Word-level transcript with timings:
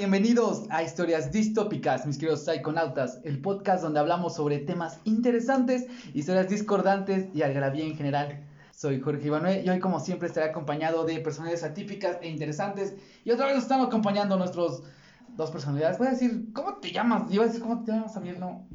bienvenidos 0.00 0.62
a 0.70 0.82
Historias 0.82 1.30
Distópicas, 1.30 2.06
mis 2.06 2.16
queridos 2.16 2.46
psiconautas, 2.46 3.20
el 3.22 3.38
podcast 3.38 3.82
donde 3.82 4.00
hablamos 4.00 4.34
sobre 4.34 4.56
temas 4.56 4.98
interesantes, 5.04 5.88
historias 6.14 6.48
discordantes 6.48 7.26
y 7.34 7.42
algarabía 7.42 7.84
en 7.84 7.94
general. 7.94 8.42
Soy 8.74 8.98
Jorge 8.98 9.26
Ibanué 9.26 9.62
y 9.62 9.68
hoy 9.68 9.78
como 9.78 10.00
siempre 10.00 10.28
estaré 10.28 10.48
acompañado 10.48 11.04
de 11.04 11.20
personalidades 11.20 11.64
atípicas 11.64 12.16
e 12.22 12.30
interesantes 12.30 12.94
y 13.26 13.30
otra 13.30 13.44
vez 13.44 13.56
nos 13.56 13.64
están 13.64 13.82
acompañando 13.82 14.38
nuestros 14.38 14.84
dos 15.36 15.50
personalidades. 15.50 15.98
Voy 15.98 16.06
a 16.06 16.12
decir, 16.12 16.50
¿cómo 16.54 16.76
te 16.76 16.92
llamas? 16.92 17.30
Iba 17.30 17.44
a 17.44 17.48
decir, 17.48 17.60
¿cómo 17.60 17.84
te 17.84 17.92
llamas. 17.92 18.14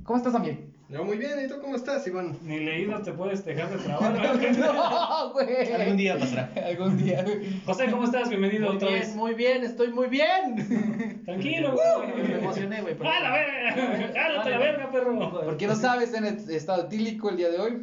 ¿Cómo 0.03 0.17
estás, 0.17 0.35
Amiel? 0.35 0.74
Yo 0.87 1.03
muy 1.03 1.17
bien, 1.17 1.31
¿y 1.43 1.47
tú 1.47 1.55
cómo 1.61 1.75
estás, 1.75 2.05
Iván? 2.05 2.37
Ni 2.43 2.59
leído 2.59 3.01
te 3.01 3.11
puedes 3.11 3.43
dejar 3.43 3.69
de 3.71 3.77
trabajar. 3.83 4.13
no, 4.59 5.33
güey. 5.33 5.73
Algún 5.73 5.97
día 5.97 6.17
pasará. 6.19 6.51
Algún 6.63 6.97
día. 7.03 7.25
José, 7.65 7.87
¿cómo 7.89 8.03
estás? 8.03 8.29
Bienvenido 8.29 8.67
Muy 8.67 8.75
otra 8.75 8.89
bien, 8.89 8.99
vez. 9.01 9.15
muy 9.15 9.33
bien, 9.33 9.63
estoy 9.63 9.91
muy 9.91 10.07
bien. 10.09 11.23
Tranquilo, 11.25 11.69
Me 11.73 11.75
güey. 12.21 12.33
emocioné, 12.33 12.81
güey. 12.83 12.95
pero- 12.95 13.09
¡Ah, 13.09 13.19
la 13.19 13.31
verga! 13.31 14.11
¡Jálate 14.15 14.49
la 14.51 14.57
verga, 14.59 14.91
perro! 14.91 15.31
¿Por 15.31 15.57
qué 15.57 15.65
no 15.65 15.75
sabes 15.75 16.13
en 16.13 16.25
el 16.25 16.49
estado 16.51 16.83
etílico 16.83 17.29
el 17.31 17.37
día 17.37 17.49
de 17.49 17.57
hoy? 17.57 17.81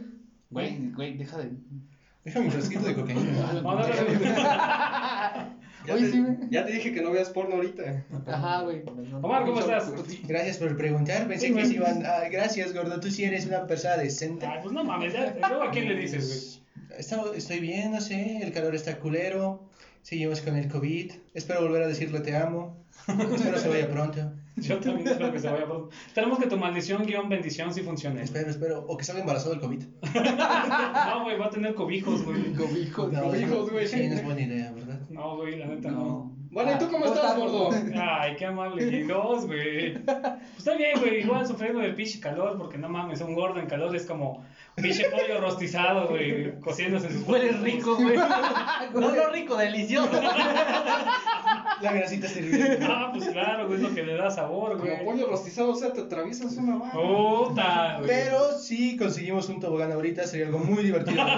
Güey, 0.51 0.93
güey, 0.93 1.17
deja 1.19 1.39
de. 1.39 1.51
Déjame 2.25 2.47
un 2.47 2.53
fresquito 2.53 2.85
de 2.85 2.95
cocaína. 2.95 3.23
Ya, 5.87 5.95
Oye, 5.95 6.07
te, 6.07 6.13
sí, 6.13 6.21
güey. 6.21 6.37
ya 6.51 6.65
te 6.65 6.73
dije 6.73 6.93
que 6.93 7.03
no 7.03 7.11
veas 7.11 7.31
porno 7.31 7.57
ahorita. 7.57 8.05
Ajá, 8.27 8.63
güey. 8.63 8.83
Omar, 9.21 9.45
¿cómo 9.45 9.61
estás? 9.61 9.93
Gracias 10.27 10.59
por 10.59 10.77
preguntar. 10.77 11.27
Pensé 11.27 11.47
Sí, 11.49 11.53
que 11.53 11.53
güey. 11.61 11.67
se 11.67 11.75
iban. 11.75 12.05
Ah, 12.07 12.29
gracias, 12.31 12.73
gordo. 12.73 13.01
Tú 13.01 13.11
sí 13.11 13.25
eres 13.25 13.47
una 13.47 13.67
persona 13.67 13.97
decente. 13.97 14.47
Ay, 14.47 14.61
pues 14.63 14.73
no 14.73 14.85
mames, 14.85 15.13
ya. 15.13 15.35
¿Luego 15.49 15.65
a 15.65 15.71
quién 15.71 15.89
le 15.89 15.97
dices, 15.97 16.63
Está- 16.97 17.23
estoy 17.35 17.59
bien, 17.61 17.91
no 17.93 18.01
sé. 18.01 18.39
El 18.43 18.53
calor 18.53 18.75
está 18.75 18.99
culero. 18.99 19.69
Seguimos 20.03 20.41
con 20.41 20.57
el 20.57 20.69
COVID. 20.69 21.13
Espero 21.35 21.63
volver 21.63 21.83
a 21.83 21.89
decirle 21.89 22.21
te 22.21 22.37
amo. 22.37 22.77
Espero 23.09 23.59
se 23.59 23.69
vaya 23.69 23.89
pronto. 23.89 24.21
güey? 24.21 24.43
Yo 24.57 24.79
también 24.81 25.09
espero 25.09 25.33
que 25.33 25.39
se 25.41 25.49
vaya 25.49 25.65
pronto. 25.65 25.89
Esperemos 26.07 26.39
que 26.39 26.47
tu 26.47 26.57
maldición 26.59 27.05
guion 27.07 27.29
bendición 27.29 27.73
sí 27.73 27.81
funcione. 27.83 28.23
Espero, 28.23 28.51
espero. 28.51 28.85
O 28.87 28.97
que 28.97 29.05
salga 29.05 29.23
embarazado 29.23 29.53
del 29.53 29.61
COVID. 29.61 29.83
No, 30.13 31.25
güey, 31.25 31.39
va 31.39 31.47
a 31.47 31.51
tener 31.51 31.75
cobijos, 31.75 32.23
güey. 32.25 32.53
Cobijos, 32.53 33.13
No, 33.13 33.23
cobijos, 33.25 33.71
güey. 33.71 33.87
Sí, 33.87 34.09
no 34.09 34.15
es 34.15 34.25
buena 34.25 34.41
idea, 34.41 34.73
¿verdad? 35.13 35.25
No, 35.25 35.37
güey, 35.37 35.59
la 35.59 35.67
neta 35.67 35.91
no. 35.91 36.42
Bueno, 36.53 36.73
¿y 36.73 36.79
tú 36.79 36.85
cómo 36.91 37.05
¿Cómo 37.05 37.15
estás, 37.15 37.33
estás, 37.33 37.39
gordo? 37.51 37.71
Ay, 37.99 38.37
qué 38.37 38.45
amable. 38.45 38.85
Y 38.85 39.03
dos, 39.05 39.47
güey. 39.47 39.95
Pues 39.95 40.59
está 40.59 40.75
bien, 40.75 41.01
güey. 41.01 41.21
Igual 41.21 41.47
sufriendo 41.47 41.81
del 41.81 41.95
pinche 41.95 42.21
calor, 42.21 42.59
porque 42.59 42.77
no 42.77 42.91
mames, 42.91 43.23
un 43.23 43.35
gordo 43.35 43.59
en 43.59 43.67
calor 43.67 43.97
es 43.97 44.05
como 44.05 44.45
pinche 44.75 45.07
pollo 45.11 45.41
rostizado, 45.41 46.09
güey, 46.09 46.61
cociéndose 46.61 47.07
en 47.07 47.13
sus 47.15 47.27
Huele 47.29 47.53
rico, 47.53 47.97
güey. 48.01 48.17
No, 48.17 49.01
no 49.01 49.27
rico, 49.33 49.57
delicioso. 49.57 50.11
La 51.81 51.93
grasita 51.93 52.27
hirviendo. 52.39 52.87
Ah, 52.89 53.11
pues 53.13 53.29
claro, 53.31 53.67
güey, 53.67 53.83
es 53.83 53.89
lo 53.89 53.95
que 53.95 54.03
le 54.03 54.15
da 54.15 54.31
sabor, 54.31 54.79
güey. 54.79 54.99
Como 54.99 55.11
pollo 55.13 55.27
rostizado, 55.29 55.71
o 55.71 55.75
sea, 55.75 55.93
te 55.93 56.03
atraviesas 56.03 56.55
una 56.59 56.77
vaina. 56.77 56.93
Puta, 56.93 57.97
güey. 57.99 58.09
Pero 58.09 58.59
si 58.59 58.97
conseguimos 58.99 59.49
un 59.49 59.59
tobogán 59.59 59.91
ahorita, 59.93 60.25
sería 60.27 60.47
algo 60.47 60.59
muy 60.59 60.83
divertido. 60.85 61.23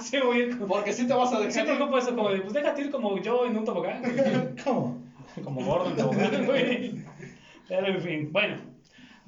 Sí, 0.00 0.18
güey. 0.18 0.50
Porque 0.50 0.92
sí 0.92 1.06
te 1.06 1.14
vas 1.14 1.32
a 1.32 1.38
Sí, 1.38 1.44
dejar. 1.46 1.66
me 1.68 1.74
preocupa 1.76 1.98
eso, 2.00 2.14
como 2.14 2.30
de, 2.30 2.40
pues 2.40 2.52
déjate 2.52 2.82
ir 2.82 2.90
como 2.90 3.18
yo 3.18 3.46
en 3.46 3.56
un 3.56 3.64
tobogán, 3.64 4.02
güey. 4.02 4.15
¿Cómo? 4.64 4.98
Como 5.44 5.64
gordo 5.64 5.90
en 5.90 5.96
tobogán, 5.96 6.46
güey. 6.46 7.04
Pero 7.68 7.86
en 7.88 8.00
fin, 8.00 8.28
bueno. 8.32 8.56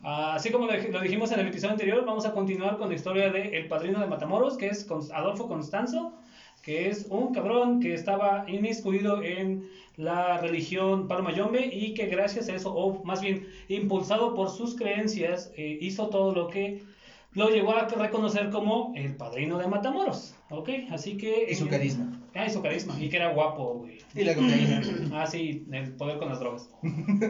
Así 0.03 0.51
como 0.51 0.67
lo 0.67 0.73
dij- 0.73 0.91
lo 0.91 1.01
dijimos 1.01 1.33
en 1.33 1.41
el 1.41 1.49
episodio 1.49 1.73
anterior, 1.73 2.05
vamos 2.07 2.25
a 2.25 2.33
continuar 2.33 2.79
con 2.79 2.89
la 2.89 2.95
historia 2.95 3.31
de 3.31 3.57
El 3.59 3.67
Padrino 3.67 3.99
de 4.01 4.07
Matamoros, 4.07 4.57
que 4.57 4.69
es 4.69 4.87
Adolfo 5.13 5.49
Constanzo, 5.49 6.13
que 6.63 6.89
es 6.89 7.07
un 7.11 7.33
cabrón 7.35 7.81
que 7.81 7.95
estaba 7.95 8.45
inmiscuido 8.49 9.23
en 9.23 9.69
la 9.97 10.39
religión 10.39 11.09
Parmayombe 11.09 11.67
y 11.73 11.95
que 11.95 12.07
gracias 12.07 12.49
a 12.49 12.55
eso, 12.55 12.73
o 12.73 13.03
más 13.05 13.21
bien 13.21 13.49
impulsado 13.69 14.35
por 14.35 14.51
sus 14.51 14.77
creencias, 14.77 15.51
eh, 15.57 15.79
hizo 15.81 16.09
todo 16.09 16.33
lo 16.33 16.47
que 16.47 16.85
lo 17.33 17.51
llevó 17.51 17.73
a 17.73 17.89
reconocer 17.89 18.51
como 18.51 18.93
el 18.95 19.17
Padrino 19.17 19.59
de 19.59 19.67
Matamoros. 19.67 20.37
¿Ok? 20.51 20.71
Así 20.91 21.17
que... 21.17 21.47
Y 21.51 21.55
su 21.57 21.69
carisma. 21.69 22.18
Ah, 22.39 22.47
y 22.47 22.51
su 22.51 22.63
carisma. 22.63 22.95
Y 23.01 23.09
que 23.09 23.17
era 23.17 23.33
guapo, 23.33 23.75
güey. 23.81 23.99
Y 24.15 24.23
la 24.23 24.35
cocaína. 24.35 24.81
Ah, 25.13 25.27
sí, 25.27 25.67
el 25.73 25.93
poder 25.95 26.19
con 26.19 26.29
las 26.29 26.39
drogas. 26.39 26.71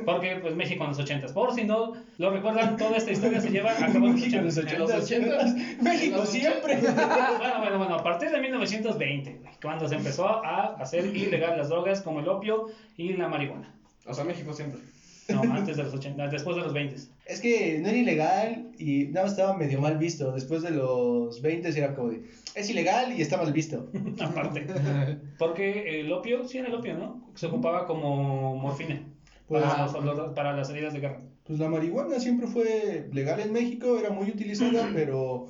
Porque, 0.05 0.37
pues, 0.43 0.55
México 0.55 0.85
en 0.85 0.91
los 0.91 0.99
ochentas. 0.99 1.33
Por 1.33 1.55
si 1.55 1.65
no 1.65 1.95
lo 2.19 2.31
recuerdan, 2.31 2.77
toda 2.77 2.99
esta 2.99 3.13
historia 3.13 3.41
se 3.41 3.51
lleva 3.51 3.73
a 3.73 3.77
cabo 3.77 4.07
en 4.07 4.13
los 4.13 4.23
ochentas. 4.23 4.57
En 4.59 4.79
los 4.79 4.91
ochentas. 4.91 5.55
México 5.81 6.27
siempre. 6.27 6.79
Bueno, 6.81 7.59
bueno, 7.61 7.79
bueno, 7.79 7.95
a 7.95 8.03
partir 8.03 8.31
de 8.31 8.41
1920, 8.41 9.39
güey, 9.41 9.53
cuando 9.63 9.89
se 9.89 9.95
empezó 9.95 10.29
a 10.29 10.75
hacer 10.75 11.07
ilegal 11.07 11.57
las 11.57 11.71
drogas 11.71 12.03
como 12.03 12.21
el 12.21 12.29
opio 12.29 12.67
y 12.97 13.15
la 13.15 13.29
marihuana. 13.29 13.75
O 14.07 14.13
sea, 14.13 14.25
México 14.25 14.53
siempre. 14.53 14.81
No, 15.29 15.43
antes 15.43 15.77
de 15.77 15.83
los 15.83 15.93
80, 15.93 16.29
después 16.29 16.57
de 16.57 16.63
los 16.63 16.73
20. 16.73 16.97
Es 17.27 17.41
que 17.41 17.79
no 17.83 17.89
era 17.89 17.99
ilegal 17.99 18.71
y 18.79 19.09
nada 19.09 19.25
más 19.27 19.33
estaba 19.33 19.55
medio 19.57 19.79
mal 19.81 19.99
visto. 19.99 20.33
Después 20.33 20.63
de 20.63 20.71
los 20.71 21.43
20 21.43 21.69
era 21.69 21.95
como 21.95 22.11
de, 22.11 22.23
es 22.55 22.71
ilegal 22.71 23.13
y 23.13 23.21
está 23.21 23.37
mal 23.37 23.53
visto. 23.53 23.91
Aparte. 24.21 24.67
Porque 25.39 26.01
el 26.01 26.11
opio, 26.13 26.45
sí 26.49 26.57
era 26.59 26.69
el 26.69 26.75
opio, 26.75 26.97
¿no? 26.97 27.29
Se 27.35 27.47
ocupaba 27.47 27.87
como 27.87 28.57
morfina 28.57 29.03
Pues- 29.47 29.63
para, 29.63 29.83
los 29.83 29.93
soldados- 29.93 30.35
para 30.35 30.57
las 30.57 30.71
heridas 30.71 30.95
de 30.95 31.01
guerra. 31.01 31.21
Pues 31.45 31.59
la 31.59 31.69
marihuana 31.69 32.21
siempre 32.21 32.47
fue 32.47 33.09
legal 33.13 33.41
en 33.41 33.53
México, 33.53 33.99
era 33.99 34.11
muy 34.11 34.29
utilizada, 34.31 34.91
pero 34.95 35.47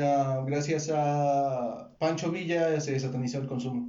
ah, 0.00 0.42
gracias 0.46 0.90
a 0.94 1.90
Pancho 1.98 2.30
Villa 2.30 2.80
se 2.80 2.98
satanizó 3.00 3.38
el 3.38 3.46
consumo. 3.46 3.88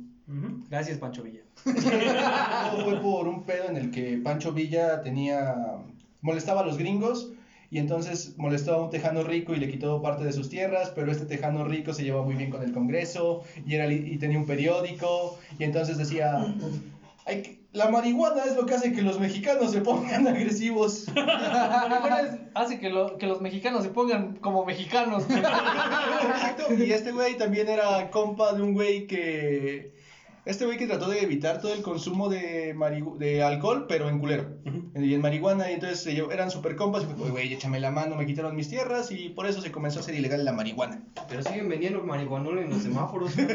Gracias, 0.69 0.97
Pancho 0.97 1.23
Villa. 1.23 1.41
Todo 2.71 2.83
fue 2.83 2.99
por 3.01 3.27
un 3.27 3.43
pedo 3.43 3.69
en 3.69 3.77
el 3.77 3.91
que 3.91 4.17
Pancho 4.17 4.51
Villa 4.51 5.01
tenía 5.01 5.55
molestaba 6.21 6.61
a 6.61 6.65
los 6.65 6.77
gringos 6.77 7.31
y 7.69 7.79
entonces 7.79 8.33
molestó 8.37 8.73
a 8.75 8.81
un 8.83 8.89
tejano 8.89 9.23
rico 9.23 9.53
y 9.53 9.57
le 9.57 9.69
quitó 9.69 10.01
parte 10.01 10.23
de 10.23 10.33
sus 10.33 10.49
tierras, 10.49 10.91
pero 10.95 11.11
este 11.11 11.25
tejano 11.25 11.63
rico 11.65 11.93
se 11.93 12.03
llevaba 12.03 12.25
muy 12.25 12.35
bien 12.35 12.49
con 12.49 12.63
el 12.63 12.71
Congreso 12.73 13.43
y 13.65 13.75
era 13.75 13.87
li- 13.87 14.13
y 14.13 14.17
tenía 14.17 14.37
un 14.37 14.45
periódico 14.45 15.37
y 15.59 15.63
entonces 15.63 15.97
decía 15.97 16.45
"Hay 17.25 17.41
que- 17.41 17.57
la 17.73 17.89
marihuana 17.89 18.43
es 18.45 18.55
lo 18.55 18.65
que 18.65 18.73
hace 18.73 18.93
que 18.93 19.01
los 19.01 19.19
mexicanos 19.19 19.71
se 19.71 19.81
pongan 19.81 20.27
agresivos. 20.27 21.05
La 21.15 21.87
marihuana 21.89 22.21
es- 22.21 22.39
hace 22.55 22.79
que, 22.79 22.89
lo- 22.89 23.17
que 23.17 23.27
los 23.27 23.41
mexicanos 23.41 23.83
se 23.83 23.89
pongan 23.89 24.35
como 24.37 24.65
mexicanos. 24.65 25.25
Exacto, 25.29 26.73
y 26.73 26.91
este 26.91 27.11
güey 27.11 27.37
también 27.37 27.67
era 27.69 28.09
compa 28.09 28.53
de 28.53 28.61
un 28.61 28.73
güey 28.73 29.05
que. 29.07 29.95
Este 30.47 30.65
güey 30.65 30.77
que 30.77 30.87
trató 30.87 31.09
de 31.09 31.21
evitar 31.21 31.59
todo 31.61 31.73
el 31.73 31.81
consumo 31.81 32.29
de, 32.29 32.73
marihu- 32.75 33.17
de 33.17 33.43
alcohol, 33.43 33.85
pero 33.87 34.09
en 34.09 34.19
culero. 34.19 34.47
Y 34.95 35.13
en 35.13 35.21
marihuana, 35.21 35.69
y 35.69 35.73
entonces 35.75 35.99
se 36.01 36.13
llevó- 36.15 36.31
eran 36.31 36.49
super 36.49 36.75
compas. 36.75 37.03
Y 37.03 37.05
fue, 37.05 37.15
"Oye, 37.21 37.31
güey, 37.31 37.53
échame 37.53 37.79
la 37.79 37.91
mano, 37.91 38.15
me 38.15 38.25
quitaron 38.25 38.55
mis 38.55 38.69
tierras, 38.69 39.11
y 39.11 39.29
por 39.29 39.45
eso 39.45 39.61
se 39.61 39.71
comenzó 39.71 39.99
a 39.99 40.01
hacer 40.01 40.15
ilegal 40.15 40.43
la 40.45 40.53
marihuana. 40.53 41.03
Pero 41.29 41.43
siguen 41.43 41.69
vendiendo 41.69 42.01
marihuanol 42.01 42.59
en 42.59 42.69
los 42.69 42.81
semáforos. 42.81 43.31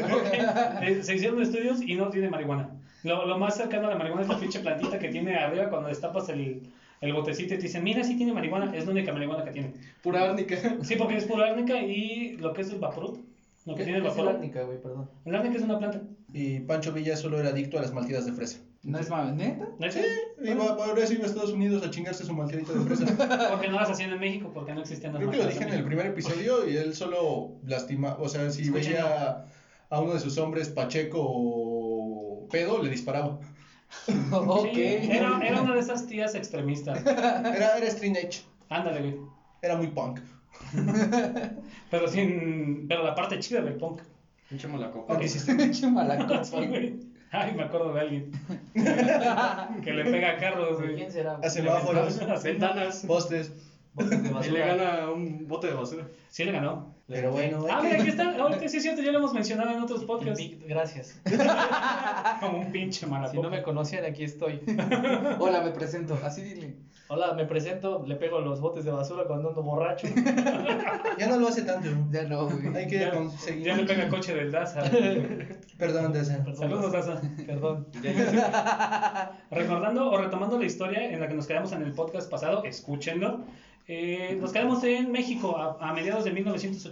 Eh, 0.81 1.03
se 1.03 1.15
hicieron 1.15 1.41
estudios 1.41 1.81
y 1.81 1.95
no 1.95 2.09
tiene 2.09 2.29
marihuana. 2.29 2.69
Lo, 3.03 3.25
lo 3.25 3.37
más 3.37 3.57
cercano 3.57 3.87
a 3.87 3.91
la 3.91 3.97
marihuana 3.97 4.23
es 4.23 4.29
la 4.29 4.39
pinche 4.39 4.59
plantita 4.59 4.99
que 4.99 5.09
tiene 5.09 5.35
arriba 5.35 5.69
cuando 5.69 5.89
destapas 5.89 6.29
el, 6.29 6.61
el 7.01 7.13
botecito 7.13 7.53
y 7.53 7.57
te 7.57 7.63
dicen, 7.63 7.83
mira, 7.83 8.03
sí 8.03 8.15
tiene 8.15 8.33
marihuana, 8.33 8.73
es 8.75 8.85
la 8.85 8.91
única 8.91 9.11
marihuana 9.11 9.43
que 9.43 9.51
tiene. 9.51 9.73
Pura 10.01 10.23
árnica. 10.29 10.55
Sí, 10.83 10.95
porque 10.95 11.17
es 11.17 11.25
pura 11.25 11.47
árnica 11.49 11.81
y 11.81 12.37
lo 12.37 12.53
que 12.53 12.61
es 12.61 12.69
el 12.69 12.79
vaporub, 12.79 13.19
lo 13.65 13.75
que 13.75 13.83
tiene 13.83 13.99
el 13.99 14.27
árnica, 14.27 14.63
güey, 14.63 14.81
perdón. 14.81 15.09
El 15.25 15.35
árnica 15.35 15.57
es 15.57 15.63
una 15.63 15.77
planta. 15.79 16.01
Y 16.33 16.59
Pancho 16.61 16.91
Villa 16.91 17.15
solo 17.15 17.39
era 17.39 17.49
adicto 17.49 17.77
a 17.77 17.81
las 17.81 17.93
malteadas 17.93 18.25
de 18.25 18.33
fresa. 18.33 18.59
¿No 18.83 18.99
es 18.99 19.09
más 19.09 19.33
neta? 19.33 19.69
Sí, 19.89 20.01
iba, 20.43 20.75
por 20.75 20.99
eso 20.99 21.13
iba 21.13 21.23
a 21.23 21.27
Estados 21.27 21.53
Unidos 21.53 21.85
a 21.85 21.89
chingarse 21.89 22.25
su 22.25 22.33
malteadita 22.33 22.73
de 22.73 22.79
fresa. 22.81 23.05
Porque 23.51 23.69
no 23.69 23.79
las 23.79 23.89
hacían 23.89 24.11
en 24.11 24.19
México, 24.19 24.51
porque 24.53 24.73
no 24.73 24.81
existían 24.81 25.13
las 25.13 25.21
Creo 25.21 25.31
que 25.31 25.37
lo 25.37 25.47
dije 25.47 25.63
en 25.63 25.73
el 25.73 25.85
primer 25.85 26.07
episodio 26.07 26.67
y 26.67 26.75
él 26.75 26.93
solo 26.93 27.53
lastima, 27.65 28.17
o 28.19 28.27
sea, 28.27 28.49
si 28.51 28.69
veía 28.69 29.45
a 29.89 29.99
uno 30.01 30.13
de 30.13 30.19
sus 30.19 30.37
hombres 30.37 30.67
Pacheco 30.67 31.19
o 31.21 32.47
pedo, 32.49 32.83
le 32.83 32.89
disparaba. 32.89 33.39
ok. 34.31 34.69
Sí, 34.73 35.09
era, 35.09 35.39
era 35.41 35.61
una 35.61 35.75
de 35.75 35.79
esas 35.79 36.05
tías 36.07 36.35
extremistas. 36.35 37.05
Era, 37.05 37.77
era 37.77 37.87
Street 37.87 38.17
Edge, 38.17 38.41
Ándale, 38.69 38.99
güey. 38.99 39.15
era 39.61 39.77
muy 39.77 39.87
punk. 39.87 40.19
Pero 41.91 42.07
sin. 42.07 42.87
Pero 42.87 43.03
la 43.03 43.15
parte 43.15 43.39
chida 43.39 43.61
del 43.61 43.75
punk. 43.75 44.01
Pinche 44.49 44.67
malaco. 44.67 45.05
Ok. 45.07 45.19
Pinche 45.57 45.71
Sí, 45.73 45.87
güey. 46.67 46.95
Ay, 47.31 47.53
me 47.55 47.63
acuerdo 47.63 47.93
de 47.93 47.99
alguien. 48.01 48.31
que 49.83 49.91
le 49.91 50.03
pega 50.03 50.31
a 50.31 50.37
carros, 50.37 50.79
güey. 50.79 50.95
¿Quién 50.95 51.11
será? 51.11 51.39
A 51.41 51.49
semáforos, 51.49 52.07
A 52.07 52.11
semáforos. 52.11 52.43
Ventanas. 52.43 53.05
postes. 53.07 53.51
Botes 53.95 54.23
de 54.23 54.47
Y 54.47 54.51
le 54.51 54.59
gana 54.59 55.09
un 55.11 55.47
bote 55.47 55.67
de 55.67 55.73
basura. 55.73 56.07
Sí 56.29 56.43
le 56.43 56.51
ganó. 56.51 56.93
Pero 57.07 57.31
bueno, 57.31 57.65
Ah, 57.69 57.79
hay 57.79 57.83
mira, 57.87 57.99
aquí 58.01 58.09
está. 58.09 58.35
Ahorita 58.39 58.67
sí 58.69 58.77
es 58.77 58.83
cierto, 58.83 59.01
ya 59.01 59.11
lo 59.11 59.17
hemos 59.19 59.33
mencionado 59.33 59.71
en 59.71 59.81
otros 59.81 60.05
podcasts. 60.05 60.41
Gracias. 60.67 61.19
Como 62.39 62.59
un 62.59 62.71
pinche 62.71 63.05
maraco. 63.05 63.31
Si 63.31 63.39
no 63.39 63.49
me 63.49 63.61
conocían, 63.61 64.05
aquí 64.05 64.23
estoy. 64.23 64.61
Hola, 65.39 65.61
me 65.61 65.71
presento. 65.71 66.17
Así 66.23 66.41
dile. 66.41 66.75
Hola, 67.09 67.33
me 67.33 67.45
presento, 67.45 68.03
le 68.07 68.15
pego 68.15 68.39
los 68.39 68.61
botes 68.61 68.85
de 68.85 68.91
basura 68.91 69.25
cuando 69.25 69.49
ando 69.49 69.61
borracho. 69.61 70.07
ya 71.19 71.27
no 71.27 71.37
lo 71.37 71.49
hace 71.49 71.63
tanto. 71.63 71.89
Ya 72.09 72.23
no, 72.23 72.47
güey. 72.49 72.75
Hay 72.75 72.87
que 72.87 72.97
Ya, 72.99 73.11
conseguir. 73.11 73.65
ya 73.65 73.75
le 73.75 73.83
pega 73.83 74.07
coche 74.07 74.33
del 74.33 74.51
Daza. 74.51 74.81
Perdón. 75.77 76.13
Perdón, 76.13 76.55
Saludos, 76.55 76.91
Daza. 76.93 77.21
Perdón. 77.45 77.85
Recordando 79.51 80.09
o 80.11 80.17
retomando 80.17 80.57
la 80.57 80.65
historia 80.65 81.09
en 81.11 81.19
la 81.19 81.27
que 81.27 81.33
nos 81.35 81.45
quedamos 81.45 81.71
en 81.73 81.83
el 81.83 81.91
podcast 81.91 82.31
pasado, 82.31 82.63
escúchenlo. 82.63 83.41
Eh, 83.85 84.37
nos 84.39 84.53
quedamos 84.53 84.81
en 84.85 85.11
México 85.11 85.57
a, 85.57 85.77
a 85.89 85.93
mediados 85.93 86.23
de 86.23 86.31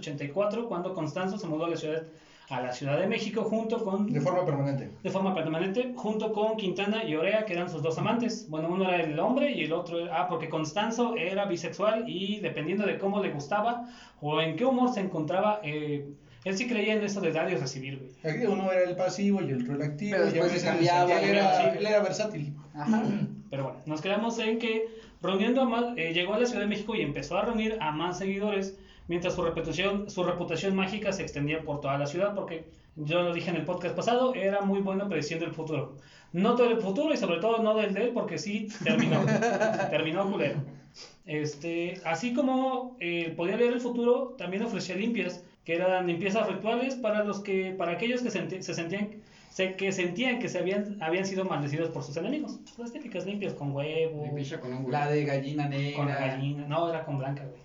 1984, 0.02 0.68
cuando 0.68 0.94
Constanzo 0.94 1.38
se 1.38 1.46
mudó 1.46 1.66
a 1.66 1.70
la 1.70 1.76
ciudad, 1.76 2.02
a 2.50 2.60
la 2.60 2.72
Ciudad 2.72 2.98
de 2.98 3.06
México 3.06 3.44
junto 3.44 3.82
con 3.82 4.12
De 4.12 4.20
forma 4.20 4.44
permanente. 4.44 4.90
de 5.02 5.10
forma 5.10 5.34
permanente, 5.34 5.92
junto 5.96 6.32
con 6.32 6.56
Quintana 6.56 7.04
y 7.04 7.14
Orea, 7.14 7.44
que 7.44 7.54
eran 7.54 7.70
sus 7.70 7.82
dos 7.82 7.96
amantes. 7.98 8.46
Bueno, 8.48 8.68
uno 8.68 8.88
era 8.88 9.02
el 9.04 9.18
hombre 9.18 9.52
y 9.52 9.64
el 9.64 9.72
otro 9.72 10.00
era... 10.00 10.22
Ah, 10.22 10.28
porque 10.28 10.48
Constanzo 10.48 11.16
era 11.16 11.46
bisexual 11.46 12.08
y 12.08 12.40
dependiendo 12.40 12.84
de 12.84 12.98
cómo 12.98 13.22
le 13.22 13.30
gustaba 13.30 13.88
o 14.20 14.40
en 14.40 14.56
qué 14.56 14.64
humor 14.64 14.92
se 14.92 15.00
encontraba, 15.00 15.60
eh, 15.62 16.06
él 16.44 16.56
sí 16.56 16.66
creía 16.66 16.94
en 16.94 17.04
eso 17.04 17.20
de 17.20 17.32
dar 17.32 17.50
y 17.50 17.54
recibir, 17.54 17.98
güey. 17.98 18.34
Aquí 18.34 18.44
uno 18.44 18.70
era 18.70 18.90
el 18.90 18.96
pasivo 18.96 19.40
y 19.40 19.50
el 19.50 19.62
otro 19.62 19.74
el 19.76 19.82
activo. 19.82 20.16
Pero 20.18 20.24
y 20.26 20.28
a 20.28 20.32
después 20.32 20.60
se 20.60 20.66
cambiaba, 20.66 21.20
él 21.20 21.30
era, 21.30 21.72
sí. 21.72 21.78
él 21.78 21.86
era 21.86 22.02
versátil. 22.02 22.54
Ajá. 22.74 23.02
Pero 23.48 23.64
bueno, 23.64 23.78
nos 23.86 24.00
quedamos 24.00 24.38
en 24.40 24.58
que 24.58 24.86
reuniendo 25.22 25.62
a 25.62 25.64
más, 25.66 25.84
eh, 25.96 26.12
llegó 26.12 26.34
a 26.34 26.38
la 26.40 26.46
Ciudad 26.46 26.62
de 26.62 26.66
México 26.66 26.94
y 26.96 27.02
empezó 27.02 27.38
a 27.38 27.44
reunir 27.44 27.78
a 27.80 27.92
más 27.92 28.18
seguidores, 28.18 28.76
mientras 29.08 29.34
su 29.34 29.42
reputación, 29.42 30.10
su 30.10 30.24
reputación 30.24 30.74
mágica 30.74 31.12
se 31.12 31.22
extendía 31.22 31.62
por 31.62 31.80
toda 31.80 31.98
la 31.98 32.06
ciudad, 32.06 32.34
porque 32.34 32.64
yo 32.96 33.22
lo 33.22 33.32
dije 33.32 33.50
en 33.50 33.56
el 33.56 33.64
podcast 33.64 33.94
pasado, 33.94 34.34
era 34.34 34.60
muy 34.60 34.80
bueno 34.80 35.08
prediciendo 35.08 35.44
el 35.44 35.52
futuro. 35.52 35.96
No 36.32 36.54
todo 36.54 36.70
el 36.70 36.80
futuro 36.80 37.12
y 37.12 37.16
sobre 37.16 37.40
todo 37.40 37.62
no 37.62 37.74
del 37.74 37.94
de 37.94 38.04
él, 38.04 38.10
porque 38.12 38.38
sí 38.38 38.68
terminó, 38.84 39.20
terminó 39.90 40.30
culero. 40.30 40.60
Este, 41.26 42.00
así 42.04 42.34
como 42.34 42.96
eh, 43.00 43.32
podía 43.36 43.56
leer 43.56 43.74
el 43.74 43.80
futuro, 43.80 44.34
también 44.38 44.62
ofrecía 44.62 44.96
limpias, 44.96 45.44
que 45.64 45.74
eran 45.74 46.06
limpiezas 46.06 46.48
rituales 46.48 46.96
para 46.96 47.24
los 47.24 47.40
que, 47.40 47.74
para 47.76 47.92
aquellos 47.92 48.22
que 48.22 48.30
se 48.30 48.74
sentían 48.74 49.22
se, 49.52 49.76
que 49.76 49.92
sentían 49.92 50.38
que 50.38 50.48
se 50.48 50.58
habían, 50.58 50.96
habían 51.02 51.26
sido 51.26 51.44
maldecidos 51.44 51.90
por 51.90 52.02
sus 52.02 52.16
enemigos. 52.16 52.58
Las 52.78 52.92
típicas 52.92 53.26
limpias 53.26 53.52
con 53.52 53.72
huevo, 53.72 54.26
con 54.60 54.72
un 54.72 54.82
güey. 54.82 54.92
La 54.92 55.08
de 55.08 55.24
gallina 55.24 55.68
negra. 55.68 55.96
con 55.96 56.06
gallina. 56.06 56.66
No, 56.66 56.88
era 56.88 57.04
con 57.04 57.18
blanca, 57.18 57.44
güey. 57.44 57.60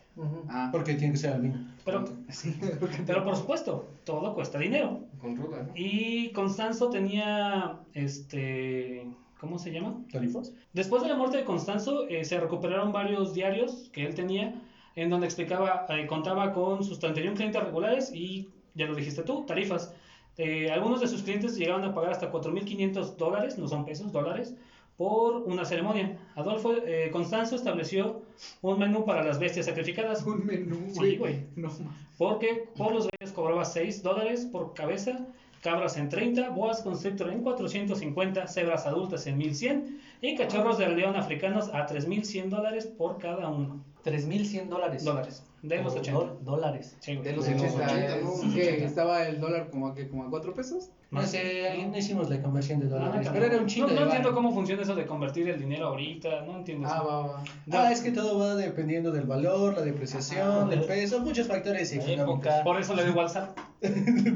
Ah. 0.49 0.69
Porque 0.71 0.95
tiene 0.95 1.13
que 1.13 1.19
ser 1.19 1.33
albino. 1.33 1.65
Pero, 1.85 2.05
pero 3.05 3.23
por 3.23 3.35
supuesto, 3.35 3.87
todo 4.03 4.33
cuesta 4.33 4.59
dinero. 4.59 5.01
Con 5.19 5.35
ruda, 5.35 5.63
¿no? 5.63 5.71
Y 5.75 6.31
Constanzo 6.31 6.89
tenía, 6.89 7.79
este, 7.93 9.07
¿cómo 9.39 9.59
se 9.59 9.71
llama? 9.71 10.01
¿Tarifas? 10.11 10.53
Después 10.73 11.03
de 11.03 11.09
la 11.09 11.15
muerte 11.15 11.37
de 11.37 11.43
Constanzo, 11.43 12.07
eh, 12.07 12.23
se 12.25 12.39
recuperaron 12.39 12.91
varios 12.91 13.33
diarios 13.33 13.89
que 13.93 14.05
él 14.05 14.15
tenía, 14.15 14.61
en 14.95 15.09
donde 15.09 15.27
explicaba, 15.27 15.85
eh, 15.89 16.07
contaba 16.07 16.53
con 16.53 16.83
sus 16.83 16.99
31 16.99 17.35
clientes 17.35 17.63
regulares 17.63 18.11
y, 18.13 18.49
ya 18.75 18.87
lo 18.87 18.95
dijiste 18.95 19.23
tú, 19.23 19.45
tarifas. 19.45 19.93
Eh, 20.37 20.69
algunos 20.71 21.01
de 21.01 21.07
sus 21.07 21.23
clientes 21.23 21.57
llegaban 21.57 21.83
a 21.83 21.93
pagar 21.93 22.11
hasta 22.11 22.31
4.500 22.31 23.15
dólares, 23.15 23.57
no 23.57 23.67
son 23.67 23.85
pesos, 23.85 24.11
dólares, 24.11 24.55
por 24.97 25.43
una 25.43 25.63
ceremonia. 25.63 26.17
Adolfo 26.35 26.73
eh, 26.85 27.09
Constanzo 27.11 27.55
estableció 27.55 28.23
un 28.61 28.79
menú 28.79 29.05
para 29.05 29.23
las 29.23 29.39
bestias 29.39 29.67
sacrificadas. 29.67 30.25
Un 30.25 30.45
menú, 30.45 30.91
Sí, 30.99 31.17
güey. 31.17 31.45
No. 31.55 31.71
Porque 32.17 32.67
por 32.75 32.93
los 32.93 33.07
gallos 33.07 33.33
cobraba 33.33 33.63
6 33.63 34.01
dólares 34.01 34.47
por 34.51 34.73
cabeza, 34.73 35.27
cabras 35.61 35.97
en 35.97 36.09
30, 36.09 36.49
boas 36.49 36.81
constrictor 36.81 37.29
en 37.29 37.43
450, 37.43 38.47
cebras 38.47 38.87
adultas 38.87 39.27
en 39.27 39.37
1100 39.37 40.01
y 40.21 40.35
cachorros 40.35 40.79
de 40.79 40.89
león 40.89 41.15
africanos 41.15 41.69
a 41.73 41.85
3100 41.85 42.49
dólares 42.49 42.87
por 42.87 43.19
cada 43.19 43.49
uno. 43.49 43.83
3.100 44.11 44.67
dólares. 44.69 45.03
Dólares. 45.03 45.43
De 45.63 45.81
los 45.81 45.95
O 45.95 45.99
80. 45.99 46.19
dol- 46.19 46.39
dólares. 46.43 46.95
Sí. 46.99 47.15
De 47.17 47.33
los 47.33 47.45
De 47.45 47.51
los 47.53 47.61
80. 47.63 47.85
80, 47.85 48.07
¿no? 48.07 48.15
es 48.15 48.23
Los 48.43 48.53
que 48.53 48.61
80. 48.67 48.85
estaba 48.85 49.23
el 49.27 49.39
dólar 49.41 49.69
como 49.69 49.87
a, 49.87 49.95
que, 49.95 50.07
como 50.07 50.23
a 50.25 50.29
4 50.29 50.53
pesos. 50.53 50.89
No 51.09 51.23
sé, 51.25 51.87
no 51.89 51.97
hicimos 51.97 52.29
la 52.29 52.41
conversión 52.41 52.79
de 52.79 52.85
No, 52.87 52.99
no, 52.99 53.05
dólares. 53.05 53.27
no, 53.27 53.33
pero 53.33 53.45
era 53.45 53.57
un 53.57 53.65
chingo 53.65 53.87
no, 53.87 53.93
no 53.95 54.01
entiendo 54.03 54.33
cómo 54.33 54.53
funciona 54.53 54.81
eso 54.83 54.93
de 54.93 55.05
convertir 55.05 55.47
el 55.49 55.57
dinero 55.59 55.87
ahorita, 55.87 56.41
no 56.41 56.57
entiendo 56.57 56.87
Ah, 56.87 56.95
eso. 56.97 57.07
va, 57.07 57.27
va. 57.27 57.43
Ah, 57.71 57.91
es 57.91 58.01
que 58.01 58.11
todo 58.11 58.37
va 58.37 58.55
dependiendo 58.55 59.11
del 59.11 59.23
valor, 59.25 59.73
la 59.75 59.81
depreciación, 59.83 60.69
del 60.69 60.83
peso, 60.83 61.19
muchos 61.21 61.47
factores 61.47 61.91
económicos. 61.93 62.53
Por 62.63 62.79
eso 62.79 62.93
le 62.93 63.03
al 63.03 63.29
SAT, 63.29 63.57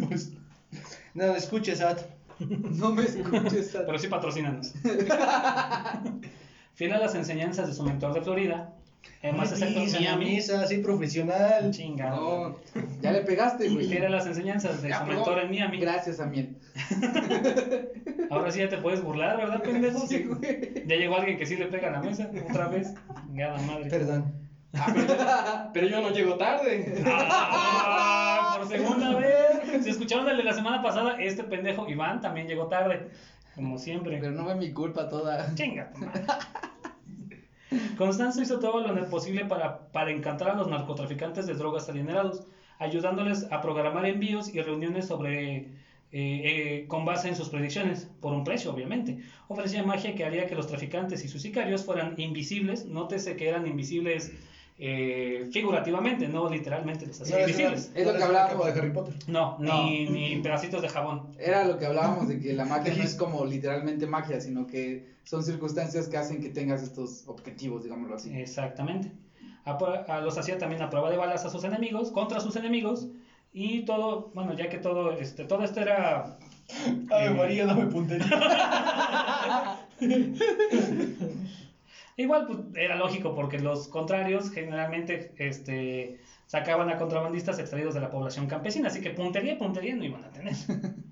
Pues, 0.07 0.31
no, 1.13 1.25
escuches, 1.35 1.81
At. 1.81 1.99
No 2.39 2.91
me 2.91 3.03
escuches. 3.03 3.71
pero 3.85 3.99
sí 3.99 4.07
patrocínanos. 4.07 4.73
Fiel 6.73 6.93
a 6.93 6.99
las 6.99 7.13
enseñanzas 7.15 7.67
de 7.67 7.73
su 7.73 7.83
mentor 7.83 8.13
de 8.13 8.21
Florida, 8.21 8.73
eh, 9.23 9.31
más 9.31 9.51
exacto, 9.51 9.79
Misa, 9.79 9.99
Miami. 9.99 10.25
misa, 10.25 10.61
así 10.61 10.77
profesional. 10.77 11.71
Chingado. 11.71 12.59
No, 12.73 12.81
ya 13.01 13.11
le 13.11 13.21
pegaste, 13.21 13.69
güey. 13.69 13.97
A 13.97 14.09
las 14.09 14.25
enseñanzas 14.25 14.81
de 14.81 14.89
Ya, 14.89 14.99
su 14.99 15.05
mentor 15.05 15.39
en 15.39 15.51
Miami. 15.51 15.79
Gracias, 15.79 16.19
Amiel. 16.19 16.57
Ahora 18.31 18.51
sí 18.51 18.59
ya 18.59 18.69
te 18.69 18.77
puedes 18.77 19.03
burlar, 19.03 19.37
¿verdad, 19.37 19.61
pendejo? 19.61 20.07
Sí, 20.07 20.23
güey. 20.23 20.85
Ya 20.87 20.95
llegó 20.95 21.17
alguien 21.17 21.37
que 21.37 21.45
sí 21.45 21.55
le 21.55 21.65
pega 21.67 21.89
a 21.89 21.91
la 21.91 22.01
mesa 22.01 22.31
otra 22.49 22.67
vez. 22.67 22.93
Gada 23.29 23.61
madre. 23.61 23.89
Perdón. 23.89 24.33
Pero 25.73 25.87
yo 25.87 26.01
no 26.01 26.11
llego 26.11 26.35
tarde. 26.35 27.03
Ah, 27.05 28.55
por 28.57 28.67
segunda 28.69 29.15
vez. 29.15 29.83
Si 29.83 29.89
escucharon 29.89 30.27
el 30.29 30.37
de 30.37 30.43
la 30.43 30.53
semana 30.53 30.81
pasada, 30.81 31.21
este 31.21 31.43
pendejo 31.43 31.87
Iván 31.87 32.21
también 32.21 32.47
llegó 32.47 32.67
tarde. 32.67 33.09
Como 33.55 33.77
siempre. 33.77 34.17
Pero 34.19 34.31
no 34.31 34.45
fue 34.45 34.55
mi 34.55 34.71
culpa 34.71 35.09
toda. 35.09 35.53
Chinga. 35.55 35.91
Constanzo 37.97 38.41
hizo 38.41 38.59
todo 38.59 38.85
lo 38.85 39.09
posible 39.09 39.45
para, 39.45 39.91
para 39.91 40.11
encantar 40.11 40.49
a 40.49 40.55
los 40.55 40.67
narcotraficantes 40.67 41.45
de 41.47 41.53
drogas 41.53 41.87
adinerados, 41.87 42.43
ayudándoles 42.79 43.47
a 43.51 43.61
programar 43.61 44.05
envíos 44.05 44.53
y 44.53 44.61
reuniones 44.61 45.07
sobre 45.07 45.55
eh, 45.57 45.67
eh, 46.13 46.85
con 46.89 47.05
base 47.05 47.29
en 47.29 47.35
sus 47.37 47.47
predicciones, 47.47 48.09
por 48.19 48.33
un 48.33 48.43
precio, 48.43 48.73
obviamente. 48.73 49.19
Ofrecía 49.47 49.83
magia 49.83 50.13
que 50.13 50.25
haría 50.25 50.47
que 50.47 50.55
los 50.55 50.67
traficantes 50.67 51.23
y 51.23 51.29
sus 51.29 51.41
sicarios 51.41 51.85
fueran 51.85 52.15
invisibles. 52.19 52.85
Nótese 52.85 53.37
que 53.37 53.47
eran 53.47 53.65
invisibles 53.65 54.33
eh, 54.83 55.47
figurativamente, 55.51 56.27
no 56.27 56.49
literalmente 56.49 57.05
los 57.05 57.21
hacía 57.21 57.35
No, 57.35 57.41
invisibles. 57.43 57.91
Es 57.93 58.03
lo 58.03 58.15
que 58.17 58.23
hablábamos. 58.23 58.65
de 58.65 58.71
Harry 58.71 58.89
Potter. 58.89 59.13
No, 59.27 59.55
No. 59.59 59.83
Ni, 59.83 60.07
ni 60.07 60.37
pedacitos 60.37 60.81
de 60.81 60.89
jabón. 60.89 61.35
Era 61.37 61.65
lo 61.65 61.77
que 61.77 61.85
hablábamos 61.85 62.27
de 62.27 62.39
que 62.39 62.53
la 62.53 62.65
magia 62.65 62.91
no 62.95 63.03
es 63.03 63.13
como 63.13 63.45
literalmente 63.45 64.07
magia, 64.07 64.41
sino 64.41 64.65
que 64.65 65.13
son 65.23 65.43
circunstancias 65.43 66.07
que 66.07 66.17
hacen 66.17 66.41
que 66.41 66.49
tengas 66.49 66.81
estos 66.81 67.27
objetivos, 67.27 67.83
digámoslo 67.83 68.15
así. 68.15 68.33
Exactamente. 68.33 69.11
A, 69.65 70.19
los 70.21 70.35
hacía 70.39 70.57
también 70.57 70.81
a 70.81 70.89
prueba 70.89 71.11
de 71.11 71.17
balas 71.17 71.45
a 71.45 71.51
sus 71.51 71.63
enemigos, 71.63 72.09
contra 72.09 72.39
sus 72.39 72.55
enemigos, 72.55 73.07
y 73.53 73.85
todo, 73.85 74.31
bueno, 74.33 74.55
ya 74.57 74.67
que 74.67 74.79
todo, 74.79 75.11
este, 75.11 75.45
todo 75.45 75.63
esto 75.63 75.79
era... 75.79 76.39
Ave 77.11 77.25
eh, 77.25 77.29
María, 77.29 77.67
dame 77.67 77.85
puntería. 77.85 78.25
Igual, 82.17 82.47
pues, 82.47 82.59
era 82.75 82.95
lógico, 82.95 83.33
porque 83.33 83.59
los 83.59 83.87
contrarios 83.87 84.51
generalmente 84.51 85.33
este, 85.37 86.19
sacaban 86.45 86.89
a 86.89 86.97
contrabandistas 86.97 87.59
extraídos 87.59 87.93
de 87.93 88.01
la 88.01 88.09
población 88.09 88.47
campesina, 88.47 88.87
así 88.87 89.01
que 89.01 89.11
puntería, 89.11 89.57
puntería 89.57 89.95
no 89.95 90.03
iban 90.03 90.23
a 90.23 90.31
tener. 90.31 90.55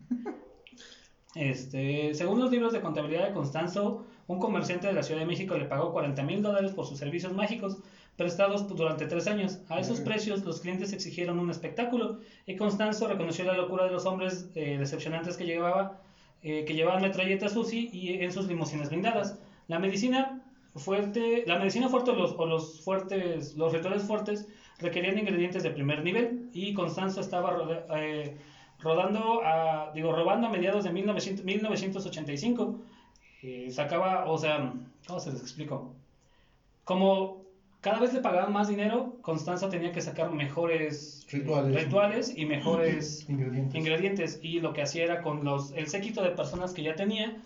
Este, 1.35 2.15
según 2.15 2.39
los 2.39 2.49
libros 2.49 2.73
de 2.73 2.81
contabilidad 2.81 3.27
de 3.27 3.33
Constanzo, 3.33 4.07
un 4.25 4.39
comerciante 4.39 4.87
de 4.87 4.93
la 4.93 5.03
Ciudad 5.03 5.21
de 5.21 5.27
México 5.27 5.55
le 5.57 5.65
pagó 5.65 5.91
40 5.91 6.23
mil 6.23 6.41
dólares 6.41 6.71
por 6.71 6.87
sus 6.87 6.97
servicios 6.97 7.33
mágicos 7.33 7.77
prestados 8.15 8.67
durante 8.67 9.05
tres 9.05 9.27
años. 9.27 9.59
A 9.69 9.79
esos 9.79 10.01
precios, 10.01 10.43
los 10.43 10.59
clientes 10.59 10.91
exigieron 10.91 11.39
un 11.39 11.49
espectáculo 11.49 12.19
y 12.45 12.55
Constanzo 12.55 13.07
reconoció 13.07 13.45
la 13.45 13.53
locura 13.53 13.85
de 13.85 13.91
los 13.91 14.05
hombres 14.05 14.49
eh, 14.55 14.77
decepcionantes 14.77 15.37
que 15.37 15.45
llevaba, 15.45 16.01
eh, 16.41 16.65
que 16.65 16.73
llevaban 16.73 17.01
metralletas 17.01 17.55
UCI 17.55 17.89
y 17.93 18.23
en 18.23 18.31
sus 18.33 18.47
limusinas 18.47 18.89
blindadas. 18.89 19.39
La 19.67 19.79
medicina 19.79 20.43
fuerte, 20.75 21.43
la 21.47 21.57
medicina 21.57 21.89
fuerte 21.89 22.11
o 22.11 22.15
los, 22.15 22.33
o 22.37 22.45
los 22.45 22.81
fuertes, 22.83 23.55
los 23.55 23.73
rituales 23.73 24.03
fuertes 24.03 24.47
requerían 24.79 25.17
ingredientes 25.17 25.63
de 25.63 25.71
primer 25.71 26.03
nivel 26.03 26.49
y 26.53 26.73
Constanzo 26.73 27.21
estaba 27.21 27.51
roda- 27.51 27.85
eh, 27.97 28.37
rodando 28.79 29.41
a, 29.43 29.91
digo, 29.93 30.11
robando 30.13 30.47
a 30.47 30.49
mediados 30.49 30.83
de 30.83 30.91
1900 30.91 31.43
1985. 31.45 32.79
Eh, 33.41 33.69
sacaba, 33.71 34.25
o 34.29 34.37
sea, 34.37 34.73
¿cómo 35.07 35.19
se 35.19 35.31
les 35.31 35.41
explico? 35.41 35.93
Como 36.83 37.43
cada 37.81 37.99
vez 37.99 38.13
le 38.13 38.19
pagaban 38.19 38.51
más 38.51 38.67
dinero, 38.67 39.15
Constanza 39.21 39.69
tenía 39.69 39.91
que 39.91 40.01
sacar 40.01 40.31
mejores 40.31 41.25
eh, 41.29 41.37
Rituales. 41.37 41.75
rituales 41.83 42.33
y 42.37 42.45
mejores 42.45 43.29
Ingredientes. 43.29 43.75
ingredientes 43.75 44.39
y 44.41 44.59
lo 44.59 44.73
que 44.73 44.81
hacía 44.81 45.03
era 45.05 45.21
con 45.21 45.43
los 45.45 45.71
el 45.73 45.87
séquito 45.87 46.21
de 46.21 46.31
personas 46.31 46.73
que 46.73 46.83
ya 46.83 46.95
tenía 46.95 47.37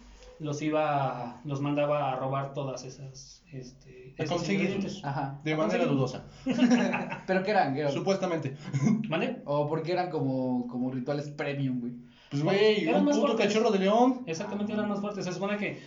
los 0.43 0.62
iba, 0.62 1.41
los 1.45 1.62
mandaba 1.62 2.12
a 2.12 2.15
robar 2.17 2.53
todas 2.53 2.83
esas, 2.83 3.43
este, 3.51 4.13
A 4.19 4.23
esos. 4.23 5.03
Ajá. 5.03 5.39
De 5.43 5.55
manera 5.55 5.85
conseguir. 5.85 5.88
dudosa. 5.88 6.23
¿Pero 7.27 7.43
qué 7.43 7.51
eran? 7.51 7.73
¿Qué 7.73 7.81
eran? 7.81 7.93
Supuestamente. 7.93 8.55
¿Mande? 9.09 9.41
¿O 9.45 9.67
porque 9.67 9.91
eran 9.93 10.09
como, 10.09 10.67
como 10.67 10.91
rituales 10.91 11.29
premium, 11.29 11.79
güey? 11.79 11.93
Pues, 12.29 12.43
güey, 12.43 12.83
Eran 12.83 13.01
un 13.01 13.05
más 13.05 13.15
puto 13.17 13.27
fuertes. 13.33 13.47
cachorro 13.47 13.71
de 13.71 13.79
león. 13.79 14.23
Exactamente, 14.25 14.73
eran 14.73 14.89
más 14.89 15.00
fuertes. 15.01 15.25
Se 15.25 15.31
supone 15.31 15.57
que, 15.57 15.81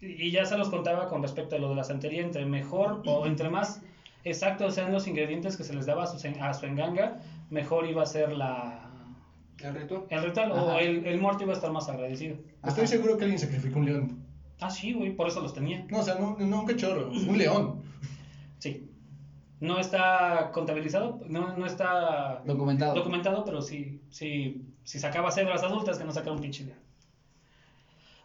y 0.00 0.30
ya 0.30 0.44
se 0.44 0.56
los 0.58 0.68
contaba 0.68 1.08
con 1.08 1.22
respecto 1.22 1.56
a 1.56 1.58
lo 1.58 1.70
de 1.70 1.74
la 1.76 1.84
santería, 1.84 2.22
entre 2.22 2.44
mejor 2.46 3.02
o 3.06 3.26
entre 3.26 3.48
más 3.48 3.80
exactos 4.24 4.74
sean 4.74 4.92
los 4.92 5.06
ingredientes 5.06 5.56
que 5.56 5.64
se 5.64 5.72
les 5.74 5.86
daba 5.86 6.04
a 6.04 6.06
su, 6.06 6.18
a 6.40 6.54
su 6.54 6.66
enganga, 6.66 7.20
mejor 7.50 7.86
iba 7.86 8.02
a 8.02 8.06
ser 8.06 8.32
la, 8.32 8.85
¿El 9.66 9.74
reto? 9.74 10.06
el 10.10 10.22
ritual 10.22 10.52
o 10.52 10.78
el, 10.78 11.06
el 11.06 11.20
muerto 11.20 11.42
iba 11.44 11.52
a 11.52 11.56
estar 11.56 11.70
más 11.72 11.88
agradecido. 11.88 12.36
Estoy 12.64 12.84
Ajá. 12.84 12.86
seguro 12.86 13.16
que 13.16 13.24
alguien 13.24 13.38
sacrificó 13.40 13.78
un 13.78 13.86
león. 13.86 14.22
Ah, 14.60 14.70
sí, 14.70 14.92
güey, 14.94 15.14
por 15.14 15.28
eso 15.28 15.40
los 15.40 15.52
tenía. 15.52 15.84
No, 15.90 15.98
o 15.98 16.02
sea, 16.02 16.14
no, 16.16 16.36
no 16.38 16.60
un 16.60 16.66
cachorro, 16.66 17.08
un 17.10 17.36
león. 17.36 17.82
Sí. 18.58 18.88
No 19.60 19.78
está 19.78 20.50
contabilizado, 20.52 21.20
no, 21.28 21.56
no 21.56 21.66
está 21.66 22.42
Documentado. 22.44 22.94
documentado, 22.94 23.44
pero 23.44 23.62
sí, 23.62 24.00
sí, 24.10 24.62
sí 24.84 24.98
sacaba 24.98 25.30
cebras 25.30 25.62
adultas 25.62 25.98
que 25.98 26.04
no 26.04 26.12
sacaron 26.12 26.36
un 26.36 26.42
pinche 26.42 26.64
león. 26.64 26.78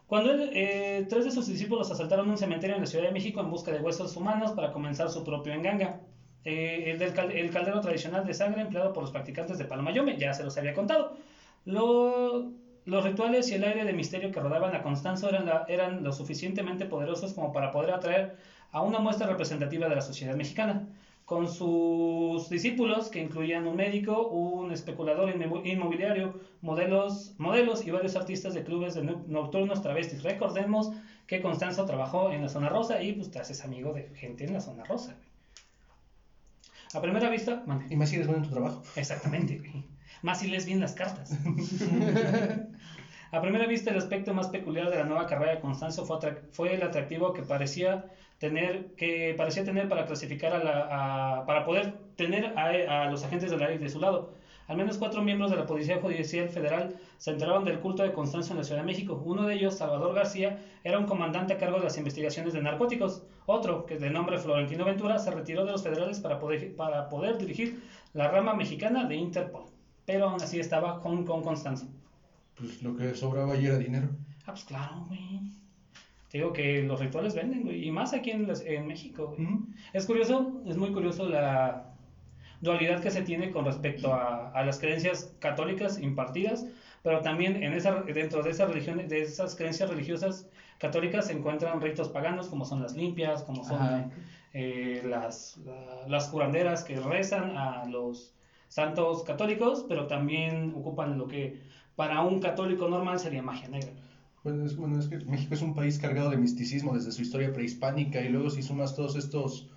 Cuando 0.06 0.30
él, 0.32 0.50
eh, 0.52 1.06
tres 1.08 1.24
de 1.24 1.30
sus 1.30 1.46
discípulos 1.46 1.90
asaltaron 1.90 2.28
un 2.28 2.36
cementerio 2.36 2.76
en 2.76 2.82
la 2.82 2.86
Ciudad 2.86 3.06
de 3.06 3.12
México 3.12 3.40
en 3.40 3.50
busca 3.50 3.72
de 3.72 3.80
huesos 3.80 4.14
humanos 4.16 4.52
para 4.52 4.70
comenzar 4.72 5.08
su 5.08 5.24
propio 5.24 5.54
enganga. 5.54 6.00
Eh, 6.44 6.90
el, 6.90 6.98
del 6.98 7.14
cal- 7.14 7.30
el 7.30 7.50
caldero 7.50 7.80
tradicional 7.80 8.26
de 8.26 8.34
sangre 8.34 8.60
empleado 8.62 8.92
por 8.92 9.02
los 9.04 9.12
practicantes 9.12 9.56
de 9.58 9.64
Palomayome, 9.64 10.18
ya 10.18 10.34
se 10.34 10.42
los 10.44 10.56
había 10.58 10.74
contado. 10.74 11.16
Lo- 11.64 12.50
los 12.84 13.04
rituales 13.04 13.50
y 13.50 13.54
el 13.54 13.64
aire 13.64 13.84
de 13.84 13.92
misterio 13.92 14.32
que 14.32 14.40
rodaban 14.40 14.74
a 14.74 14.82
Constanzo 14.82 15.28
eran, 15.28 15.46
la- 15.46 15.64
eran 15.68 16.02
lo 16.02 16.12
suficientemente 16.12 16.84
poderosos 16.86 17.32
como 17.34 17.52
para 17.52 17.70
poder 17.70 17.92
atraer 17.92 18.36
a 18.72 18.80
una 18.80 18.98
muestra 18.98 19.26
representativa 19.28 19.88
de 19.88 19.94
la 19.94 20.00
sociedad 20.00 20.34
mexicana. 20.34 20.88
Con 21.24 21.48
sus 21.48 22.48
discípulos, 22.50 23.08
que 23.08 23.20
incluían 23.20 23.66
un 23.68 23.76
médico, 23.76 24.26
un 24.26 24.72
especulador 24.72 25.30
inmo- 25.32 25.62
inmobiliario, 25.64 26.40
modelos, 26.60 27.34
modelos 27.38 27.86
y 27.86 27.92
varios 27.92 28.16
artistas 28.16 28.54
de 28.54 28.64
clubes 28.64 28.94
de 28.94 29.02
nocturnos 29.02 29.80
travestis. 29.82 30.24
Recordemos 30.24 30.90
que 31.28 31.40
Constanzo 31.40 31.86
trabajó 31.86 32.32
en 32.32 32.42
la 32.42 32.48
zona 32.48 32.68
rosa 32.68 33.00
y 33.00 33.12
pues 33.12 33.30
te 33.30 33.38
haces 33.38 33.64
amigo 33.64 33.92
de 33.92 34.10
gente 34.16 34.44
en 34.44 34.52
la 34.52 34.60
zona 34.60 34.82
rosa. 34.82 35.14
güey. 35.14 35.28
A 36.94 37.00
primera 37.00 37.30
vista, 37.30 37.62
mande. 37.66 37.86
Y 37.88 37.96
más 37.96 38.08
si 38.08 38.16
eres 38.16 38.26
bueno 38.26 38.42
en 38.42 38.48
tu 38.48 38.54
trabajo. 38.54 38.82
Exactamente, 38.96 39.58
güey. 39.58 39.84
Más 40.20 40.38
si 40.38 40.46
lees 40.46 40.64
bien 40.66 40.80
las 40.80 40.94
cartas. 40.94 41.38
A 43.30 43.40
primera 43.40 43.66
vista, 43.66 43.90
el 43.90 43.96
aspecto 43.96 44.32
más 44.34 44.48
peculiar 44.48 44.90
de 44.90 44.96
la 44.96 45.04
nueva 45.04 45.26
carrera 45.26 45.52
de 45.52 45.58
Constanzo 45.60 46.04
fue, 46.50 46.74
el 46.74 46.82
atractivo 46.82 47.32
que 47.32 47.42
parecía 47.42 48.04
tener, 48.38 48.94
que 48.96 49.34
parecía 49.36 49.64
tener 49.64 49.88
para 49.88 50.04
clasificar 50.04 50.52
a 50.52 50.58
la, 50.58 51.38
a- 51.38 51.46
para 51.46 51.64
poder 51.64 51.94
tener 52.16 52.52
a, 52.58 53.04
a 53.04 53.06
los 53.06 53.24
agentes 53.24 53.50
de 53.50 53.56
la 53.56 53.68
ley 53.68 53.78
de 53.78 53.88
su 53.88 53.98
lado. 53.98 54.34
Al 54.66 54.76
menos 54.76 54.98
cuatro 54.98 55.22
miembros 55.22 55.50
de 55.50 55.56
la 55.56 55.66
Policía 55.66 55.98
Judicial 55.98 56.48
Federal 56.48 56.94
se 57.16 57.30
enteraron 57.30 57.64
del 57.64 57.80
culto 57.80 58.02
de 58.02 58.12
Constanzo 58.12 58.52
en 58.52 58.58
la 58.58 58.64
Ciudad 58.64 58.80
de 58.82 58.86
México. 58.86 59.20
Uno 59.24 59.44
de 59.46 59.54
ellos, 59.54 59.74
Salvador 59.76 60.12
García, 60.14 60.58
era 60.84 60.98
un 60.98 61.04
comandante 61.06 61.54
a 61.54 61.58
cargo 61.58 61.78
de 61.78 61.84
las 61.84 61.96
investigaciones 61.96 62.52
de 62.52 62.60
narcóticos. 62.60 63.22
Otro, 63.46 63.86
que 63.86 63.96
de 63.96 64.10
nombre 64.10 64.38
Florentino 64.38 64.84
Ventura, 64.84 65.18
se 65.18 65.30
retiró 65.30 65.64
de 65.64 65.72
los 65.72 65.82
federales 65.82 66.20
para 66.20 66.38
poder, 66.38 66.74
para 66.76 67.08
poder 67.08 67.38
dirigir 67.38 67.82
la 68.12 68.28
rama 68.28 68.54
mexicana 68.54 69.04
de 69.04 69.16
Interpol. 69.16 69.71
Pero 70.12 70.28
aún 70.28 70.42
así 70.42 70.60
estaba 70.60 71.00
con, 71.00 71.24
con 71.24 71.42
Constanzo. 71.42 71.86
Pues 72.58 72.82
lo 72.82 72.94
que 72.94 73.14
sobraba 73.14 73.54
allí 73.54 73.66
era 73.66 73.78
dinero. 73.78 74.08
Ah, 74.42 74.52
pues 74.52 74.64
claro, 74.64 75.06
güey. 75.08 75.40
Te 76.30 76.38
digo 76.38 76.52
que 76.52 76.82
los 76.82 77.00
rituales 77.00 77.34
venden, 77.34 77.62
güey. 77.62 77.86
Y 77.86 77.90
más 77.90 78.12
aquí 78.12 78.30
en, 78.30 78.46
las- 78.46 78.60
en 78.60 78.86
México, 78.86 79.34
güey. 79.36 79.48
Es 79.94 80.04
curioso, 80.04 80.60
es 80.66 80.76
muy 80.76 80.92
curioso 80.92 81.26
la 81.28 81.94
dualidad 82.60 83.00
que 83.00 83.10
se 83.10 83.22
tiene 83.22 83.50
con 83.52 83.64
respecto 83.64 84.12
a, 84.12 84.50
a 84.50 84.62
las 84.64 84.78
creencias 84.78 85.32
católicas 85.38 85.98
impartidas, 85.98 86.66
pero 87.02 87.20
también 87.22 87.62
en 87.62 87.72
esa, 87.72 88.02
dentro 88.02 88.42
de 88.42 88.50
esas 88.50 88.68
religiones, 88.68 89.08
de 89.08 89.22
esas 89.22 89.56
creencias 89.56 89.88
religiosas 89.88 90.46
católicas 90.78 91.26
se 91.26 91.32
encuentran 91.32 91.80
ritos 91.80 92.08
paganos 92.10 92.48
como 92.48 92.64
son 92.66 92.82
las 92.82 92.94
limpias, 92.94 93.42
como 93.44 93.64
son 93.64 94.12
eh, 94.52 95.02
las, 95.08 95.56
la- 95.64 96.06
las 96.06 96.28
curanderas 96.28 96.84
que 96.84 97.00
rezan 97.00 97.56
a 97.56 97.84
los 97.86 98.34
santos 98.72 99.22
católicos, 99.22 99.84
pero 99.86 100.06
también 100.06 100.72
ocupan 100.74 101.18
lo 101.18 101.28
que 101.28 101.60
para 101.94 102.22
un 102.22 102.40
católico 102.40 102.88
normal 102.88 103.18
sería 103.18 103.42
magia 103.42 103.68
negra. 103.68 103.92
Bueno 104.42 104.64
es, 104.64 104.76
bueno, 104.76 104.98
es 104.98 105.08
que 105.08 105.18
México 105.18 105.52
es 105.52 105.60
un 105.60 105.74
país 105.74 105.98
cargado 105.98 106.30
de 106.30 106.38
misticismo 106.38 106.94
desde 106.94 107.12
su 107.12 107.20
historia 107.20 107.52
prehispánica 107.52 108.22
y 108.22 108.30
luego 108.30 108.48
si 108.48 108.62
sumas 108.62 108.96
todos 108.96 109.14
estos 109.14 109.68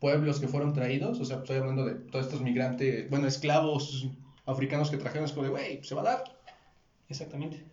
pueblos 0.00 0.40
que 0.40 0.48
fueron 0.48 0.72
traídos, 0.72 1.20
o 1.20 1.24
sea, 1.24 1.36
estoy 1.36 1.58
hablando 1.58 1.84
de 1.84 1.94
todos 1.94 2.26
estos 2.26 2.40
migrantes, 2.40 3.08
bueno, 3.08 3.28
esclavos 3.28 4.08
africanos 4.46 4.90
que 4.90 4.96
trajeron, 4.96 5.26
es 5.26 5.32
como 5.32 5.44
de, 5.44 5.50
güey, 5.50 5.84
se 5.84 5.94
va 5.94 6.00
a 6.00 6.04
dar. 6.04 6.24
Exactamente. 7.08 7.64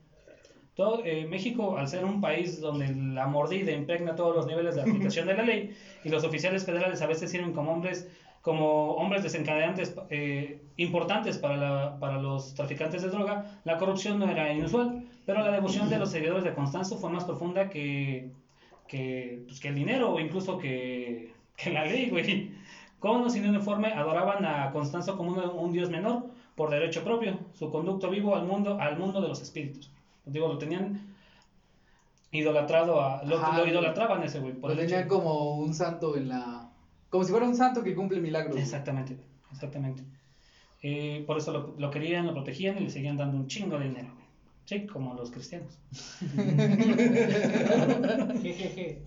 Todo, 0.76 1.02
eh, 1.04 1.26
México, 1.26 1.76
al 1.76 1.88
ser 1.88 2.06
un 2.06 2.22
país 2.22 2.60
donde 2.62 2.88
la 2.90 3.26
mordida 3.26 3.72
impregna 3.72 4.16
todos 4.16 4.36
los 4.36 4.46
niveles 4.46 4.76
de 4.76 4.82
aplicación 4.82 5.26
de 5.26 5.34
la 5.34 5.42
ley 5.42 5.76
y 6.04 6.10
los 6.10 6.24
oficiales 6.24 6.66
federales 6.66 7.02
a 7.02 7.08
veces 7.08 7.32
sirven 7.32 7.52
como 7.52 7.72
hombres, 7.72 8.08
como 8.48 8.94
hombres 8.94 9.24
desencadenantes 9.24 9.94
eh, 10.10 10.62
importantes 10.78 11.38
para, 11.38 11.58
la- 11.58 12.00
para 12.00 12.18
los 12.18 12.54
traficantes 12.54 13.02
de 13.02 13.10
droga, 13.10 13.60
la 13.66 13.78
corrupción 13.78 14.20
no 14.20 14.30
era 14.30 14.54
inusual, 14.54 15.04
pero 15.26 15.42
la 15.42 15.52
devoción 15.52 15.90
de 15.90 15.98
los 16.00 16.10
seguidores 16.12 16.46
de 16.46 16.54
Constanzo 16.54 16.96
fue 16.98 17.10
más 17.10 17.26
profunda 17.26 17.68
que, 17.70 18.32
que, 18.88 19.42
pues, 19.48 19.60
que 19.60 19.68
el 19.68 19.76
dinero 19.76 20.14
o 20.14 20.20
incluso 20.22 20.58
que, 20.58 21.34
que 21.58 21.72
la 21.72 21.84
ley, 21.84 22.10
güey. 22.10 22.52
Con 23.00 23.22
o 23.22 23.30
sin 23.30 23.46
uniforme 23.50 23.90
adoraban 23.92 24.46
a 24.46 24.72
Constanzo 24.72 25.18
como 25.18 25.32
un, 25.34 25.40
un 25.66 25.72
dios 25.74 25.90
menor 25.90 26.24
por 26.56 26.70
derecho 26.70 27.04
propio, 27.04 27.38
su 27.54 27.70
conducto 27.70 28.10
vivo 28.10 28.34
al 28.34 28.46
mundo, 28.46 28.78
al 28.80 28.98
mundo 28.98 29.20
de 29.20 29.28
los 29.28 29.42
espíritus. 29.42 29.92
Digo, 30.26 30.48
lo 30.48 30.58
tenían 30.58 31.02
idolatrado 32.32 33.02
a, 33.02 33.24
lo, 33.26 33.38
Ajá, 33.38 33.58
lo 33.58 33.68
idolatraban 33.68 34.24
ese 34.24 34.40
güey. 34.40 34.54
por 34.54 34.70
Lo 34.72 34.78
tenían 34.78 35.08
como 35.10 35.56
un 35.58 35.74
santo 35.74 36.16
en 36.16 36.30
la... 36.30 36.57
Como 37.10 37.24
si 37.24 37.32
fuera 37.32 37.48
un 37.48 37.56
santo 37.56 37.84
que 37.84 37.96
cumple 37.96 38.20
milagros. 38.20 38.58
Exactamente, 38.58 39.18
exactamente. 39.52 40.04
Eh, 40.82 41.24
por 41.26 41.38
eso 41.38 41.52
lo, 41.52 41.76
lo 41.78 41.90
querían, 41.90 42.26
lo 42.26 42.34
protegían 42.34 42.78
y 42.78 42.82
le 42.82 42.90
seguían 42.90 43.18
dando 43.18 43.38
un 43.38 43.48
chingo 43.48 43.80
de 43.80 43.88
dinero, 43.88 44.10
güey. 44.14 44.28
Sí, 44.66 44.86
como 44.86 45.14
los 45.14 45.32
cristianos. 45.32 45.80
Jejeje. 48.42 49.02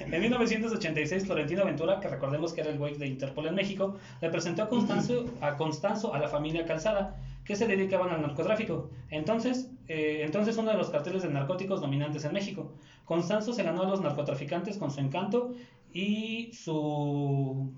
En 0.00 0.20
1986, 0.20 1.26
Florentino 1.26 1.64
Ventura, 1.64 2.00
que 2.00 2.08
recordemos 2.08 2.52
que 2.52 2.62
era 2.62 2.70
el 2.70 2.78
güey 2.78 2.96
de 2.96 3.06
Interpol 3.06 3.46
en 3.46 3.54
México, 3.54 3.98
le 4.20 4.28
presentó 4.30 4.64
a 4.64 4.68
Constanzo, 4.68 5.26
a 5.40 5.56
Constanzo 5.56 6.12
a 6.12 6.18
la 6.18 6.28
familia 6.28 6.66
Calzada, 6.66 7.16
que 7.50 7.56
se 7.56 7.66
dedicaban 7.66 8.10
al 8.10 8.22
narcotráfico. 8.22 8.90
Entonces, 9.08 9.72
eh, 9.88 10.22
entonces 10.24 10.56
uno 10.56 10.70
de 10.70 10.76
los 10.76 10.88
carteles 10.88 11.22
de 11.22 11.30
narcóticos 11.30 11.80
dominantes 11.80 12.24
en 12.24 12.32
México. 12.32 12.70
Constanzo 13.04 13.52
se 13.52 13.64
ganó 13.64 13.82
a 13.82 13.88
los 13.88 14.00
narcotraficantes 14.00 14.78
con 14.78 14.92
su 14.92 15.00
encanto 15.00 15.50
y 15.92 16.52
su 16.52 17.72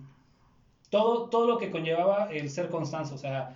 todo, 0.90 1.30
todo 1.30 1.46
lo 1.46 1.56
que 1.56 1.70
conllevaba 1.70 2.26
el 2.30 2.50
ser 2.50 2.68
Constanzo, 2.68 3.14
o 3.14 3.18
sea, 3.18 3.54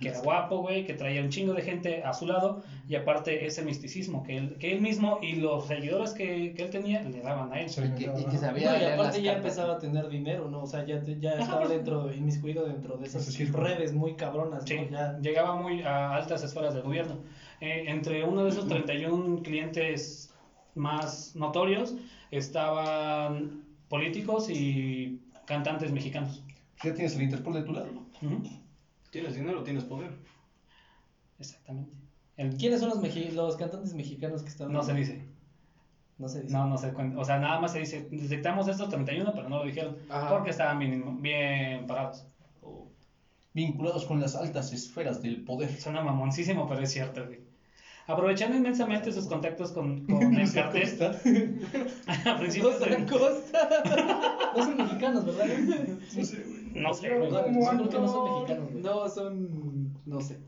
que 0.00 0.08
era 0.08 0.20
guapo, 0.20 0.58
güey, 0.60 0.84
que 0.84 0.94
traía 0.94 1.22
un 1.22 1.28
chingo 1.28 1.52
de 1.54 1.62
gente 1.62 2.02
a 2.02 2.12
su 2.12 2.26
lado 2.26 2.62
y 2.86 2.94
aparte 2.94 3.46
ese 3.46 3.62
misticismo 3.62 4.22
que 4.22 4.36
él, 4.36 4.56
que 4.58 4.70
él 4.72 4.80
mismo 4.80 5.18
y 5.20 5.34
los 5.34 5.66
seguidores 5.66 6.12
que, 6.12 6.54
que 6.54 6.62
él 6.62 6.70
tenía 6.70 7.02
le 7.02 7.20
daban 7.20 7.52
a 7.52 7.60
él. 7.60 7.66
Y 7.68 7.94
que, 7.96 8.04
y 8.04 8.24
que 8.24 8.38
sabía 8.38 8.72
No, 8.72 8.80
y 8.80 8.84
aparte 8.84 9.20
ya 9.22 9.32
cartas. 9.32 9.52
empezaba 9.52 9.74
a 9.74 9.78
tener 9.78 10.08
dinero, 10.08 10.48
¿no? 10.48 10.62
O 10.62 10.66
sea, 10.66 10.84
ya, 10.86 11.02
te- 11.02 11.18
ya 11.18 11.36
estaba 11.38 11.58
pues. 11.60 11.70
dentro, 11.70 12.12
inmiscuido 12.12 12.64
dentro 12.64 12.96
de 12.96 13.06
esas 13.06 13.36
redes 13.50 13.92
muy 13.92 14.14
cabronas, 14.14 14.64
Sí, 14.64 14.76
¿no? 14.76 14.88
Ya, 14.90 15.16
llegaba 15.20 15.56
muy 15.56 15.82
a 15.82 16.14
altas 16.14 16.42
esferas 16.44 16.74
del 16.74 16.82
gobierno. 16.84 17.18
Eh, 17.60 17.84
entre 17.88 18.22
uno 18.24 18.44
de 18.44 18.50
esos 18.50 18.66
31 18.68 19.42
clientes 19.42 20.32
más 20.74 21.34
notorios 21.34 21.96
estaban 22.30 23.62
políticos 23.88 24.48
y 24.50 25.18
cantantes 25.46 25.90
mexicanos. 25.92 26.42
Ya 26.84 26.94
tienes 26.94 27.16
el 27.16 27.22
Interpol 27.22 27.54
de 27.54 27.62
tu 27.62 27.72
lado. 27.72 27.88
Ujú, 28.22 28.42
Tienes 29.10 29.34
dinero, 29.34 29.62
tienes 29.62 29.84
poder. 29.84 30.10
Exactamente. 31.38 31.92
¿Quiénes 32.58 32.80
son 32.80 32.90
los, 32.90 33.00
meji- 33.02 33.32
los 33.32 33.56
cantantes 33.56 33.94
mexicanos 33.94 34.42
que 34.42 34.48
estaban? 34.48 34.72
no 34.72 34.82
se 34.82 34.94
dice. 34.94 35.24
No 36.18 36.28
se 36.28 36.42
dice. 36.42 36.52
No, 36.52 36.66
no 36.66 36.76
se 36.78 36.92
cuenta. 36.92 37.18
O 37.18 37.24
sea, 37.24 37.38
nada 37.38 37.60
más 37.60 37.72
se 37.72 37.80
dice, 37.80 38.08
detectamos 38.10 38.68
estos 38.68 38.88
31, 38.88 39.32
pero 39.34 39.48
no 39.48 39.58
lo 39.58 39.64
dijeron 39.64 39.96
Ajá. 40.08 40.28
porque 40.30 40.50
estaban 40.50 40.78
bien, 40.78 41.22
bien 41.22 41.86
parados. 41.86 42.26
Vinculados 43.54 44.04
con 44.04 44.20
las 44.20 44.36
altas 44.36 44.72
esferas 44.72 45.20
del 45.22 45.42
poder. 45.44 45.80
Suena 45.80 46.02
mamoncísimo, 46.02 46.68
pero 46.68 46.82
es 46.82 46.92
cierto, 46.92 47.24
güey. 47.26 47.40
Aprovechando 48.06 48.56
inmensamente 48.56 49.12
sus 49.12 49.26
contactos 49.26 49.72
con, 49.72 50.06
con 50.06 50.34
el 50.34 50.52
cartel, 50.52 51.60
a 52.26 52.36
principios 52.38 52.80
de... 52.80 52.98
No 54.56 54.64
son 54.64 54.76
mexicanos, 54.76 55.24
¿verdad? 55.26 55.46
No 56.16 56.24
sé, 56.24 56.42
güey. 56.42 56.57
No 56.74 56.94
sé, 56.94 57.08
güey. 57.16 57.30
No, 57.30 58.08
son 58.08 58.24
mexicanos. 58.24 58.70
No, 58.74 59.08
son... 59.08 59.94
no 60.06 60.20
sé. 60.20 60.38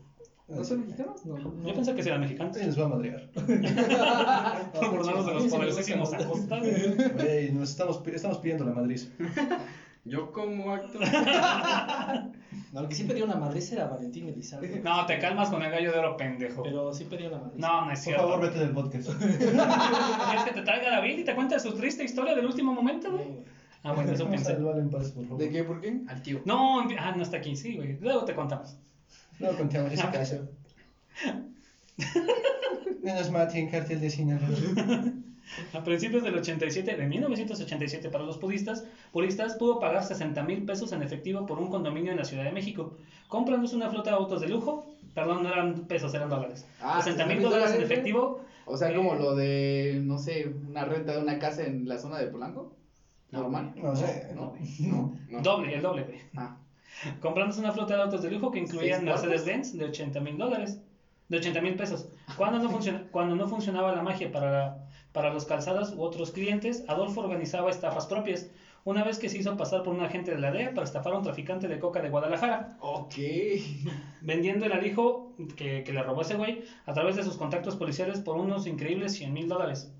¿No 0.47 0.63
son 0.63 0.81
mexicanos? 0.81 1.25
No, 1.25 1.37
no. 1.37 1.67
Yo 1.67 1.73
pensé 1.73 1.95
que 1.95 2.01
eran 2.01 2.21
mexicanos. 2.21 2.57
Sí, 2.57 2.65
nos 2.65 2.79
va 2.79 2.85
a 2.85 2.89
madrear. 2.89 3.29
Por 4.73 4.89
burlarnos 4.89 5.25
de 5.25 5.33
los 5.33 5.45
poderosísimos 5.45 6.13
Acosta. 6.13 6.59
Güey, 6.59 7.51
nos 7.53 7.69
estamos, 7.69 8.05
estamos 8.07 8.37
pidiendo 8.39 8.65
la 8.65 8.73
Madrid. 8.73 8.99
Yo 10.05 10.31
como 10.31 10.73
actor. 10.73 11.01
No, 12.73 12.79
el 12.79 12.87
que 12.87 12.95
sí 12.95 13.03
pedía 13.03 13.25
una 13.25 13.35
madriz 13.35 13.69
era 13.73 13.87
Valentín 13.87 14.29
Elizalde. 14.29 14.79
No, 14.81 15.05
te 15.05 15.19
calmas 15.19 15.49
con 15.49 15.61
el 15.61 15.69
gallo 15.71 15.91
de 15.91 15.99
oro, 15.99 16.15
pendejo. 16.15 16.63
Pero 16.63 16.93
sí 16.93 17.03
pedía 17.03 17.27
una 17.27 17.39
madriz. 17.39 17.59
No, 17.59 17.85
no 17.85 17.91
es 17.91 17.99
Por 17.99 18.03
cierto. 18.05 18.23
favor, 18.23 18.41
vete 18.41 18.59
del 18.59 18.71
podcast. 18.71 19.09
¿Quieres 19.09 20.43
que 20.45 20.51
te 20.53 20.61
traiga 20.61 20.89
David 20.91 21.19
y 21.19 21.23
te 21.25 21.35
cuente 21.35 21.59
su 21.59 21.73
triste 21.73 22.05
historia 22.05 22.33
del 22.33 22.45
último 22.45 22.71
momento, 22.73 23.11
güey? 23.11 23.43
Ah, 23.83 23.93
bueno, 23.93 24.11
eso 24.11 24.29
pensé. 24.29 24.53
salvarlo 24.53 24.81
en 24.81 24.89
paz, 24.89 25.11
por 25.11 25.23
favor. 25.23 25.39
¿De 25.39 25.49
qué? 25.49 25.63
¿Por 25.63 25.81
qué? 25.81 26.01
Al 26.07 26.21
tío. 26.21 26.41
No, 26.45 26.81
ah, 26.99 27.13
no 27.15 27.23
está 27.23 27.37
aquí, 27.37 27.55
sí, 27.55 27.75
güey. 27.75 27.97
Luego 27.99 28.25
te 28.25 28.35
contamos. 28.35 28.77
No, 29.39 29.49
contamos 29.57 29.91
ese 29.91 30.09
caso. 30.09 30.47
Menos 33.01 33.31
Mati 33.31 33.59
en 33.59 33.69
cartel 33.69 33.99
de 33.99 34.09
Sinaloa. 34.09 34.47
A 35.73 35.83
principios 35.83 36.23
del 36.23 36.37
87, 36.37 36.95
de 36.95 37.07
1987, 37.07 38.09
para 38.09 38.23
los 38.23 38.37
puristas, 38.37 38.85
puristas 39.11 39.55
pudo 39.55 39.79
pagar 39.79 40.03
60 40.03 40.41
mil 40.43 40.63
pesos 40.63 40.93
en 40.93 41.01
efectivo 41.01 41.45
por 41.45 41.59
un 41.59 41.69
condominio 41.69 42.11
en 42.11 42.17
la 42.17 42.23
Ciudad 42.23 42.45
de 42.45 42.53
México, 42.53 42.95
comprándose 43.27 43.75
una 43.75 43.89
flota 43.89 44.11
de 44.11 44.15
autos 44.15 44.39
de 44.39 44.47
lujo. 44.47 44.85
Perdón, 45.13 45.43
no 45.43 45.49
eran 45.49 45.87
pesos, 45.87 46.13
eran 46.13 46.29
dólares. 46.29 46.65
Ah, 46.79 47.01
60 47.01 47.25
mil 47.25 47.37
60,000 47.37 47.49
dólares 47.49 47.75
en 47.75 47.81
efectivo. 47.81 48.45
O 48.65 48.77
sea, 48.77 48.91
Eh, 48.91 48.95
como 48.95 49.15
lo 49.15 49.35
de, 49.35 49.99
no 50.03 50.17
sé, 50.17 50.53
una 50.69 50.85
renta 50.85 51.13
de 51.13 51.21
una 51.21 51.37
casa 51.37 51.65
en 51.65 51.85
la 51.87 51.97
zona 51.97 52.17
de 52.19 52.27
Polanco. 52.27 52.73
No. 53.31 53.41
Normal. 53.43 53.73
No 53.75 53.95
sé. 53.95 54.31
No. 54.35 54.53
No, 54.79 55.15
no. 55.29 55.41
Doble, 55.41 55.75
el 55.75 55.81
doble, 55.81 56.03
güey. 56.03 56.19
Ah. 56.35 56.57
Comprándose 57.19 57.61
una 57.61 57.71
flota 57.71 57.95
de 57.95 58.01
autos 58.03 58.21
de 58.21 58.31
lujo 58.31 58.51
que 58.51 58.59
incluían. 58.59 59.05
Mercedes-Benz 59.05 59.77
de 59.77 59.85
80 59.85 60.19
mil 60.19 60.37
dólares, 60.37 60.81
de 61.29 61.37
80 61.37 61.61
mil 61.61 61.75
pesos. 61.75 62.07
Cuando 62.37 62.59
no, 62.59 62.69
funciona- 62.69 63.03
cuando 63.11 63.35
no 63.35 63.47
funcionaba 63.47 63.95
la 63.95 64.03
magia 64.03 64.31
para, 64.31 64.87
para 65.13 65.33
los 65.33 65.45
calzados 65.45 65.93
u 65.93 66.01
otros 66.01 66.31
clientes, 66.31 66.83
Adolfo 66.87 67.21
organizaba 67.21 67.69
estafas 67.71 68.05
propias. 68.07 68.49
Una 68.83 69.03
vez 69.03 69.19
que 69.19 69.29
se 69.29 69.37
hizo 69.37 69.55
pasar 69.57 69.83
por 69.83 69.93
un 69.93 70.01
agente 70.01 70.31
de 70.31 70.39
la 70.39 70.51
DEA 70.51 70.73
para 70.73 70.83
estafar 70.85 71.13
a 71.13 71.17
un 71.17 71.23
traficante 71.23 71.67
de 71.67 71.77
coca 71.79 72.01
de 72.01 72.09
Guadalajara, 72.09 72.77
Ok. 72.81 73.13
vendiendo 74.21 74.65
el 74.65 74.71
alijo 74.71 75.33
que, 75.55 75.83
que 75.83 75.93
le 75.93 76.01
robó 76.03 76.21
ese 76.21 76.35
güey 76.35 76.63
a 76.87 76.93
través 76.93 77.15
de 77.15 77.23
sus 77.23 77.37
contactos 77.37 77.75
policiales 77.75 78.19
por 78.21 78.37
unos 78.37 78.65
increíbles 78.67 79.13
100 79.13 79.33
mil 79.33 79.47
dólares. 79.47 79.93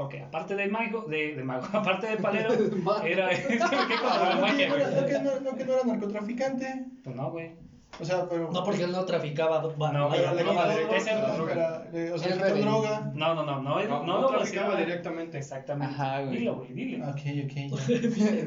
Porque 0.00 0.22
aparte 0.22 0.56
del 0.56 0.70
mago, 0.70 1.02
de, 1.02 1.34
de 1.34 1.44
mago, 1.44 1.66
aparte 1.74 2.06
del 2.06 2.16
palero, 2.16 2.54
era. 3.04 3.28
De 3.28 3.58
No, 3.58 4.40
magia, 4.40 4.66
que 4.66 4.68
no, 4.68 4.74
güey. 4.76 4.94
no, 4.94 5.06
que 5.06 5.18
no, 5.18 5.40
no, 5.40 5.56
que 5.58 5.64
no 5.66 5.72
era 5.74 5.84
narcotraficante. 5.84 6.86
Pues 7.04 7.14
no, 7.14 7.30
güey. 7.30 7.50
O 8.00 8.04
sea, 8.06 8.26
pero. 8.26 8.50
No, 8.50 8.64
porque 8.64 8.84
él 8.84 8.92
no 8.92 9.04
traficaba. 9.04 9.60
No, 9.60 9.92
no, 9.92 10.08
droga, 10.08 11.84
O 12.14 12.18
sea, 12.18 12.30
Él 12.48 12.60
droga. 12.62 13.12
No, 13.14 13.34
no, 13.34 13.44
no, 13.44 13.60
no, 13.60 13.84
No, 13.84 14.20
no, 14.22 14.26
traficaba 14.28 14.74
directamente. 14.76 15.36
Exactamente. 15.36 15.94
Ajá, 15.94 16.22
güey. 16.22 16.38
Dilo, 16.38 16.54
güey, 16.56 16.72
dile. 16.72 17.02
Ok, 17.04 17.20
ok. 17.44 17.78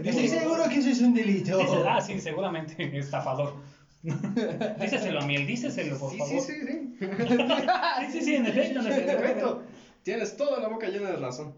Estoy 0.05 0.27
seguro 0.27 0.63
que 0.69 0.79
eso 0.79 0.89
es 0.89 1.01
un 1.01 1.13
delito. 1.13 1.59
Ah, 1.87 2.01
sí, 2.01 2.19
seguramente, 2.19 2.97
estafador. 2.97 3.53
díceselo 4.01 5.19
a 5.21 5.25
miel, 5.25 5.45
díceselo, 5.45 5.97
por 5.99 6.09
Sí, 6.11 6.17
favor. 6.17 6.41
sí, 6.41 6.51
sí, 6.51 6.67
sí. 6.67 7.07
sí, 8.09 8.11
sí, 8.11 8.21
sí, 8.21 8.35
en 8.35 8.45
efecto, 8.47 8.79
En 8.81 8.87
efecto. 8.87 9.61
Tienes 10.03 10.37
toda 10.37 10.59
la 10.59 10.67
boca 10.69 10.87
llena 10.87 11.09
de 11.09 11.17
razón. 11.17 11.55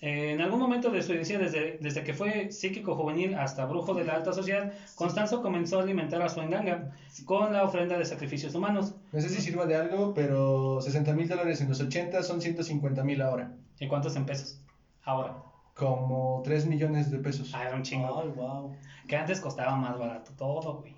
Eh, 0.00 0.32
en 0.32 0.40
algún 0.40 0.58
momento 0.60 0.90
de 0.90 1.02
su 1.02 1.14
inicio, 1.14 1.38
desde, 1.38 1.78
desde 1.80 2.02
que 2.02 2.12
fue 2.12 2.50
psíquico 2.52 2.94
juvenil 2.94 3.36
hasta 3.36 3.64
brujo 3.64 3.94
de 3.94 4.04
la 4.04 4.14
alta 4.14 4.32
sociedad, 4.32 4.72
Constanzo 4.96 5.40
comenzó 5.40 5.78
a 5.78 5.82
alimentar 5.82 6.20
a 6.20 6.28
su 6.28 6.40
enganga 6.40 6.90
con 7.24 7.52
la 7.52 7.62
ofrenda 7.62 7.96
de 7.96 8.04
sacrificios 8.04 8.54
humanos. 8.54 8.94
No 9.12 9.20
sé 9.20 9.28
si 9.28 9.40
sirva 9.40 9.64
de 9.66 9.76
algo, 9.76 10.12
pero 10.12 10.80
60 10.82 11.12
mil 11.14 11.28
dólares 11.28 11.60
en 11.60 11.68
los 11.68 11.80
80 11.80 12.22
son 12.22 12.42
150 12.42 13.02
mil 13.04 13.22
ahora. 13.22 13.52
¿Y 13.78 13.86
cuántos 13.88 14.16
en 14.16 14.26
pesos? 14.26 14.60
Ahora. 15.04 15.36
Como 15.74 16.42
3 16.44 16.66
millones 16.66 17.10
de 17.10 17.18
pesos. 17.18 17.52
Ah, 17.54 17.62
era 17.68 17.76
un 17.76 17.82
chingo. 17.82 18.20
Ay, 18.20 18.28
wow. 18.28 18.76
Que 19.08 19.16
antes 19.16 19.40
costaba 19.40 19.74
más 19.76 19.98
barato 19.98 20.32
todo, 20.36 20.80
güey. 20.80 20.94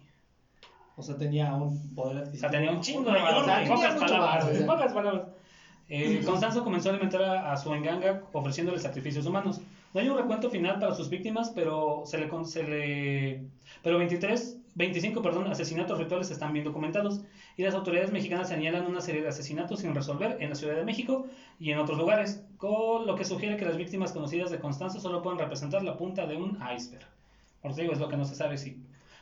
O 0.96 1.02
sea, 1.02 1.16
tenía 1.16 1.54
un 1.54 1.94
poder 1.94 2.16
O 2.16 2.20
adquisitivo. 2.20 2.40
sea, 2.40 2.50
tenía 2.50 2.70
un 2.72 2.80
chingo 2.80 3.12
de 3.12 3.20
valor. 3.20 3.48
o 3.48 3.58
En 3.58 3.68
pocas 3.68 3.94
palabras. 3.94 4.48
En 4.56 4.66
pocas 4.66 4.92
palabras. 4.92 5.28
Eh, 5.88 6.22
Constanzo 6.24 6.64
comenzó 6.64 6.88
a 6.88 6.92
alimentar 6.92 7.22
a, 7.22 7.52
a 7.52 7.56
su 7.56 7.72
enganga 7.72 8.22
ofreciéndole 8.32 8.78
sacrificios 8.78 9.26
humanos. 9.26 9.60
No 9.94 10.00
hay 10.00 10.08
un 10.08 10.18
recuento 10.18 10.50
final 10.50 10.78
para 10.78 10.94
sus 10.94 11.08
víctimas, 11.08 11.50
pero 11.54 12.02
se 12.06 12.18
le, 12.18 12.28
se 12.44 12.62
le 12.64 13.42
pero 13.82 13.98
23, 13.98 14.58
25, 14.74 15.22
perdón, 15.22 15.46
asesinatos 15.46 15.98
rituales 15.98 16.30
están 16.30 16.52
bien 16.52 16.64
documentados 16.64 17.22
y 17.56 17.62
las 17.62 17.74
autoridades 17.74 18.12
mexicanas 18.12 18.48
señalan 18.48 18.86
una 18.86 19.00
serie 19.00 19.22
de 19.22 19.28
asesinatos 19.28 19.80
sin 19.80 19.94
resolver 19.94 20.36
en 20.40 20.50
la 20.50 20.54
Ciudad 20.54 20.76
de 20.76 20.84
México 20.84 21.26
y 21.58 21.70
en 21.70 21.78
otros 21.78 21.96
lugares, 21.96 22.44
con 22.58 23.06
lo 23.06 23.14
que 23.14 23.24
sugiere 23.24 23.56
que 23.56 23.64
las 23.64 23.78
víctimas 23.78 24.12
conocidas 24.12 24.50
de 24.50 24.58
Constanzo 24.58 25.00
solo 25.00 25.22
pueden 25.22 25.38
representar 25.38 25.82
la 25.82 25.96
punta 25.96 26.26
de 26.26 26.36
un 26.36 26.58
iceberg. 26.76 27.06
Por 27.62 27.74
digo, 27.74 27.92
es 27.92 27.98
lo 27.98 28.08
que 28.08 28.18
no 28.18 28.26
se 28.26 28.34
sabe 28.34 28.58
si 28.58 28.76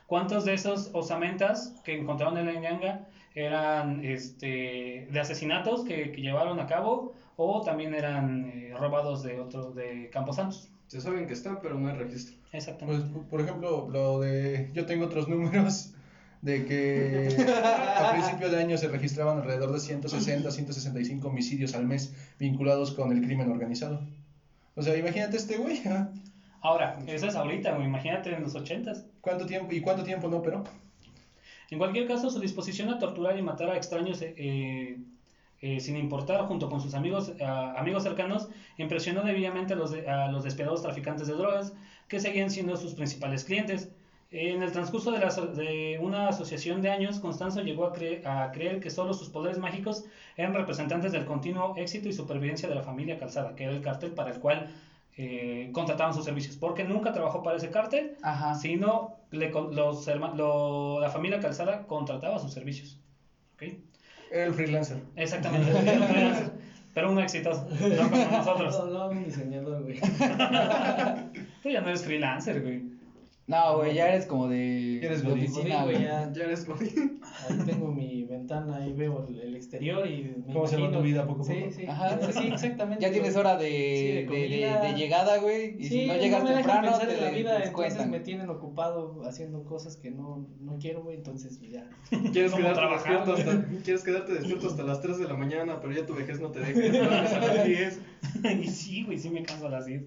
cuántos 0.06 0.44
de 0.44 0.54
esos 0.54 0.90
osamentas 0.92 1.80
que 1.84 1.98
encontraron 1.98 2.36
en 2.36 2.46
la 2.46 2.52
enganga 2.52 3.06
eran 3.34 4.04
este, 4.04 5.08
de 5.10 5.20
asesinatos 5.20 5.84
que, 5.84 6.12
que 6.12 6.20
llevaron 6.20 6.60
a 6.60 6.66
cabo 6.66 7.14
o 7.36 7.62
también 7.62 7.94
eran 7.94 8.44
eh, 8.44 8.74
robados 8.78 9.22
de 9.22 9.40
otros 9.40 9.74
de 9.74 10.08
Camposantos. 10.10 10.70
Se 10.86 11.00
saben 11.00 11.26
que 11.26 11.32
están, 11.32 11.60
pero 11.60 11.78
no 11.78 11.88
hay 11.88 11.96
registro. 11.96 12.36
Exactamente. 12.52 13.06
Pues, 13.12 13.26
por 13.26 13.40
ejemplo, 13.40 13.88
lo 13.90 14.20
de. 14.20 14.70
Yo 14.72 14.86
tengo 14.86 15.06
otros 15.06 15.28
números 15.28 15.92
de 16.42 16.64
que 16.66 17.28
a 17.98 18.12
principio 18.12 18.50
de 18.50 18.60
año 18.60 18.78
se 18.78 18.88
registraban 18.88 19.38
alrededor 19.38 19.72
de 19.72 19.80
160, 19.80 20.50
165 20.50 21.26
homicidios 21.26 21.74
al 21.74 21.86
mes 21.86 22.14
vinculados 22.38 22.92
con 22.92 23.10
el 23.10 23.22
crimen 23.22 23.50
organizado. 23.50 24.06
O 24.76 24.82
sea, 24.82 24.96
imagínate 24.96 25.36
este 25.36 25.56
güey. 25.56 25.82
¿ah? 25.86 26.10
Ahora, 26.60 26.98
eso 27.06 27.26
es 27.26 27.34
ahorita, 27.34 27.74
güey, 27.74 27.86
imagínate 27.86 28.32
en 28.32 28.42
los 28.42 28.54
ochentas. 28.54 29.06
¿Cuánto 29.20 29.46
tiempo 29.46 29.72
y 29.72 29.80
cuánto 29.80 30.04
tiempo 30.04 30.28
no 30.28 30.36
operó? 30.36 30.64
En 31.74 31.78
cualquier 31.78 32.06
caso, 32.06 32.30
su 32.30 32.38
disposición 32.38 32.88
a 32.88 33.00
torturar 33.00 33.37
y 33.37 33.42
matar 33.42 33.68
a 33.70 33.76
extraños 33.76 34.22
eh, 34.22 34.96
eh, 35.60 35.80
sin 35.80 35.96
importar, 35.96 36.46
junto 36.46 36.68
con 36.68 36.80
sus 36.80 36.94
amigos, 36.94 37.32
a- 37.40 37.72
amigos 37.80 38.04
cercanos, 38.04 38.48
impresionó 38.78 39.24
debidamente 39.24 39.72
a 39.72 39.76
los, 39.76 39.90
de- 39.90 40.06
a 40.08 40.28
los 40.28 40.44
despiadados 40.44 40.82
traficantes 40.82 41.26
de 41.26 41.34
drogas, 41.34 41.74
que 42.06 42.20
seguían 42.20 42.50
siendo 42.50 42.76
sus 42.76 42.94
principales 42.94 43.42
clientes. 43.42 43.90
En 44.30 44.62
el 44.62 44.70
transcurso 44.70 45.10
de, 45.10 45.18
la 45.18 45.30
de 45.30 45.98
una 46.00 46.28
asociación 46.28 46.80
de 46.80 46.90
años, 46.90 47.18
Constanzo 47.18 47.60
llegó 47.60 47.84
a, 47.87 47.92
cre- 47.92 48.24
a 48.24 48.52
creer 48.52 48.78
que 48.78 48.90
solo 48.90 49.12
sus 49.12 49.28
poderes 49.28 49.58
mágicos 49.58 50.04
eran 50.37 50.54
representantes 50.54 51.10
del 51.10 51.24
continuo 51.24 51.74
éxito 51.76 52.08
y 52.08 52.12
supervivencia 52.12 52.68
de 52.68 52.76
la 52.76 52.82
familia 52.82 53.18
Calzada, 53.18 53.56
que 53.56 53.64
era 53.64 53.72
el 53.74 53.80
cartel 53.80 54.12
para 54.12 54.30
el 54.30 54.38
cual 54.38 54.68
eh, 55.16 55.70
contrataban 55.72 56.12
sus 56.14 56.24
servicios, 56.24 56.57
porque 56.57 56.85
nunca 56.85 57.12
trabajó 57.12 57.42
para 57.42 57.57
ese 57.57 57.70
cartel, 57.70 58.16
Ajá. 58.22 58.55
sino 58.55 59.14
le 59.31 59.50
con- 59.50 59.74
los 59.74 60.07
lo- 60.07 61.00
la 61.00 61.11
familia 61.11 61.40
Calzada 61.40 61.87
contrataba 61.87 62.38
sus 62.38 62.53
servicios. 62.53 62.98
¿ok? 63.55 63.62
Era 64.31 64.44
el 64.46 64.55
freelancer. 64.55 64.98
Exactamente, 65.16 65.70
freelancer, 65.70 66.50
pero 66.94 67.11
un 67.12 67.20
exitoso, 67.20 67.66
no 67.70 68.11
como 68.11 68.24
nosotros. 68.38 68.79
No, 68.79 68.87
no, 68.87 69.09
un 69.11 69.24
diseñador, 69.24 69.83
güey. 69.85 70.00
Tú 71.62 71.70
ya 71.70 71.81
no 71.81 71.88
eres 71.88 72.03
freelancer, 72.05 72.61
güey. 72.62 72.83
No, 73.46 73.76
güey, 73.76 73.94
ya 73.94 74.09
eres 74.09 74.24
como 74.24 74.48
de, 74.48 75.04
Eres 75.04 75.22
de 75.22 75.28
godín. 75.28 75.44
oficina, 75.52 75.85
güey, 75.85 76.02
ya. 76.02 76.33
Ya 76.33 76.44
eres 76.44 76.66
godín. 76.66 77.20
Ahí 77.46 77.59
tengo 77.66 77.92
mi 77.92 78.24
ventana, 78.24 78.76
ahí 78.76 78.94
veo 78.94 79.26
el, 79.28 79.54
exterior 79.54 80.07
y 80.09 80.35
me 80.46 80.54
¿Cómo 80.54 80.66
se 80.66 80.76
va 80.76 80.80
imagino- 80.83 80.98
tu 80.98 81.04
vida 81.04 81.26
poco 81.26 81.42
a 81.42 81.44
Sí, 81.44 81.54
poco? 81.61 81.72
sí, 81.72 81.85
Ajá. 81.87 82.18
sí, 82.33 82.48
exactamente. 82.50 83.04
Ya 83.04 83.12
tienes 83.12 83.37
hora 83.37 83.57
de, 83.57 83.68
Sí, 83.68 84.07
de 84.35 84.48
de, 84.48 84.88
de- 84.88 84.94
llegada, 84.96 85.37
güey. 85.38 85.76
Y 85.78 85.85
Sí, 85.85 85.88
si 85.90 86.07
no 86.07 86.14
llegas 86.16 86.42
me 86.42 86.50
dejan 86.50 86.62
temprano, 86.62 86.88
pensar 86.92 87.07
te 87.09 87.18
en 87.18 87.24
la 87.24 87.30
vida, 87.30 87.50
entonces 87.57 87.64
descuentan. 87.66 88.11
me 88.11 88.20
tienen 88.20 88.48
ocupado 88.48 89.22
haciendo 89.26 89.62
cosas 89.64 89.96
que 89.98 90.11
no, 90.11 90.48
no 90.61 90.78
quiero, 90.78 91.02
güey, 91.02 91.16
entonces 91.18 91.61
ya. 91.61 91.87
Quieres 92.33 92.54
quedarte, 92.54 92.87
despierto 92.94 93.33
hasta, 93.35 93.64
quieres 93.85 94.02
quedarte 94.04 94.33
despierto 94.35 94.68
hasta 94.68 94.83
las 94.85 95.02
3 95.02 95.18
de 95.18 95.24
la 95.28 95.35
mañana, 95.35 95.80
pero 95.83 95.92
ya 95.92 96.07
tu 96.07 96.14
vejez 96.14 96.40
no 96.40 96.50
te 96.50 96.61
deja. 96.61 97.37
A 97.37 97.40
las 97.40 97.66
10. 97.66 98.00
y 98.62 98.66
sí, 98.68 99.02
güey, 99.04 99.18
sí 99.18 99.28
me 99.28 99.42
canso 99.42 99.66
a 99.66 99.70
las 99.70 99.85
10. 99.85 100.02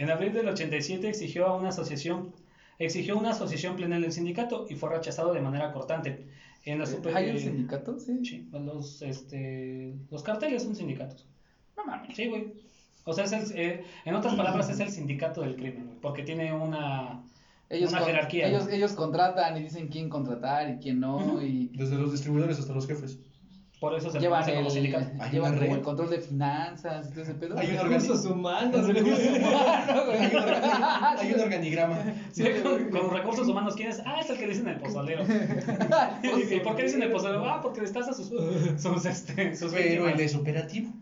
En 0.00 0.10
abril 0.10 0.32
del 0.32 0.48
87 0.48 1.08
exigió 1.08 1.46
a 1.46 1.56
una 1.56 1.68
asociación, 1.68 2.32
exigió 2.78 3.18
una 3.18 3.30
asociación 3.30 3.76
plena 3.76 3.98
del 3.98 4.10
sindicato 4.12 4.66
y 4.70 4.74
fue 4.74 4.88
rechazado 4.90 5.34
de 5.34 5.40
manera 5.42 5.72
cortante. 5.72 6.26
En 6.64 6.78
la 6.78 6.86
super- 6.86 7.14
¿Hay 7.14 7.30
un 7.30 7.38
sindicato? 7.38 7.98
Sí. 8.00 8.24
Sí, 8.24 8.48
los, 8.52 9.02
este, 9.02 9.94
los 10.10 10.22
carteles 10.22 10.62
son 10.62 10.74
sindicatos. 10.74 11.26
No 11.76 11.84
mames. 11.84 12.16
Sí, 12.16 12.28
güey. 12.28 12.52
O 13.04 13.12
sea, 13.12 13.24
es 13.24 13.32
el, 13.32 13.58
eh, 13.58 13.84
en 14.06 14.14
otras 14.14 14.34
palabras, 14.36 14.70
es 14.70 14.80
el 14.80 14.90
sindicato 14.90 15.42
del 15.42 15.56
crimen, 15.56 15.86
güey, 15.86 15.98
porque 16.00 16.22
tiene 16.22 16.52
una, 16.54 17.22
Ellos, 17.68 17.90
una 17.90 17.98
con- 18.00 18.08
jerarquía. 18.08 18.48
ellos, 18.48 18.68
ellos 18.70 18.92
contratan 18.92 19.56
y 19.58 19.62
dicen 19.62 19.88
quién 19.88 20.08
contratar 20.08 20.70
y 20.70 20.76
quién 20.78 21.00
no. 21.00 21.42
Y 21.42 21.68
Desde 21.74 21.96
los 21.96 22.12
distribuidores 22.12 22.58
hasta 22.58 22.72
los 22.72 22.86
jefes. 22.86 23.18
Por 23.80 23.94
eso 23.94 24.10
se 24.10 24.18
le 24.18 24.26
Llevan 24.26 24.44
como 24.44 24.60
el, 24.60 24.70
sindicato. 24.70 25.06
Llevan 25.32 25.58
como 25.58 25.74
el 25.74 25.80
control 25.80 26.10
de 26.10 26.18
finanzas 26.18 27.06
y 27.08 27.10
todo 27.12 27.22
ese 27.22 27.32
pedo. 27.32 27.58
Hay 27.58 27.70
un 27.70 27.78
Recursos 27.88 28.26
humanos, 28.26 28.86
Recursos 28.86 29.18
güey. 29.24 29.38
humanos, 29.38 30.06
güey. 30.06 30.18
hay 30.20 30.36
un 30.36 30.42
organi- 30.42 31.16
hay 31.18 31.32
un 31.32 31.40
organigrama. 31.40 31.98
Sí, 32.30 32.44
con, 32.62 32.90
con 32.90 33.10
recursos 33.10 33.48
humanos, 33.48 33.74
¿quién 33.76 33.88
es? 33.88 34.02
Ah, 34.04 34.20
es 34.20 34.28
el 34.28 34.36
que 34.38 34.48
dicen 34.48 34.68
el 34.68 34.76
pozolero. 34.76 35.24
¿Y, 36.22 36.54
y 36.56 36.60
por 36.60 36.76
qué 36.76 36.82
dicen 36.82 37.02
el 37.02 37.10
pozolero? 37.10 37.48
Ah, 37.48 37.62
porque 37.62 37.80
destaza 37.80 38.12
sus, 38.12 38.28
sus, 38.28 39.06
este, 39.06 39.56
sus 39.56 39.72
Pero 39.72 40.08
él 40.08 40.20
es 40.20 40.34
operativo. 40.34 40.92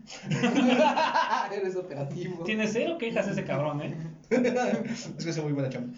Eres 1.51 1.75
operativo. 1.75 2.43
Tiene 2.45 2.65
cero 2.67 2.95
quejas 2.97 3.27
ese 3.27 3.43
cabrón, 3.43 3.81
¿eh? 3.81 3.93
Es 4.29 5.23
que 5.25 5.29
hace 5.31 5.41
muy 5.41 5.51
buena 5.51 5.67
chamba. 5.69 5.91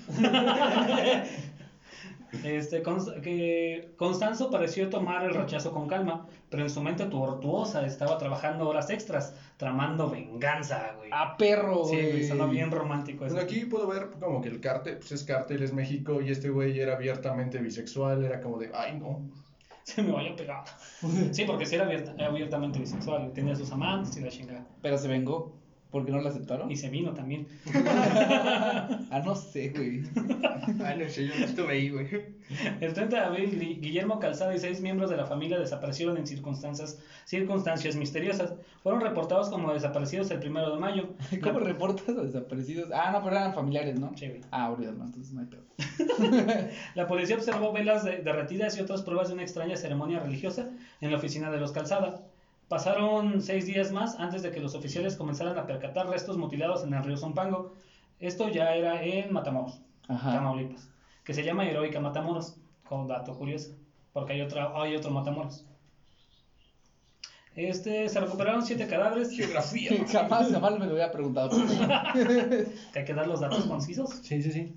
Este, 2.44 2.82
Const- 2.82 3.20
que 3.22 3.90
Constanzo 3.98 4.50
pareció 4.50 4.90
tomar 4.90 5.24
el 5.24 5.34
rechazo 5.34 5.72
con 5.72 5.88
calma, 5.88 6.26
pero 6.50 6.64
en 6.64 6.70
su 6.70 6.82
mente 6.82 7.06
tortuosa 7.06 7.86
estaba 7.86 8.18
trabajando 8.18 8.68
horas 8.68 8.90
extras, 8.90 9.34
tramando 9.58 10.10
venganza, 10.10 10.94
güey. 10.98 11.10
A 11.14 11.36
perro, 11.38 11.86
Sí, 11.86 11.98
güey. 11.98 12.50
bien 12.52 12.72
romántico 12.72 13.26
eso. 13.26 13.36
Bueno, 13.36 13.46
aquí 13.46 13.66
puedo 13.66 13.88
ver 13.88 14.10
como 14.20 14.42
que 14.42 14.48
el 14.50 14.60
cártel, 14.60 14.98
pues 14.98 15.12
es 15.12 15.24
cártel, 15.24 15.62
es 15.62 15.72
México, 15.74 16.22
y 16.22 16.30
este 16.32 16.50
güey 16.50 16.80
era 16.80 16.94
abiertamente 16.94 17.60
bisexual, 17.60 18.24
era 18.24 18.40
como 18.40 18.58
de, 18.58 18.72
ay 18.74 18.94
no. 18.94 19.20
Se 19.84 20.02
me 20.02 20.12
vaya 20.12 20.32
a 20.32 20.36
pegar. 20.36 20.64
Sí, 21.32 21.44
porque 21.46 21.66
sí 21.66 21.76
era 21.76 21.86
abierta- 21.86 22.14
abiertamente 22.26 22.80
bisexual, 22.80 23.34
tenía 23.34 23.56
sus 23.56 23.72
amantes 23.72 24.16
y 24.16 24.22
la 24.22 24.30
chingada. 24.30 24.64
Pero 24.82 24.98
se 24.98 25.08
vengó. 25.08 25.52
¿Por 25.92 26.06
qué 26.06 26.12
no 26.12 26.22
lo 26.22 26.30
aceptaron? 26.30 26.72
Y 26.72 26.78
se 26.78 26.90
vino 26.90 27.14
también. 27.14 27.48
Ah, 29.12 29.22
no 29.24 29.36
sé, 29.36 29.70
güey. 29.70 30.04
Ay, 30.86 30.98
no 31.04 31.10
sé, 31.10 31.28
yo 31.28 31.36
no 31.38 31.46
estuve 31.46 31.74
ahí, 31.74 31.90
güey. 31.90 32.08
El 32.80 32.94
30 32.94 33.16
de 33.16 33.22
abril, 33.22 33.60
Gui- 33.60 33.80
Guillermo 33.82 34.20
Calzada 34.20 34.54
y 34.56 34.60
seis 34.60 34.82
miembros 34.82 35.10
de 35.10 35.18
la 35.18 35.26
familia 35.26 35.60
desaparecieron 35.60 36.18
en 36.18 36.28
circunstancias, 36.28 37.00
circunstancias 37.26 37.96
misteriosas. 37.96 38.54
Fueron 38.84 39.02
reportados 39.02 39.50
como 39.50 39.74
desaparecidos 39.74 40.32
el 40.32 40.48
1 40.50 40.72
de 40.76 40.80
mayo. 40.80 41.10
¿Cómo 41.44 41.60
La- 41.60 41.66
reportas 41.68 42.10
a 42.10 42.22
desaparecidos? 42.24 42.90
Ah, 42.94 43.12
no, 43.12 43.22
pero 43.24 43.36
eran 43.36 43.54
familiares, 43.54 44.00
¿no? 44.00 44.12
Sí, 44.16 44.28
güey. 44.28 44.42
Ah, 44.52 44.70
olvídalo, 44.72 44.98
no, 44.98 45.06
entonces 45.06 45.34
no 45.34 45.42
hay 45.42 45.48
pedo. 45.48 45.64
La 46.96 47.08
policía 47.08 47.36
observó 47.36 47.72
velas 47.74 48.04
de- 48.04 48.18
derretidas 48.18 48.78
y 48.78 48.82
otras 48.82 49.02
pruebas 49.02 49.28
de 49.28 49.34
una 49.34 49.44
extraña 49.44 49.76
ceremonia 49.76 50.20
religiosa 50.20 50.70
en 51.02 51.12
la 51.12 51.18
oficina 51.18 51.52
de 51.52 51.60
los 51.60 51.72
Calzada. 51.72 52.22
Pasaron 52.72 53.42
seis 53.42 53.66
días 53.66 53.92
más 53.92 54.18
antes 54.18 54.44
de 54.44 54.50
que 54.50 54.62
los 54.62 54.76
oficiales 54.76 55.18
comenzaran 55.18 55.58
a 55.58 55.66
percatar 55.66 56.08
restos 56.08 56.38
mutilados 56.38 56.86
en 56.86 56.94
el 56.94 57.04
río 57.04 57.18
Zumpango. 57.18 57.74
Esto 58.18 58.48
ya 58.48 58.74
era 58.74 59.04
en 59.04 59.34
Matamoros, 59.34 59.82
Ajá. 60.08 60.32
Tamaulipas, 60.32 60.90
que 61.26 61.34
se 61.34 61.44
llama 61.44 61.66
Heroica 61.66 62.00
Matamoros, 62.00 62.56
con 62.88 63.10
dato 63.10 63.38
curioso, 63.38 63.76
porque 64.14 64.32
hay, 64.32 64.42
otra, 64.42 64.72
hay 64.74 64.96
otro 64.96 65.12
Matamoros. 65.12 65.66
Este, 67.56 68.08
se 68.08 68.20
recuperaron 68.22 68.66
siete 68.66 68.88
cadáveres, 68.88 69.36
Geografía. 69.36 69.92
Jamás, 70.12 70.50
jamás 70.52 70.80
me 70.80 70.86
lo 70.86 70.94
había 70.94 71.12
preguntado. 71.12 71.50
que 72.14 73.00
hay 73.00 73.06
que 73.06 73.14
dar 73.14 73.28
los 73.28 73.42
datos 73.42 73.66
concisos. 73.66 74.10
Sí, 74.22 74.42
sí, 74.42 74.52
sí. 74.52 74.74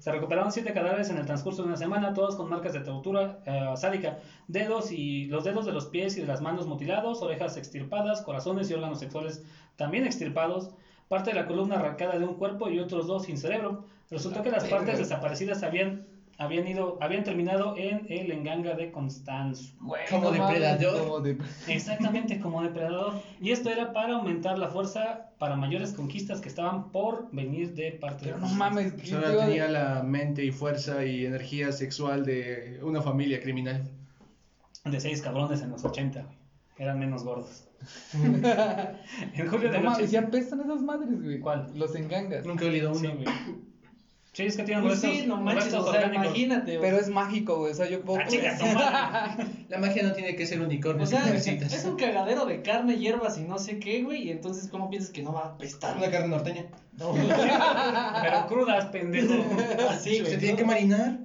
Se 0.00 0.10
recuperaron 0.10 0.50
siete 0.50 0.72
cadáveres 0.72 1.08
en 1.10 1.18
el 1.18 1.26
transcurso 1.26 1.62
de 1.62 1.68
una 1.68 1.76
semana, 1.76 2.14
todos 2.14 2.34
con 2.34 2.48
marcas 2.50 2.72
de 2.72 2.80
tortura 2.80 3.38
eh, 3.46 3.74
sádica, 3.76 4.18
dedos 4.48 4.90
y 4.90 5.26
los 5.26 5.44
dedos 5.44 5.66
de 5.66 5.72
los 5.72 5.86
pies 5.86 6.16
y 6.16 6.20
de 6.20 6.26
las 6.26 6.40
manos 6.40 6.66
mutilados, 6.66 7.22
orejas 7.22 7.56
extirpadas, 7.56 8.22
corazones 8.22 8.68
y 8.70 8.74
órganos 8.74 8.98
sexuales 8.98 9.44
también 9.76 10.04
extirpados, 10.04 10.70
parte 11.06 11.30
de 11.30 11.36
la 11.36 11.46
columna 11.46 11.76
arrancada 11.76 12.18
de 12.18 12.24
un 12.24 12.34
cuerpo 12.34 12.68
y 12.68 12.80
otros 12.80 13.06
dos 13.06 13.24
sin 13.24 13.38
cerebro. 13.38 13.84
Resultó 14.10 14.42
que 14.42 14.50
las 14.50 14.64
partes 14.64 14.98
desaparecidas 14.98 15.62
habían, 15.62 16.06
habían, 16.38 16.66
ido, 16.68 16.98
habían 17.00 17.24
terminado 17.24 17.76
en 17.76 18.06
el 18.10 18.30
enganga 18.30 18.74
de 18.74 18.90
Constanzo. 18.90 19.72
Como 20.10 20.30
no 20.30 20.32
depredador. 20.32 21.00
como 21.02 21.20
de- 21.20 21.38
Exactamente 21.68 22.40
como 22.40 22.62
depredador. 22.62 23.20
Y 23.40 23.50
esto 23.52 23.70
era 23.70 23.92
para 23.92 24.14
aumentar 24.16 24.58
la 24.58 24.68
fuerza 24.68 25.30
para 25.38 25.56
mayores 25.56 25.92
conquistas 25.92 26.40
que 26.40 26.48
estaban 26.48 26.90
por 26.92 27.30
venir 27.32 27.74
de 27.74 27.92
parte 27.92 28.24
Pero 28.26 28.36
de 28.36 28.42
no 28.42 28.48
mames. 28.50 28.92
Pues 28.94 29.08
¿qué 29.08 29.14
ahora 29.14 29.28
te 29.28 29.32
iba 29.34 29.42
a- 29.42 29.46
tenía 29.46 29.68
la 29.68 30.02
mente 30.02 30.44
y 30.44 30.50
fuerza 30.52 31.04
y 31.04 31.24
energía 31.26 31.72
sexual 31.72 32.24
de 32.24 32.80
una 32.82 33.00
familia 33.02 33.40
criminal. 33.40 33.90
de 34.84 35.00
seis 35.00 35.20
cabrones 35.22 35.62
en 35.62 35.70
los 35.70 35.84
80, 35.84 36.22
güey. 36.22 36.36
Eran 36.78 36.98
menos 36.98 37.24
gordos. 37.24 37.64
en 38.12 39.48
julio 39.48 39.68
No 39.68 39.72
del 39.72 39.82
mames, 39.82 39.98
80. 39.98 40.06
ya 40.10 40.20
apestan 40.20 40.60
esas 40.60 40.80
madres, 40.82 41.22
güey. 41.22 41.40
¿Cuál? 41.40 41.70
Los 41.74 41.94
engangas. 41.94 42.44
Nunca 42.46 42.64
he 42.64 42.68
olido 42.68 42.94
Sí, 42.94 43.06
uno. 43.06 43.14
güey. 43.16 43.26
Sí, 44.36 44.42
es 44.42 44.54
que 44.54 44.64
tienen 44.64 44.84
Pues 44.84 45.00
restos, 45.00 45.18
sí, 45.18 45.26
no 45.26 45.38
manches, 45.38 45.64
restos 45.64 45.86
o 45.86 45.90
sea, 45.90 46.00
orgánicos. 46.00 46.26
imagínate, 46.26 46.76
güey. 46.76 46.90
Pero 46.90 47.00
es 47.02 47.08
mágico, 47.08 47.56
güey. 47.56 47.72
O 47.72 47.74
sea, 47.74 47.88
yo 47.88 48.02
puedo. 48.02 48.18
Ah, 48.20 48.26
tu 48.28 48.66
madre. 48.66 49.46
La 49.70 49.78
magia 49.78 50.02
no 50.02 50.12
tiene 50.12 50.36
que 50.36 50.44
ser 50.44 50.60
unicornio 50.60 51.04
O 51.04 51.06
sin 51.06 51.16
sea, 51.16 51.26
necesitas. 51.26 51.72
es 51.72 51.86
un 51.86 51.96
cagadero 51.96 52.44
de 52.44 52.60
carne, 52.60 52.98
hierbas 52.98 53.38
y 53.38 53.44
no 53.44 53.58
sé 53.58 53.78
qué, 53.78 54.02
güey. 54.02 54.24
Y 54.24 54.30
entonces, 54.30 54.68
¿cómo 54.68 54.90
piensas 54.90 55.10
que 55.10 55.22
no 55.22 55.32
va 55.32 55.40
a 55.40 55.48
apestar? 55.54 55.96
Una 55.96 56.10
carne 56.10 56.28
norteña. 56.28 56.66
No, 56.98 57.14
Pero 58.22 58.46
crudas, 58.46 58.84
pendejo. 58.86 59.32
así, 59.88 60.20
güey. 60.20 60.32
Se 60.32 60.36
tiene 60.36 60.54
que 60.54 60.64
marinar. 60.66 61.18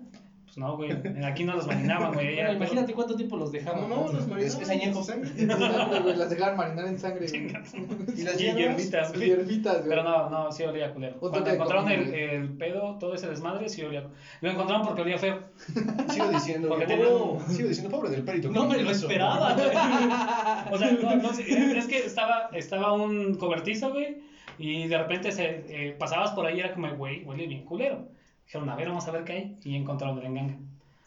Pues 0.52 0.58
no, 0.58 0.76
güey. 0.76 0.92
Aquí 1.24 1.46
no 1.46 1.56
los 1.56 1.66
marinaban, 1.66 2.14
güey. 2.14 2.36
Bueno, 2.36 2.52
imagínate 2.52 2.92
cuánto 2.92 3.16
tiempo 3.16 3.38
los 3.38 3.54
dejamos. 3.54 3.88
No, 3.88 4.12
no, 4.12 4.36
los 4.36 4.60
es 4.60 4.70
añejo. 4.70 5.02
Sangre, 5.02 5.30
Las 6.18 6.30
dejaban 6.30 6.58
marinar 6.58 6.88
en 6.88 7.00
sangre, 7.00 7.26
güey. 7.26 8.20
Y 8.20 8.24
las 8.24 8.38
hierbitas, 8.38 9.14
güey. 9.14 9.28
Hierbitas, 9.28 9.78
güey. 9.78 9.88
Pero 9.88 10.04
no, 10.04 10.30
no, 10.30 10.52
sí 10.52 10.64
olía 10.64 10.94
culero. 10.94 11.18
Cuando 11.22 11.42
que 11.46 11.52
encontraron 11.52 11.90
el, 11.90 12.50
pedo, 12.58 12.98
todo 13.00 13.14
ese 13.14 13.30
desmadre, 13.30 13.70
sí 13.70 13.82
olía. 13.82 14.04
Lo 14.42 14.52
encontraron 14.52 14.86
porque 14.86 15.04
olía 15.04 15.18
feo. 15.18 15.40
Sigo 16.10 16.28
diciendo, 16.28 16.68
Porque 16.68 16.84
pobre- 16.86 17.54
sigo 17.54 17.70
diciendo, 17.70 17.90
pobre 17.90 18.10
del 18.10 18.24
perito. 18.24 18.50
No 18.50 18.68
me 18.68 18.78
lo 18.82 18.92
Eso. 18.92 19.06
esperaba, 19.08 19.54
güey. 19.56 19.70
O 20.74 20.78
sea, 20.78 20.92
no, 21.02 21.16
no 21.16 21.34
sé, 21.34 21.78
es 21.78 21.88
que 21.88 22.00
estaba, 22.00 22.50
estaba 22.52 22.92
un 22.92 23.36
cobertizo, 23.36 23.92
güey, 23.94 24.18
y 24.60 24.90
de 24.90 24.98
repente 24.98 25.32
se, 25.32 25.64
eh, 25.70 25.96
pasabas 25.98 26.32
por 26.32 26.46
ahí 26.46 26.58
y 26.58 26.60
era 26.60 26.74
como, 26.74 26.94
güey, 26.98 27.24
huele 27.24 27.48
bien 27.48 27.64
culero. 27.64 28.06
Dijeron, 28.52 28.70
a 28.70 28.76
ver, 28.76 28.90
vamos 28.90 29.08
a 29.08 29.12
ver 29.12 29.24
qué 29.24 29.32
hay, 29.32 29.58
y 29.64 29.78
encontraron 29.78 30.20
el 30.20 30.26
enganga. 30.26 30.56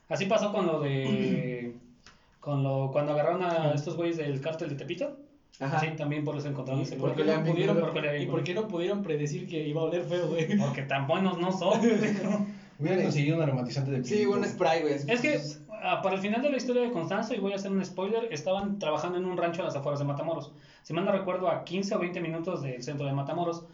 Así 0.08 0.24
pasó 0.24 0.50
con 0.50 0.66
lo 0.66 0.80
de, 0.80 1.74
con 2.40 2.62
lo, 2.62 2.88
cuando 2.90 3.12
agarraron 3.12 3.42
a 3.42 3.72
estos 3.74 3.96
güeyes 3.98 4.16
del 4.16 4.40
cártel 4.40 4.70
de 4.70 4.76
Tepito. 4.76 5.18
Ajá. 5.60 5.78
Sí, 5.78 5.88
también 5.94 6.24
por 6.24 6.36
eso 6.38 6.48
encontraron 6.48 6.82
ese 6.82 6.96
¿Por 6.96 7.14
qué 7.14 7.22
Porque 7.22 7.50
pudieron- 7.50 7.78
porque 7.80 8.00
le 8.00 8.22
¿Y 8.22 8.26
por 8.26 8.42
qué 8.42 8.54
no 8.54 8.66
pudieron 8.66 9.02
predecir 9.02 9.46
que 9.46 9.68
iba 9.68 9.82
a 9.82 9.84
oler 9.84 10.04
feo, 10.04 10.28
güey? 10.28 10.56
Porque 10.56 10.82
tan 10.84 11.06
buenos 11.06 11.38
no 11.38 11.52
son. 11.52 11.78
pendejo. 11.82 12.46
Hubiera 12.78 13.02
conseguido 13.02 13.36
un 13.36 13.42
aromatizante 13.42 13.90
de 13.90 14.02
Sí, 14.04 14.16
pito. 14.20 14.30
un 14.30 14.44
spray, 14.46 14.80
güey. 14.80 14.94
Es 14.94 15.20
que 15.20 15.38
ah, 15.82 16.00
para 16.02 16.14
el 16.16 16.22
final 16.22 16.40
de 16.40 16.48
la 16.50 16.56
historia 16.56 16.80
de 16.80 16.90
Constanzo, 16.92 17.34
y 17.34 17.40
voy 17.40 17.52
a 17.52 17.56
hacer 17.56 17.70
un 17.70 17.84
spoiler, 17.84 18.26
estaban 18.32 18.78
trabajando 18.78 19.18
en 19.18 19.26
un 19.26 19.36
rancho 19.36 19.60
a 19.60 19.66
las 19.66 19.76
afueras 19.76 20.00
de 20.00 20.06
Matamoros. 20.06 20.50
Si 20.82 20.94
mal 20.94 21.04
no 21.04 21.12
recuerdo, 21.12 21.48
a 21.50 21.62
15 21.62 21.94
o 21.94 21.98
20 21.98 22.20
minutos 22.22 22.62
del 22.62 22.82
centro 22.82 23.04
de 23.06 23.12
Matamoros. 23.12 23.64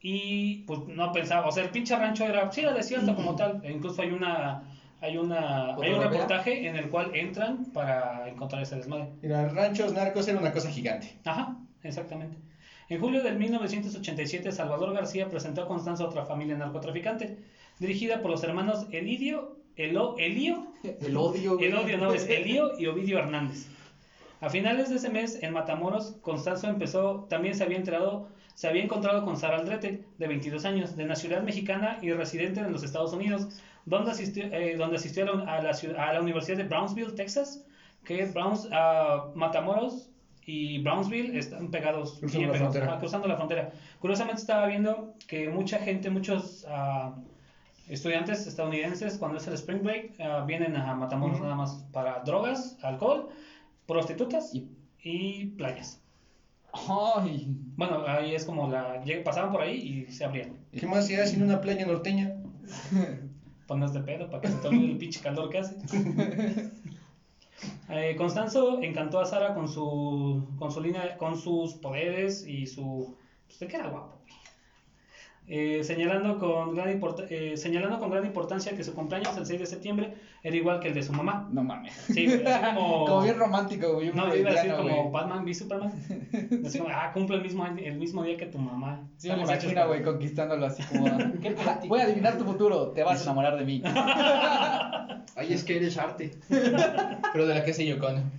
Y 0.00 0.62
pues 0.66 0.80
no 0.86 1.12
pensaba, 1.12 1.46
o 1.46 1.52
sea, 1.52 1.64
el 1.64 1.70
pinche 1.70 1.96
rancho 1.96 2.24
era, 2.24 2.50
sí, 2.52 2.60
era 2.60 2.72
desierto 2.72 3.14
como 3.16 3.34
tal. 3.34 3.60
E 3.64 3.72
incluso 3.72 4.02
hay 4.02 4.10
una, 4.10 4.62
hay 5.00 5.16
una, 5.16 5.74
hay 5.74 5.92
un 5.92 6.02
reportaje 6.02 6.68
en 6.68 6.76
el 6.76 6.88
cual 6.88 7.14
entran 7.14 7.66
para 7.72 8.28
encontrar 8.28 8.62
ese 8.62 8.76
desmadre. 8.76 9.08
Mira, 9.22 9.48
ranchos 9.48 9.92
narcos 9.92 10.28
era 10.28 10.38
una 10.38 10.52
cosa 10.52 10.70
gigante. 10.70 11.18
Ajá, 11.24 11.56
exactamente. 11.82 12.36
En 12.88 13.00
julio 13.00 13.22
del 13.22 13.38
1987, 13.38 14.50
Salvador 14.50 14.94
García 14.94 15.28
presentó 15.28 15.62
a 15.62 15.68
Constanzo 15.68 16.04
a 16.04 16.08
otra 16.08 16.24
familia 16.24 16.56
narcotraficante, 16.56 17.36
dirigida 17.78 18.22
por 18.22 18.30
los 18.30 18.42
hermanos 18.44 18.86
Elidio, 18.92 19.58
Elo, 19.76 20.16
Elio 20.18 20.72
El 20.82 21.16
odio, 21.16 21.58
el 21.60 21.74
odio 21.76 21.98
no, 21.98 22.12
es 22.12 22.28
Elío 22.28 22.78
y 22.78 22.86
Ovidio 22.86 23.18
Hernández. 23.18 23.66
A 24.40 24.48
finales 24.48 24.88
de 24.88 24.96
ese 24.96 25.10
mes, 25.10 25.42
en 25.42 25.52
Matamoros, 25.52 26.16
Constanzo 26.22 26.68
empezó, 26.68 27.26
también 27.28 27.54
se 27.54 27.64
había 27.64 27.76
enterado, 27.76 28.28
se 28.58 28.66
había 28.66 28.82
encontrado 28.82 29.24
con 29.24 29.36
Sara 29.36 29.58
Aldrete, 29.58 30.02
de 30.18 30.26
22 30.26 30.64
años, 30.64 30.96
de 30.96 31.04
nacionalidad 31.04 31.44
mexicana 31.46 31.98
y 32.02 32.10
residente 32.12 32.58
en 32.58 32.72
los 32.72 32.82
Estados 32.82 33.12
Unidos, 33.12 33.62
donde 33.86 34.10
asistió, 34.10 34.42
eh, 34.52 34.74
donde 34.76 34.96
asistió 34.96 35.22
a, 35.46 35.60
la, 35.62 35.70
a 35.96 36.12
la 36.14 36.20
Universidad 36.20 36.56
de 36.56 36.64
Brownsville, 36.64 37.14
Texas, 37.14 37.64
que 38.04 38.24
Browns, 38.26 38.68
ah, 38.72 39.26
Matamoros 39.36 40.10
y 40.44 40.82
Brownsville 40.82 41.38
están 41.38 41.70
pegados, 41.70 42.18
Cruzando 42.18 42.38
bien 42.38 42.48
la 42.48 42.52
pegados, 42.54 42.72
frontera. 42.74 42.94
ah, 42.96 42.98
cruzando 42.98 43.28
la 43.28 43.36
frontera. 43.36 43.72
Curiosamente 44.00 44.40
estaba 44.40 44.66
viendo 44.66 45.14
que 45.28 45.48
mucha 45.48 45.78
gente, 45.78 46.10
muchos 46.10 46.66
ah, 46.68 47.14
estudiantes 47.88 48.44
estadounidenses 48.48 49.18
cuando 49.18 49.38
es 49.38 49.46
el 49.46 49.54
spring 49.54 49.82
break 49.84 50.18
ah, 50.20 50.42
vienen 50.44 50.74
a 50.74 50.96
Matamoros 50.96 51.40
nada 51.40 51.54
más 51.54 51.84
para 51.92 52.18
drogas, 52.24 52.76
alcohol, 52.82 53.28
prostitutas 53.86 54.52
Y- 54.52 54.68
y, 55.00 55.46
playas. 55.56 56.02
Ay. 56.72 57.46
Bueno, 57.76 58.04
ahí 58.06 58.34
es 58.34 58.44
como 58.44 58.68
la 58.68 59.02
pasaban 59.24 59.50
por 59.52 59.62
ahí 59.62 60.06
y 60.08 60.12
se 60.12 60.24
abrían. 60.24 60.56
¿Qué 60.76 60.86
más 60.86 61.06
se 61.06 61.20
hace 61.20 61.36
en 61.36 61.42
una 61.42 61.60
playa 61.60 61.86
norteña? 61.86 62.34
Pones 63.66 63.92
de 63.92 64.00
pedo 64.00 64.30
para 64.30 64.42
que 64.42 64.48
se 64.48 64.58
te 64.58 64.68
olvide 64.68 64.92
el 64.92 64.98
pinche 64.98 65.20
calor 65.20 65.48
que 65.50 65.58
hace. 65.58 65.76
Eh, 67.90 68.14
Constanzo 68.16 68.80
encantó 68.82 69.18
a 69.18 69.26
Sara 69.26 69.52
con 69.54 69.66
su 69.68 70.54
con 70.58 70.70
su 70.70 70.80
línea 70.80 71.16
con 71.16 71.36
sus 71.36 71.74
poderes 71.74 72.46
y 72.46 72.66
su 72.66 73.16
pues 73.46 73.58
de 73.58 73.66
que 73.66 73.76
era 73.76 73.88
guapo. 73.88 74.20
güey. 74.22 74.34
eh, 75.46 75.84
señalando, 75.84 76.38
con 76.38 76.74
gran 76.74 77.00
eh, 77.30 77.56
señalando 77.56 77.98
con 77.98 78.10
gran 78.10 78.26
importancia 78.26 78.76
que 78.76 78.84
su 78.84 78.94
cumpleaños, 78.94 79.36
el 79.36 79.46
6 79.46 79.60
de 79.60 79.66
septiembre, 79.66 80.14
era 80.42 80.56
igual 80.56 80.80
que 80.80 80.88
el 80.88 80.94
de 80.94 81.02
su 81.02 81.12
mamá. 81.12 81.48
No 81.52 81.62
mames. 81.64 81.92
Sí, 82.12 82.26
güey, 82.26 82.44
así 82.46 82.64
como... 82.74 83.04
Como 83.06 83.22
bien 83.22 83.38
romántico, 83.38 83.94
güey. 83.94 84.12
No, 84.12 84.34
iba 84.34 84.50
a 84.50 84.54
decir 84.54 84.70
como 84.74 84.88
güey. 85.02 85.10
Batman 85.12 85.44
v 85.44 85.54
Superman. 85.54 85.92
Así 86.66 86.78
como, 86.78 86.90
ah, 86.94 87.10
cumple 87.12 87.36
el 87.36 87.42
mismo, 87.42 87.64
año- 87.64 87.82
el 87.84 87.96
mismo 87.98 88.22
día 88.22 88.36
que 88.36 88.46
tu 88.46 88.58
mamá. 88.58 89.02
Sí, 89.16 89.28
me 89.28 89.34
Estamos 89.34 89.50
imagino, 89.50 89.74
para- 89.74 89.86
güey, 89.86 90.02
conquistándolo 90.02 90.66
así 90.66 90.82
como. 90.84 91.06
Qué. 91.42 91.54
Voy 91.88 92.00
a 92.00 92.04
adivinar 92.04 92.38
tu 92.38 92.44
futuro, 92.44 92.88
te 92.92 93.02
vas 93.02 93.20
a 93.20 93.22
enamorar 93.24 93.56
de 93.58 93.64
mí. 93.64 93.82
Ay, 95.36 95.52
es 95.52 95.64
que 95.64 95.76
eres 95.76 95.96
arte. 95.98 96.30
Pero 96.48 97.46
de 97.46 97.54
la 97.54 97.64
que 97.64 97.72
se 97.72 97.86
Yokon. 97.86 98.30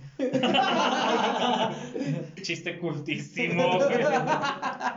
Chiste 2.42 2.78
cultísimo, 2.78 3.76
güey. 3.78 4.04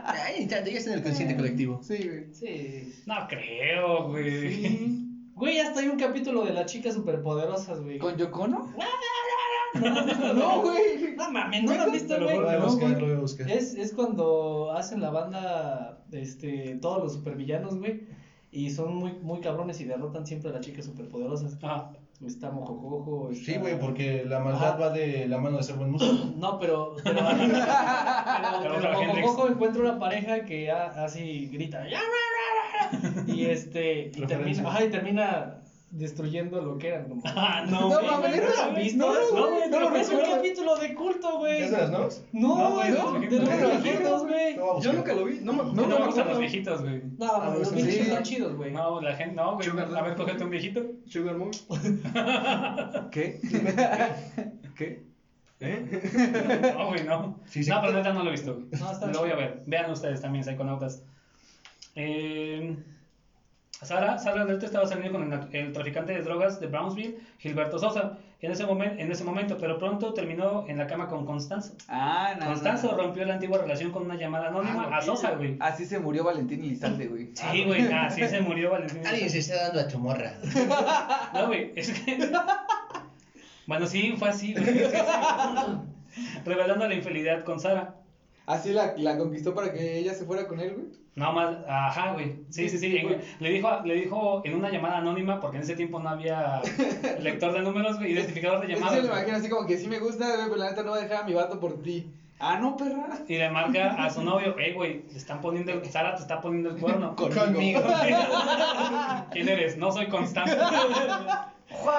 Ay, 0.06 0.46
ya, 0.48 0.64
ya 0.64 0.72
está 0.78 0.90
en 0.92 0.98
el 0.98 1.02
consciente 1.02 1.36
colectivo. 1.36 1.80
Sí, 1.82 1.96
güey. 2.08 2.34
Sí. 2.34 3.02
No 3.06 3.26
creo, 3.28 4.08
güey. 4.08 4.50
Sí. 4.52 5.03
Güey, 5.34 5.58
hasta 5.58 5.80
hay 5.80 5.88
un 5.88 5.98
capítulo 5.98 6.44
de 6.44 6.52
las 6.52 6.66
chicas 6.66 6.94
superpoderosas, 6.94 7.80
güey. 7.82 7.98
¿Con 7.98 8.16
Yocono? 8.16 8.72
¿No 9.74 10.62
güey. 10.62 11.14
No 11.16 11.30
mames, 11.30 11.64
¿no 11.64 11.74
lo 11.74 11.82
has 11.82 11.92
visto, 11.92 12.14
güey? 12.22 12.36
Lo 12.36 12.44
voy 12.46 12.54
a 12.54 12.58
buscar, 12.58 12.90
lo 12.90 13.06
voy 13.06 13.16
a 13.16 13.20
buscar. 13.20 13.50
Es, 13.50 13.74
es 13.74 13.92
cuando 13.92 14.72
hacen 14.72 15.00
la 15.00 15.10
banda, 15.10 16.04
este, 16.12 16.78
todos 16.80 17.02
los 17.02 17.12
supervillanos, 17.14 17.78
güey. 17.78 18.06
Y 18.52 18.70
son 18.70 18.94
muy, 18.94 19.12
muy 19.14 19.40
cabrones 19.40 19.80
y 19.80 19.84
derrotan 19.84 20.24
siempre 20.26 20.50
a 20.50 20.52
las 20.54 20.60
chicas 20.64 20.84
superpoderosas. 20.84 21.58
Ah, 21.62 21.90
Está 22.24 22.52
Mojojojo. 22.52 23.30
está- 23.32 23.44
Sí, 23.52 23.58
güey, 23.58 23.78
porque 23.80 24.24
la 24.24 24.38
maldad 24.38 24.68
Ajá. 24.74 24.78
va 24.78 24.90
de 24.90 25.26
la 25.26 25.36
mano 25.38 25.56
de 25.56 25.64
ser 25.64 25.74
buen 25.74 25.90
músico. 25.90 26.12
No, 26.36 26.60
pero. 26.60 26.94
Pero, 27.02 27.16
pero, 27.16 27.26
pero, 28.62 28.74
Pero 28.80 29.00
Hendrix. 29.00 29.26
Mojojojo 29.26 29.48
encuentra 29.48 29.82
una 29.82 29.98
pareja 29.98 30.44
que 30.44 30.70
así 30.70 31.48
grita. 31.52 31.78
"Ya, 31.88 31.98
ra, 31.98 32.04
ra, 32.04 32.04
ra", 32.04 32.43
Y 33.26 33.46
este. 33.46 34.10
Y 34.14 34.26
termina, 34.26 34.68
ajá, 34.68 34.84
y 34.84 34.90
termina 34.90 35.60
destruyendo 35.90 36.60
lo 36.60 36.76
que 36.76 36.88
eran. 36.88 37.08
Como... 37.08 37.22
Ah, 37.26 37.64
no, 37.68 37.88
No, 37.88 38.02
mames, 38.02 38.40
güey, 38.72 38.94
¿no 38.96 39.12
lo 39.12 39.30
güey. 39.30 39.32
No, 39.34 39.48
güey, 39.50 39.70
no 39.70 39.80
lo 39.90 39.96
es 39.96 40.08
un 40.10 40.20
capítulo 40.20 40.76
de 40.76 40.94
culto, 40.94 41.38
güey. 41.38 41.62
¿Es 41.62 41.70
de 41.70 41.76
las 41.78 41.90
nuevas? 41.90 42.24
No, 42.32 42.58
No, 42.58 42.70
güey, 42.74 42.90
de 42.90 42.98
los 42.98 43.20
viejitos. 43.20 43.48
No, 43.48 44.18
no, 44.18 44.24
güey. 44.24 44.56
Yo 44.82 44.92
nunca 44.92 45.14
lo 45.14 45.24
vi. 45.24 45.38
No, 45.40 45.52
me- 45.52 45.62
No, 45.64 45.72
no, 45.72 45.86
me 45.88 45.98
me 46.00 46.06
gustan 46.06 46.28
los 46.28 46.38
viejitos, 46.40 46.82
güey. 46.82 47.02
No, 47.18 47.26
Ah, 47.32 47.54
los 47.56 47.68
sí. 47.68 47.74
viejitos 47.76 48.06
están 48.08 48.22
chidos, 48.24 48.56
güey. 48.56 48.72
No, 48.72 49.00
la 49.00 49.14
gente, 49.14 49.36
no, 49.36 49.54
güey. 49.54 49.68
A 49.68 50.02
ver, 50.02 50.14
cógete 50.16 50.42
un 50.44 50.50
viejito. 50.50 50.82
Sugar 51.06 51.36
Mommy. 51.36 51.56
¿Qué? 53.12 53.40
¿Qué? 54.76 55.04
¿Eh? 55.60 56.72
No, 56.76 56.88
güey, 56.88 57.04
no. 57.04 57.38
Sí, 57.46 57.62
sí. 57.62 57.70
no, 57.70 57.80
pero 57.80 57.92
neta 57.94 58.12
no 58.12 58.22
lo 58.24 58.28
he 58.30 58.32
visto. 58.32 58.58
No, 58.78 58.90
está 58.90 59.06
lo 59.06 59.20
voy 59.20 59.30
a 59.30 59.36
ver. 59.36 59.62
Vean 59.66 59.90
ustedes 59.90 60.20
también, 60.20 60.44
Psychonautas. 60.44 61.02
Eh, 61.96 62.76
Sara, 63.82 64.18
Sara 64.18 64.42
Alberto 64.42 64.64
estaba 64.66 64.86
saliendo 64.86 65.18
con 65.18 65.30
el, 65.32 65.48
el 65.54 65.72
traficante 65.72 66.12
de 66.12 66.22
drogas 66.22 66.58
de 66.60 66.68
Brownsville, 66.68 67.18
Gilberto 67.38 67.78
Sosa, 67.78 68.18
en 68.40 68.50
ese, 68.52 68.66
momen- 68.66 68.94
en 68.98 69.10
ese 69.12 69.24
momento, 69.24 69.58
pero 69.58 69.78
pronto 69.78 70.14
terminó 70.14 70.64
en 70.68 70.78
la 70.78 70.86
cama 70.86 71.08
con 71.08 71.26
Constanzo. 71.26 71.74
Ah, 71.88 72.34
no. 72.38 72.46
Constanzo 72.46 72.92
no. 72.92 72.96
rompió 72.98 73.24
la 73.26 73.34
antigua 73.34 73.58
relación 73.58 73.90
con 73.90 74.04
una 74.04 74.14
llamada 74.16 74.48
anónima 74.48 74.88
Ah, 74.90 74.98
a 74.98 75.02
Sosa, 75.02 75.32
güey. 75.32 75.56
Así 75.60 75.84
se 75.84 75.98
murió 75.98 76.24
Valentín 76.24 76.62
Elizalde, 76.64 77.06
güey. 77.08 77.30
Sí, 77.34 77.64
güey, 77.64 77.92
así 77.92 78.26
se 78.26 78.40
murió 78.40 78.70
Valentín. 78.70 79.06
Alguien 79.06 79.28
se 79.30 79.38
está 79.40 79.64
dando 79.66 79.80
a 79.80 79.88
tu 79.88 79.98
morra. 79.98 80.32
No, 81.34 81.46
güey, 81.48 81.72
es 81.76 81.90
que. 82.00 82.30
Bueno, 83.66 83.86
sí, 83.86 84.14
fue 84.18 84.28
así, 84.28 84.52
güey. 84.52 84.66
sí, 84.66 84.72
sí. 84.80 86.40
Revelando 86.44 86.86
la 86.86 86.94
infidelidad 86.94 87.44
con 87.44 87.58
Sara. 87.58 87.94
Así 88.46 88.72
la, 88.72 88.94
la 88.98 89.16
conquistó 89.16 89.54
para 89.54 89.72
que 89.72 89.98
ella 89.98 90.12
se 90.14 90.24
fuera 90.24 90.46
con 90.46 90.60
él, 90.60 90.72
güey. 90.74 90.86
No 91.14 91.32
más, 91.32 91.56
ajá, 91.68 92.12
güey. 92.12 92.40
Sí, 92.50 92.68
sí, 92.68 92.76
sí. 92.78 92.96
en- 92.96 93.20
le, 93.38 93.50
dijo, 93.50 93.70
le 93.84 93.94
dijo 93.94 94.42
en 94.44 94.54
una 94.54 94.70
llamada 94.70 94.98
anónima, 94.98 95.40
porque 95.40 95.56
en 95.58 95.62
ese 95.62 95.76
tiempo 95.76 96.00
no 96.00 96.08
había 96.10 96.60
lector 97.20 97.52
de 97.52 97.60
números, 97.62 97.98
güey, 97.98 98.12
identificador 98.12 98.60
de 98.60 98.66
Sí, 98.66 98.72
llamadas. 98.74 98.96
se 98.96 99.02
lo 99.02 99.08
güey. 99.08 99.18
imagino 99.20 99.38
así 99.38 99.48
como 99.48 99.66
que 99.66 99.78
sí 99.78 99.86
me 99.86 99.98
gusta, 100.00 100.26
güey, 100.34 100.44
pero 100.48 100.56
la 100.56 100.70
neta 100.70 100.82
no 100.82 100.90
voy 100.90 100.98
a 100.98 101.02
dejar 101.02 101.22
a 101.22 101.26
mi 101.26 101.32
vato 101.34 101.58
por 101.60 101.80
ti. 101.82 102.06
Ah, 102.40 102.58
no, 102.60 102.76
perra. 102.76 103.06
Y 103.28 103.38
le 103.38 103.48
marca 103.48 103.90
a 103.94 104.10
su 104.10 104.22
novio, 104.22 104.56
hey, 104.58 104.72
güey, 104.74 105.02
te 105.02 105.16
están 105.16 105.40
poniendo 105.40 105.70
el, 105.72 105.84
Sara 105.88 106.16
te 106.16 106.22
está 106.22 106.40
poniendo 106.40 106.70
el 106.70 106.76
cuerno. 106.76 107.14
Conmigo. 107.16 107.80
¿Quién 109.30 109.48
eres? 109.48 109.76
No 109.78 109.92
soy 109.92 110.08
constante. 110.08 110.56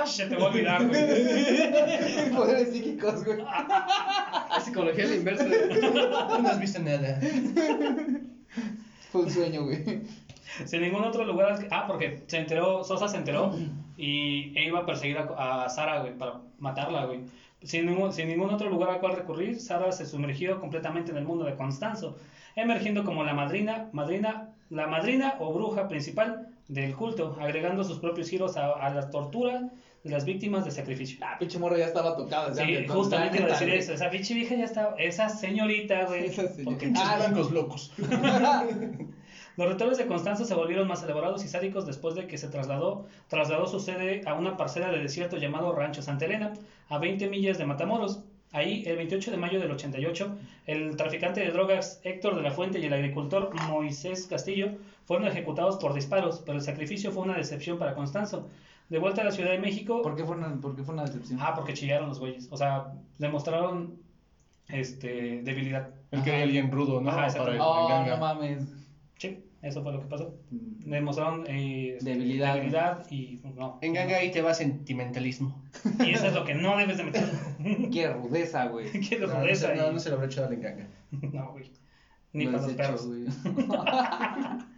Se 0.05 0.27
te 0.27 0.35
va 0.35 0.45
a 0.45 0.47
olvidar, 0.47 0.87
güey. 0.87 2.31
Poderes 2.35 2.71
psíquicos, 2.71 3.25
güey. 3.25 3.39
Es 4.57 4.63
psicología 4.63 5.05
a 5.05 5.07
la 5.07 5.15
inversa. 5.15 5.45
Tú 5.45 6.41
no 6.41 6.49
has 6.49 6.59
visto 6.59 6.79
nada. 6.79 7.19
Fue 9.11 9.21
un 9.21 9.29
sueño, 9.29 9.63
güey. 9.63 10.01
Sin 10.65 10.81
ningún 10.81 11.03
otro 11.03 11.25
lugar. 11.25 11.67
Ah, 11.71 11.85
porque 11.87 12.23
se 12.27 12.37
enteró, 12.37 12.83
Sosa 12.83 13.07
se 13.07 13.17
enteró 13.17 13.53
y 13.97 14.57
e 14.57 14.65
iba 14.65 14.79
a 14.79 14.85
perseguir 14.85 15.17
a, 15.17 15.65
a 15.65 15.69
Sara, 15.69 15.99
güey, 15.99 16.17
para 16.17 16.41
matarla, 16.59 17.05
güey. 17.05 17.21
Sin 17.63 17.87
ningún, 17.87 18.13
sin 18.13 18.27
ningún 18.27 18.51
otro 18.51 18.69
lugar 18.69 18.91
al 18.91 18.99
cual 18.99 19.15
recurrir, 19.15 19.59
Sara 19.59 19.91
se 19.91 20.05
sumergió 20.05 20.59
completamente 20.59 21.11
en 21.11 21.17
el 21.17 21.25
mundo 21.25 21.45
de 21.45 21.55
Constanzo, 21.55 22.17
emergiendo 22.55 23.03
como 23.03 23.23
la 23.23 23.33
madrina, 23.33 23.89
madrina, 23.91 24.49
la 24.69 24.87
madrina 24.87 25.35
o 25.39 25.53
bruja 25.53 25.87
principal 25.87 26.54
del 26.67 26.95
culto, 26.95 27.37
agregando 27.39 27.83
sus 27.83 27.99
propios 27.99 28.29
giros 28.29 28.57
a, 28.57 28.71
a 28.73 28.93
la 28.93 29.09
tortura 29.09 29.69
de 30.03 30.09
las 30.11 30.25
víctimas 30.25 30.65
de 30.65 30.71
sacrificio. 30.71 31.19
Ah, 31.23 31.37
pinche 31.39 31.57
morro 31.59 31.77
ya 31.77 31.85
estaba 31.85 32.15
tocado. 32.15 32.49
desde 32.49 32.65
Sí, 32.65 32.75
antes, 32.75 32.91
justamente 32.91 33.37
iba 33.37 33.47
a 33.47 33.51
decir 33.51 33.69
eso. 33.69 33.93
Esa 33.93 34.09
pinche 34.09 34.33
vieja 34.33 34.55
ya 34.55 34.65
está. 34.65 34.95
Esa 34.97 35.29
señorita, 35.29 36.05
güey. 36.05 36.25
Esa 36.25 36.47
señorita. 36.47 36.63
porque- 36.65 36.93
Ah, 36.95 37.15
blancos 37.17 37.51
locos. 37.51 37.91
Los 39.57 39.69
rituales 39.69 39.97
de 39.97 40.05
Constanzo 40.05 40.43
se 40.43 40.53
volvieron 40.53 40.85
más 40.87 41.01
elaborados 41.03 41.43
y 41.45 41.47
sádicos 41.47 41.85
después 41.85 42.13
de 42.15 42.27
que 42.27 42.37
se 42.37 42.49
trasladó, 42.49 43.05
trasladó 43.29 43.67
su 43.67 43.79
sede 43.79 44.21
a 44.25 44.33
una 44.33 44.57
parcela 44.57 44.91
de 44.91 44.99
desierto 44.99 45.37
llamado 45.37 45.71
Rancho 45.73 46.01
Santa 46.01 46.25
Elena, 46.25 46.51
a 46.89 46.97
20 46.97 47.29
millas 47.29 47.57
de 47.57 47.65
Matamoros. 47.65 48.19
Ahí, 48.55 48.83
el 48.85 48.95
28 48.95 49.31
de 49.31 49.37
mayo 49.37 49.59
del 49.59 49.69
88, 49.69 50.37
el 50.65 50.95
traficante 50.95 51.41
de 51.41 51.51
drogas 51.51 51.99
Héctor 52.05 52.37
de 52.37 52.41
la 52.41 52.51
Fuente 52.51 52.79
y 52.79 52.85
el 52.85 52.93
agricultor 52.93 53.53
Moisés 53.67 54.27
Castillo 54.27 54.69
fueron 55.03 55.27
ejecutados 55.27 55.75
por 55.75 55.93
disparos, 55.93 56.41
pero 56.45 56.57
el 56.57 56.63
sacrificio 56.63 57.11
fue 57.11 57.23
una 57.23 57.35
decepción 57.35 57.77
para 57.77 57.93
Constanzo. 57.95 58.47
De 58.87 58.97
vuelta 58.97 59.23
a 59.23 59.25
la 59.25 59.31
Ciudad 59.31 59.51
de 59.51 59.59
México, 59.59 60.01
¿Por 60.01 60.15
qué 60.15 60.23
fue 60.23 60.37
una, 60.37 60.55
por 60.61 60.73
qué 60.73 60.83
fue 60.83 60.93
una 60.93 61.03
decepción? 61.03 61.39
ah, 61.41 61.53
porque 61.53 61.73
chillaron 61.73 62.07
los 62.07 62.19
güeyes, 62.19 62.47
o 62.49 62.55
sea, 62.55 62.93
demostraron 63.17 63.99
este, 64.69 65.41
debilidad. 65.41 65.89
El 66.11 66.23
que 66.23 66.31
hay 66.31 66.43
alguien 66.43 66.71
rudo, 66.71 67.01
¿no? 67.01 67.09
Ajá, 67.09 67.27
Para 67.37 67.55
el 67.55 67.59
oh, 67.59 68.05
no 68.07 68.17
mames. 68.17 68.63
Sí, 69.17 69.44
eso 69.65 69.81
fue 69.83 69.91
lo 69.91 69.99
que 69.99 70.05
pasó. 70.07 70.33
Demostraron 70.51 71.43
eh, 71.47 71.97
Debilidad. 72.01 72.53
debilidad 72.55 73.11
y 73.11 73.39
no. 73.55 73.77
En 73.81 73.93
ganga 73.93 74.17
ahí 74.17 74.31
te 74.31 74.41
va 74.41 74.53
sentimentalismo. 74.53 75.59
Y 75.99 76.11
eso 76.11 76.27
es 76.27 76.33
lo 76.33 76.45
que 76.45 76.53
no 76.55 76.77
debes 76.77 76.97
de 76.97 77.03
meter. 77.03 77.23
Qué 77.91 78.07
rudeza, 78.13 78.65
güey. 78.67 78.91
¿Qué 79.09 79.17
No, 79.19 79.27
no, 79.27 79.39
rudeza 79.41 79.73
no, 79.73 79.89
y- 79.89 79.93
no 79.93 79.99
se 79.99 80.09
lo 80.09 80.15
habrá 80.15 80.27
echado 80.27 80.47
al 80.47 80.53
enganga. 80.53 80.87
No, 81.31 81.51
güey. 81.51 81.71
Ni 82.33 82.45
Lo 82.45 82.51
para 82.51 82.63
los 82.63 82.71
hecho, 82.71 82.77
perros. 82.77 83.07
güey. 83.07 83.25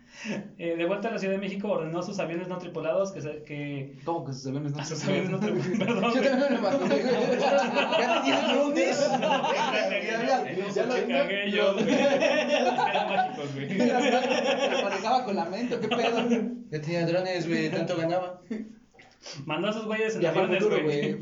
Eh, 0.57 0.75
de 0.75 0.85
vuelta 0.85 1.09
a 1.09 1.11
la 1.11 1.19
Ciudad 1.19 1.35
de 1.35 1.39
México, 1.39 1.69
ordenó 1.69 1.99
a 1.99 2.03
sus 2.03 2.17
aviones 2.19 2.47
no 2.47 2.57
tripulados 2.57 3.11
que, 3.11 3.21
se- 3.21 3.43
que 3.43 3.95
¿Cómo 4.03 4.25
que 4.25 4.33
sus 4.33 4.47
aviones 4.47 4.71
no 4.71 4.79
A 4.79 4.83
se 4.85 4.95
sus 4.95 5.05
aviones 5.07 5.29
no 5.29 5.39
tripulados. 5.39 5.77
Perdón, 5.79 6.03
Yo 6.03 6.09
güey. 6.11 6.23
también 6.23 6.39
me 6.39 6.49
lo 6.49 6.57
imaginé, 6.57 6.95
güey. 7.03 7.39
Ya 7.39 8.21
tenías 8.21 8.47
drones. 8.53 9.09
Ya, 9.09 10.25
ya, 10.25 10.69
ya 10.73 10.85
lo- 10.85 10.93
Me 10.95 11.07
cagué 11.07 11.51
yo, 11.51 11.73
güey. 11.73 11.89
Eran 11.93 13.07
mágicos, 13.15 13.53
güey. 13.55 13.77
Lo 13.77 14.83
manejaba 14.83 15.25
con 15.25 15.35
la 15.35 15.45
mente, 15.45 15.79
¿qué 15.79 15.87
pedo? 15.87 16.29
Ya 16.71 16.81
tenía 16.81 17.05
drones, 17.05 17.47
güey, 17.47 17.69
tanto 17.69 17.95
ganaba. 17.97 18.41
Mandó 19.45 19.67
a 19.67 19.73
sus 19.73 19.85
güeyes 19.85 20.15
en 20.15 20.25
aviones, 20.25 20.63
güey. 20.67 21.15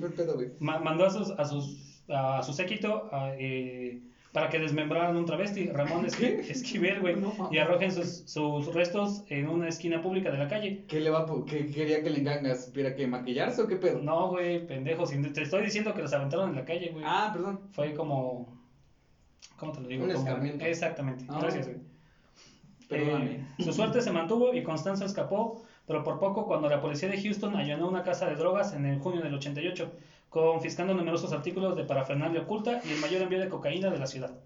mandó 0.60 1.06
a 1.06 1.10
sus 1.10 1.32
a 1.32 1.46
sus 1.46 2.02
a 2.08 2.42
su 2.44 2.54
séquito 2.54 3.10
a, 3.12 3.34
eh, 3.38 4.00
para 4.36 4.50
que 4.50 4.60
desmembraran 4.60 5.16
un 5.16 5.26
travesti, 5.26 5.70
Ramón 5.70 6.06
Esqui- 6.06 6.40
Esquivel, 6.50 7.00
güey, 7.00 7.16
No 7.16 7.34
y 7.50 7.58
arrojen 7.58 7.90
sus, 7.90 8.24
sus 8.30 8.74
restos 8.74 9.24
en 9.30 9.48
una 9.48 9.70
esquina 9.70 10.02
pública 10.02 10.30
de 10.30 10.38
la 10.38 10.50
calle. 10.50 10.84
¿Qué 10.90 11.00
le 11.00 11.10
va 11.10 11.26
qué 11.48 11.72
quería 11.72 12.04
que 12.04 12.10
le 12.10 12.20
engangas? 12.20 12.66
¿Supiera 12.66 12.94
que 12.94 13.08
maquillarse 13.08 13.62
o 13.62 13.68
qué 13.68 13.78
pedo? 13.78 14.02
No, 14.02 14.28
güey, 14.28 14.68
pendejo, 14.68 15.06
te 15.06 15.42
estoy 15.42 15.64
diciendo 15.64 15.94
que 15.94 16.02
los 16.02 16.12
aventaron 16.12 16.50
en 16.50 16.56
la 16.58 16.66
calle, 16.66 16.90
güey. 16.90 17.06
Ah, 17.08 17.30
perdón. 17.32 17.62
Fue 17.72 17.94
como 17.94 18.60
¿cómo 19.56 19.72
te 19.72 19.80
lo 19.80 19.88
digo? 19.88 20.04
Un 20.04 20.12
Como- 20.12 20.28
escarmiento. 20.28 20.66
Exactamente. 20.66 21.24
Ah. 21.30 21.40
Gracias, 21.40 21.68
güey. 21.68 21.80
Perdóname. 22.90 23.32
Eh, 23.32 23.64
su 23.64 23.72
suerte 23.72 24.02
se 24.02 24.12
mantuvo 24.12 24.54
y 24.54 24.64
Constanzo 24.64 25.06
escapó, 25.06 25.64
pero 25.88 26.04
por 26.04 26.20
poco 26.20 26.46
cuando 26.46 26.68
la 26.70 26.82
policía 26.82 27.08
de 27.08 27.22
Houston 27.22 27.56
allanó 27.56 27.88
una 27.88 28.04
casa 28.04 28.28
de 28.28 28.36
drogas 28.36 28.74
en 28.74 28.86
el 28.86 29.00
junio 29.00 29.22
del 29.22 29.34
88, 29.34 29.92
confiscando 30.36 30.94
numerosos 30.94 31.32
artículos 31.32 31.78
de 31.78 31.86
parafernalia 31.86 32.42
oculta 32.42 32.82
y 32.84 32.92
el 32.92 33.00
mayor 33.00 33.22
envío 33.22 33.40
de 33.40 33.48
cocaína 33.48 33.90
de 33.90 33.98
la 33.98 34.06
ciudad. 34.06 34.38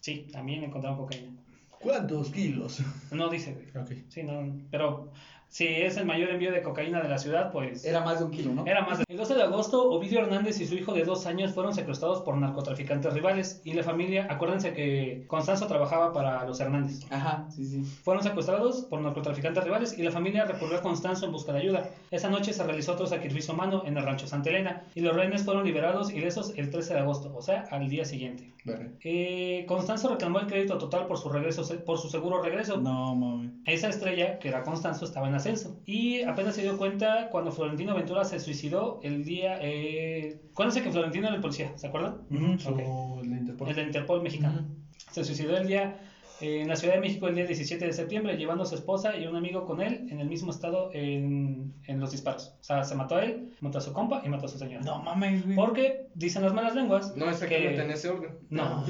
Sí, 0.00 0.26
también 0.32 0.64
encontraron 0.64 0.98
cocaína. 0.98 1.30
¿Cuántos 1.70 2.30
kilos? 2.30 2.82
No 3.12 3.28
dice, 3.28 3.52
güey. 3.52 3.68
Ok. 3.84 4.08
Sí, 4.08 4.24
no, 4.24 4.52
pero 4.72 5.12
si 5.52 5.66
es 5.66 5.98
el 5.98 6.06
mayor 6.06 6.30
envío 6.30 6.50
de 6.50 6.62
cocaína 6.62 7.02
de 7.02 7.10
la 7.10 7.18
ciudad, 7.18 7.52
pues 7.52 7.84
Era 7.84 8.00
más 8.00 8.18
de 8.18 8.24
un 8.24 8.30
kilo, 8.30 8.54
¿no? 8.54 8.64
era 8.64 8.86
más 8.86 8.98
de... 8.98 9.04
El 9.06 9.18
12 9.18 9.34
de 9.34 9.42
agosto, 9.42 9.90
Ovidio 9.90 10.20
Hernández 10.20 10.58
y 10.62 10.66
su 10.66 10.74
hijo 10.74 10.94
de 10.94 11.04
dos 11.04 11.26
años 11.26 11.52
fueron 11.52 11.74
secuestrados 11.74 12.22
por 12.22 12.38
narcotraficantes 12.38 13.12
rivales 13.12 13.60
y 13.62 13.74
la 13.74 13.82
familia, 13.82 14.26
acuérdense 14.30 14.72
que 14.72 15.24
Constanzo 15.26 15.66
trabajaba 15.66 16.14
para 16.14 16.46
los 16.46 16.58
Hernández. 16.58 17.00
Ajá, 17.10 17.46
sí, 17.50 17.66
sí. 17.66 17.84
Fueron 18.02 18.22
secuestrados 18.22 18.86
por 18.86 19.02
narcotraficantes 19.02 19.62
rivales 19.62 19.98
y 19.98 20.02
la 20.02 20.10
familia 20.10 20.46
recurrió 20.46 20.78
a 20.78 20.80
Constanzo 20.80 21.26
en 21.26 21.32
busca 21.32 21.52
de 21.52 21.58
ayuda. 21.58 21.90
Esa 22.10 22.30
noche 22.30 22.54
se 22.54 22.64
realizó 22.64 22.94
otro 22.94 23.06
sacrificio 23.06 23.52
humano 23.52 23.82
en 23.84 23.98
el 23.98 24.04
rancho 24.04 24.26
Santa 24.26 24.48
Elena 24.48 24.84
y 24.94 25.02
los 25.02 25.14
rehenes 25.14 25.44
fueron 25.44 25.66
liberados 25.66 26.10
ilesos 26.14 26.54
el 26.56 26.70
13 26.70 26.94
de 26.94 27.00
agosto, 27.00 27.30
o 27.36 27.42
sea, 27.42 27.66
al 27.70 27.90
día 27.90 28.06
siguiente. 28.06 28.50
Verga. 28.64 28.88
Eh, 29.02 29.64
Constanzo 29.68 30.08
reclamó 30.08 30.38
el 30.38 30.46
crédito 30.46 30.78
total 30.78 31.06
por 31.06 31.18
su 31.18 31.28
regreso, 31.28 31.62
por 31.84 31.98
su 31.98 32.08
seguro 32.08 32.40
regreso. 32.40 32.78
No, 32.78 33.14
mami. 33.14 33.50
Esa 33.66 33.88
estrella, 33.88 34.38
que 34.38 34.48
era 34.48 34.62
Constanzo, 34.62 35.04
estaba 35.04 35.28
en 35.28 35.34
ascenso. 35.42 35.80
Y 35.86 36.22
apenas 36.22 36.54
se 36.54 36.62
dio 36.62 36.76
cuenta 36.78 37.28
cuando 37.30 37.52
Florentino 37.52 37.94
Ventura 37.94 38.24
se 38.24 38.40
suicidó 38.40 39.00
el 39.02 39.24
día... 39.24 39.58
Eh... 39.60 40.40
Acuérdense 40.52 40.82
que 40.82 40.90
Florentino 40.90 41.26
era 41.26 41.36
el 41.36 41.42
policía, 41.42 41.72
¿se 41.76 41.86
acuerdan? 41.86 42.18
El 42.30 42.40
de 42.40 42.46
Interpol. 42.46 43.68
El 43.68 43.74
de 43.74 43.82
Interpol 43.82 44.22
mexicano. 44.22 44.66
Se 45.10 45.24
suicidó 45.24 45.56
el 45.56 45.66
día 45.66 45.98
eh, 46.42 46.62
en 46.62 46.68
la 46.68 46.74
Ciudad 46.74 46.94
de 46.94 47.00
México 47.00 47.28
el 47.28 47.36
día 47.36 47.46
17 47.46 47.86
de 47.86 47.92
septiembre, 47.92 48.36
llevando 48.36 48.64
a 48.64 48.66
su 48.66 48.74
esposa 48.74 49.16
y 49.16 49.28
un 49.28 49.36
amigo 49.36 49.64
con 49.64 49.80
él 49.80 50.08
en 50.10 50.18
el 50.18 50.28
mismo 50.28 50.50
estado 50.50 50.90
en, 50.92 51.72
en 51.86 52.00
los 52.00 52.10
disparos. 52.10 52.56
O 52.60 52.64
sea, 52.64 52.82
se 52.82 52.96
mató 52.96 53.14
a 53.14 53.24
él, 53.24 53.52
mató 53.60 53.78
a 53.78 53.80
su 53.80 53.92
compa 53.92 54.22
y 54.24 54.28
mató 54.28 54.46
a 54.46 54.48
su 54.48 54.58
señora. 54.58 54.84
No 54.84 55.00
mames, 55.02 55.44
güey. 55.44 55.54
Porque 55.54 56.08
dicen 56.14 56.42
las 56.42 56.52
malas 56.52 56.74
lenguas. 56.74 57.16
No, 57.16 57.30
es 57.30 57.38
que 57.38 57.70
no 57.70 57.76
tenés 57.76 58.00
ese 58.00 58.10
órgano. 58.10 58.34
No. 58.50 58.84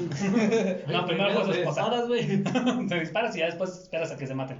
no, 0.87 1.05
primero 1.05 1.33
fue 1.33 1.45
su 1.45 1.51
esposa. 1.51 2.01
güey. 2.07 2.43
te 2.87 2.99
disparas 2.99 3.35
y 3.35 3.39
ya 3.39 3.45
después 3.45 3.69
esperas 3.69 4.11
a 4.11 4.17
que 4.17 4.25
se 4.25 4.33
maten. 4.33 4.57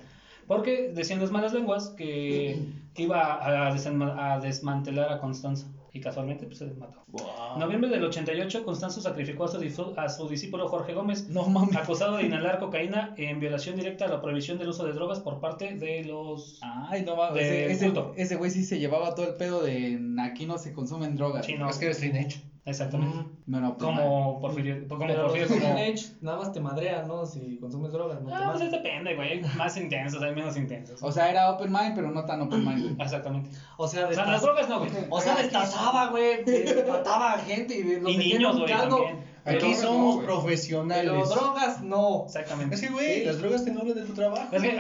Porque 0.48 0.92
decían 0.94 1.20
las 1.22 1.32
malas 1.32 1.54
lenguas 1.54 1.90
que 1.90 2.58
iba 2.98 3.68
a, 3.68 3.74
desenma- 3.74 4.34
a 4.36 4.40
desmantelar 4.40 5.12
a 5.12 5.20
Constanzo. 5.20 5.68
Y 5.96 6.00
casualmente 6.02 6.48
pues 6.48 6.58
se 6.58 6.66
mató. 6.74 7.04
Wow. 7.12 7.24
En 7.54 7.60
noviembre 7.60 7.88
del 7.92 8.04
88, 8.04 8.66
Constanzo 8.66 9.00
sacrificó 9.00 9.44
a 9.44 9.48
su, 9.48 9.94
a 9.96 10.10
su 10.10 10.28
discípulo 10.28 10.68
Jorge 10.68 10.96
Gómez, 10.96 11.30
No 11.30 11.46
mames. 11.48 11.76
acusado 11.76 12.18
de 12.18 12.24
inhalar 12.24 12.58
cocaína 12.60 13.14
en 13.16 13.40
violación 13.40 13.76
directa 13.76 14.06
a 14.06 14.08
la 14.08 14.20
prohibición 14.20 14.58
del 14.58 14.70
uso 14.70 14.88
de 14.88 14.94
drogas 14.94 15.20
por 15.20 15.40
parte 15.40 15.76
de 15.76 16.04
los 16.06 16.58
Ay, 16.64 17.04
no 17.06 17.16
mames. 17.16 17.44
Ese, 17.44 17.72
ese, 17.72 17.86
culto. 17.86 18.14
ese 18.18 18.36
güey 18.38 18.50
sí 18.50 18.64
se 18.64 18.80
llevaba 18.80 19.14
todo 19.14 19.28
el 19.28 19.36
pedo 19.36 19.62
de 19.62 20.00
aquí 20.20 20.48
no 20.48 20.58
se 20.58 20.74
consumen 20.74 21.16
drogas. 21.16 21.46
chinos. 21.46 21.70
Es 21.70 21.78
que 21.78 21.86
eres 21.86 22.00
Teenage. 22.00 22.42
Exactamente. 22.66 23.18
No, 23.46 23.60
no, 23.60 23.78
pues, 23.78 23.84
Como 23.86 24.40
Porfirio, 24.40 24.88
como 24.88 25.06
Pero 25.06 25.24
Porfirio, 25.24 25.48
los 25.50 25.60
como... 25.60 25.76
nada 26.22 26.38
más 26.38 26.54
te 26.54 26.62
madrean, 26.62 27.08
¿no? 27.10 27.26
Si 27.26 27.58
consumes 27.58 27.92
drogas, 27.92 28.22
no 28.22 28.34
Ah, 28.34 28.54
pues 28.58 28.72
depende, 28.72 29.16
güey. 29.16 29.42
Más 29.58 29.76
intensos, 29.76 30.22
hay 30.24 30.34
menos 30.34 30.56
intensos. 30.56 31.04
O 31.04 31.12
sea, 31.12 31.30
era 31.30 31.52
open 31.52 31.72
mind, 31.72 31.94
pero 31.94 32.10
no 32.12 32.24
tan 32.26 32.42
open 32.42 32.64
mind. 32.64 32.82
güey. 32.84 32.96
Exactamente. 33.02 33.50
O 33.78 33.86
sea, 33.88 34.08
O 34.08 34.14
sea, 34.14 34.26
las 34.26 34.42
drogas 34.42 34.70
no, 34.70 34.80
güey. 34.80 34.92
o 35.10 35.20
sea, 35.20 35.36
destazaba, 35.36 36.08
güey. 36.08 36.46
Mataba 36.88 37.34
a 37.34 37.40
gente 37.40 37.76
y 37.78 38.00
los 38.00 38.10
Y 38.12 38.18
niños, 38.18 38.58
güey, 38.58 38.72
caldo. 38.72 38.98
también. 38.98 39.34
Aquí 39.46 39.74
somos 39.74 40.24
profesionales. 40.24 41.12
Pero 41.12 41.26
drogas, 41.28 41.82
no. 41.82 42.24
Exactamente. 42.28 42.76
Es 42.76 42.82
que, 42.82 42.88
güey, 42.88 43.26
las 43.26 43.40
drogas 43.40 43.66
te 43.66 43.72
nublan 43.72 43.96
de 43.96 44.04
tu 44.06 44.14
trabajo. 44.14 44.48
Es 44.56 44.62
que 44.62 44.72
me- 44.72 44.80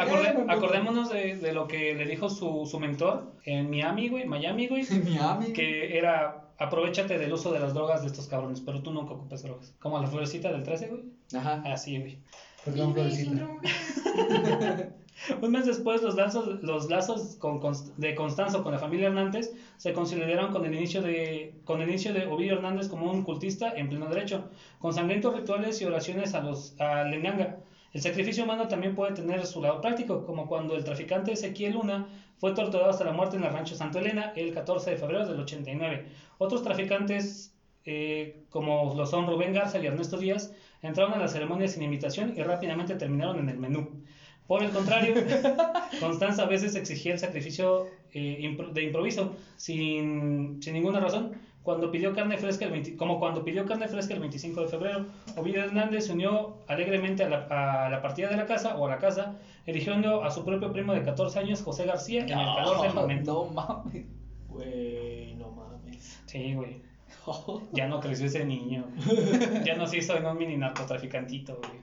acordémonos 0.53 1.09
de, 1.09 1.35
de 1.35 1.51
lo 1.51 1.67
que 1.67 1.95
le 1.95 2.05
dijo 2.05 2.29
su, 2.29 2.65
su 2.65 2.79
mentor 2.79 3.33
en 3.43 3.69
Miami, 3.69 4.07
güey, 4.07 4.25
Miami, 4.25 4.67
güey, 4.69 4.83
Miami. 5.03 5.51
que 5.51 5.97
era 5.97 6.42
aprovechate 6.57 7.17
del 7.17 7.33
uso 7.33 7.51
de 7.51 7.59
las 7.59 7.73
drogas 7.73 8.01
de 8.01 8.07
estos 8.07 8.27
cabrones, 8.27 8.61
pero 8.61 8.81
tú 8.81 8.91
nunca 8.91 9.13
ocupes 9.13 9.43
drogas. 9.43 9.73
Como 9.79 9.99
la 9.99 10.07
florecita 10.07 10.51
del 10.51 10.63
13, 10.63 10.87
güey. 10.87 11.03
Ajá. 11.35 11.61
Así, 11.65 11.99
güey. 11.99 12.19
Perdón, 12.65 12.93
Florecita. 12.93 13.47
Un 15.41 15.51
mes 15.51 15.65
después, 15.65 16.01
los 16.01 16.15
lazos, 16.15 16.61
los 16.63 16.89
lazos 16.89 17.35
con 17.37 17.61
Const- 17.61 17.93
de 17.95 18.13
Constanzo 18.15 18.61
con 18.63 18.73
la 18.73 18.79
familia 18.79 19.07
Hernández 19.07 19.51
se 19.77 19.93
consolidaron 19.93 20.51
con 20.51 20.65
el 20.65 20.73
inicio 20.73 21.01
de, 21.01 21.55
con 21.63 21.81
el 21.81 21.89
inicio 21.89 22.13
de 22.13 22.25
Ovidio 22.25 22.53
Hernández 22.55 22.89
como 22.89 23.09
un 23.11 23.23
cultista 23.23 23.69
en 23.75 23.89
pleno 23.89 24.07
derecho, 24.07 24.49
con 24.79 24.93
sangrientos 24.93 25.33
rituales 25.35 25.81
y 25.81 25.85
oraciones 25.85 26.33
a 26.33 26.41
los 26.41 26.79
a 26.79 27.03
Lenganga. 27.03 27.57
El 27.93 28.01
sacrificio 28.01 28.43
humano 28.43 28.67
también 28.67 28.95
puede 28.95 29.13
tener 29.13 29.45
su 29.45 29.61
lado 29.61 29.79
práctico, 29.79 30.25
como 30.25 30.47
cuando 30.47 30.75
el 30.75 30.83
traficante 30.83 31.31
Ezequiel 31.31 31.73
Luna 31.73 32.07
fue 32.37 32.53
torturado 32.53 32.89
hasta 32.89 33.03
la 33.03 33.11
muerte 33.11 33.37
en 33.37 33.43
el 33.43 33.53
rancho 33.53 33.75
Santa 33.75 33.99
Elena 33.99 34.33
el 34.35 34.51
14 34.51 34.91
de 34.91 34.97
febrero 34.97 35.27
del 35.27 35.39
89. 35.39 36.05
Otros 36.39 36.63
traficantes, 36.63 37.55
eh, 37.85 38.45
como 38.49 38.95
lo 38.95 39.05
son 39.05 39.27
Rubén 39.27 39.53
Garza 39.53 39.77
y 39.77 39.85
Ernesto 39.85 40.17
Díaz, 40.17 40.53
entraron 40.81 41.13
a 41.13 41.19
la 41.19 41.27
ceremonia 41.27 41.67
sin 41.67 41.83
invitación 41.83 42.33
y 42.35 42.41
rápidamente 42.41 42.95
terminaron 42.95 43.37
en 43.37 43.49
el 43.49 43.57
menú. 43.57 44.03
Por 44.47 44.63
el 44.63 44.71
contrario, 44.71 45.13
Constanza 45.99 46.43
a 46.43 46.47
veces 46.47 46.75
exigía 46.75 47.13
el 47.13 47.19
sacrificio 47.19 47.87
eh, 48.11 48.57
de 48.73 48.83
improviso 48.83 49.35
sin, 49.55 50.61
sin 50.61 50.73
ninguna 50.73 50.99
razón. 50.99 51.33
Cuando 51.63 51.89
pidió 51.91 52.13
carne 52.13 52.37
fresca 52.37 52.65
el 52.65 52.71
20 52.71 52.97
como 52.97 53.19
cuando 53.19 53.43
pidió 53.43 53.65
carne 53.65 53.87
fresca 53.87 54.13
el 54.13 54.19
25 54.19 54.61
de 54.61 54.67
febrero, 54.67 55.05
Ovidio 55.37 55.63
Hernández 55.63 56.07
se 56.07 56.11
unió 56.13 56.57
alegremente 56.67 57.23
a 57.23 57.29
la, 57.29 57.85
a 57.85 57.89
la 57.89 58.01
partida 58.01 58.29
de 58.29 58.35
la 58.37 58.45
casa 58.45 58.75
o 58.75 58.85
a 58.85 58.89
la 58.89 58.97
casa, 58.97 59.35
eligiendo 59.65 60.23
a 60.23 60.29
su 60.31 60.43
propio 60.43 60.73
primo 60.73 60.93
de 60.93 61.03
14 61.03 61.39
años, 61.39 61.61
José 61.61 61.85
García, 61.85 62.23
en 62.23 62.29
el 62.31 62.55
calor 62.55 62.81
del 62.81 62.93
momento. 62.93 63.49
No 63.49 63.53
mames. 63.53 64.05
Güey, 64.49 65.35
no 65.35 65.51
mames. 65.51 66.19
Sí, 66.25 66.53
güey. 66.53 66.81
Ya 67.71 67.87
no 67.87 68.01
creció 68.01 68.25
ese 68.25 68.43
niño. 68.45 68.85
Ya 69.65 69.75
no 69.75 69.87
se 69.87 69.97
hizo 69.99 70.17
en 70.17 70.25
un 70.25 70.37
mini 70.37 70.57
narcotraficantito, 70.57 71.55
güey. 71.57 71.79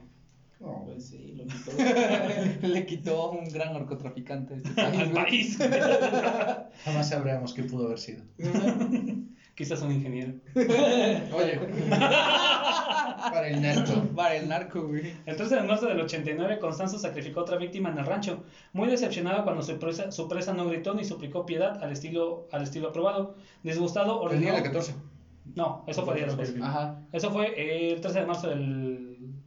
No, 0.60 0.84
Pues 0.84 1.08
sí, 1.08 1.32
lo 1.38 1.44
quitó. 1.46 1.72
Le 2.68 2.84
quitó 2.84 3.22
a 3.22 3.30
un 3.30 3.48
gran 3.48 3.72
narcotraficante. 3.72 4.56
de 4.56 4.62
este 4.62 4.70
país, 4.82 4.98
Al 5.00 5.08
güey. 5.10 5.24
país. 5.24 5.58
Jamás 6.84 7.08
sabremos 7.08 7.54
qué 7.54 7.62
pudo 7.62 7.86
haber 7.86 7.98
sido. 7.98 8.22
Quizás 9.60 9.82
un 9.82 9.92
ingeniero. 9.92 10.32
Oye. 10.54 11.60
Para 11.90 13.48
el 13.48 13.60
narco. 13.60 13.92
Para 14.16 14.36
el 14.36 14.48
narco, 14.48 14.86
güey. 14.88 15.12
El 15.26 15.36
13 15.36 15.56
de 15.56 15.62
marzo 15.64 15.84
del 15.84 16.00
89, 16.00 16.58
Constanzo 16.58 16.98
sacrificó 16.98 17.40
otra 17.40 17.58
víctima 17.58 17.90
en 17.90 17.98
el 17.98 18.06
rancho, 18.06 18.42
muy 18.72 18.88
decepcionado 18.88 19.44
cuando 19.44 19.62
su 19.62 19.78
presa, 19.78 20.10
su 20.12 20.28
presa 20.28 20.54
no 20.54 20.64
gritó 20.64 20.94
ni 20.94 21.04
suplicó 21.04 21.44
piedad 21.44 21.84
al 21.84 21.92
estilo, 21.92 22.48
al 22.52 22.62
estilo 22.62 22.88
aprobado. 22.88 23.34
Disgustado, 23.62 24.26
El 24.30 24.40
día 24.40 24.52
ordenó... 24.52 24.56
de 24.56 24.60
la 24.60 24.62
14. 24.62 24.94
No, 25.54 25.84
eso 25.86 26.06
fue 26.06 26.14
día 26.14 26.24
después. 26.24 26.54
Ajá. 26.62 26.98
Eso 27.12 27.30
fue 27.30 27.92
el 27.92 28.00
13 28.00 28.20
de 28.20 28.26
marzo 28.26 28.48
del, 28.48 28.89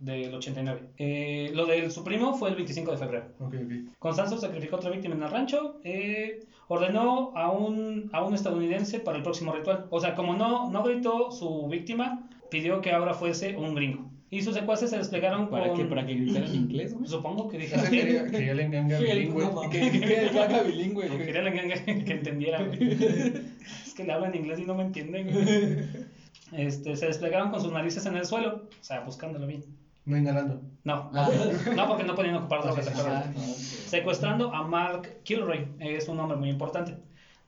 del 0.03 0.33
89. 0.33 0.81
Eh, 0.97 1.51
lo 1.53 1.65
del 1.65 1.91
su 1.91 2.03
primo 2.03 2.33
fue 2.35 2.49
el 2.49 2.55
25 2.55 2.91
de 2.91 2.97
febrero. 2.97 3.25
Ok, 3.39 3.55
ok. 3.55 3.97
Constanzo 3.99 4.37
sacrificó 4.37 4.75
otra 4.75 4.89
víctima 4.91 5.15
en 5.15 5.23
el 5.23 5.29
rancho. 5.29 5.79
eh, 5.83 6.45
ordenó 6.67 7.31
a 7.35 7.51
un, 7.51 8.09
a 8.13 8.23
un 8.23 8.33
estadounidense 8.33 8.99
para 8.99 9.17
el 9.17 9.23
próximo 9.23 9.51
ritual. 9.53 9.85
O 9.89 9.99
sea, 9.99 10.15
como 10.15 10.33
no, 10.35 10.69
no 10.71 10.83
gritó 10.83 11.29
su 11.31 11.67
víctima, 11.67 12.27
pidió 12.49 12.81
que 12.81 12.91
ahora 12.91 13.13
fuese 13.13 13.55
un 13.57 13.75
gringo. 13.75 14.09
Y 14.31 14.41
sus 14.41 14.55
secuaces 14.55 14.89
se 14.89 14.97
desplegaron 14.97 15.49
¿Para 15.49 15.67
con... 15.67 15.77
qué? 15.77 15.85
¿Para 15.85 16.05
que 16.07 16.15
gritara 16.15 16.47
en 16.47 16.55
inglés, 16.55 16.95
güey? 16.95 17.07
Supongo 17.07 17.47
que 17.49 17.59
dijera 17.59 17.81
sea, 17.83 17.91
quería, 17.91 18.25
quería 18.31 18.55
la 18.55 18.63
enganga 18.65 18.97
Que 18.97 19.11
el- 19.11 19.19
bilingüe. 19.19 19.45
que- 19.69 19.91
que- 19.91 19.99
que 20.01 20.19
el 20.27 20.35
vaca 20.35 20.63
bilingüe, 20.63 21.03
Que 21.03 21.09
güey. 21.15 21.25
quería 21.27 21.41
la 21.43 21.51
ganga 21.51 21.75
que 21.85 21.91
entendiera. 22.13 22.63
güey. 22.63 22.79
es 23.85 23.93
que 23.95 24.03
le 24.03 24.11
hablan 24.11 24.33
inglés 24.35 24.57
y 24.59 24.65
no 24.65 24.73
me 24.73 24.83
entienden. 24.83 25.31
güey. 25.31 26.03
Este, 26.51 26.95
se 26.95 27.05
desplegaron 27.07 27.51
con 27.51 27.61
sus 27.61 27.71
narices 27.71 28.05
en 28.05 28.15
el 28.17 28.25
suelo, 28.25 28.63
o 28.79 28.83
sea, 28.83 29.01
buscándolo 29.01 29.45
bien. 29.47 29.63
No 30.05 30.17
inhalando. 30.17 30.61
No, 30.83 31.09
Ah. 31.13 31.29
no 31.75 31.87
porque 31.87 32.03
no 32.03 32.15
podían 32.15 32.35
ocupar 32.35 32.61
drogas. 32.63 32.87
Ah, 33.05 33.23
no. 33.33 33.41
Secuestrando 33.41 34.53
a 34.53 34.63
Mark 34.63 35.21
Kilroy, 35.23 35.65
es 35.79 36.07
un 36.07 36.17
nombre 36.17 36.37
muy 36.37 36.49
importante. 36.49 36.95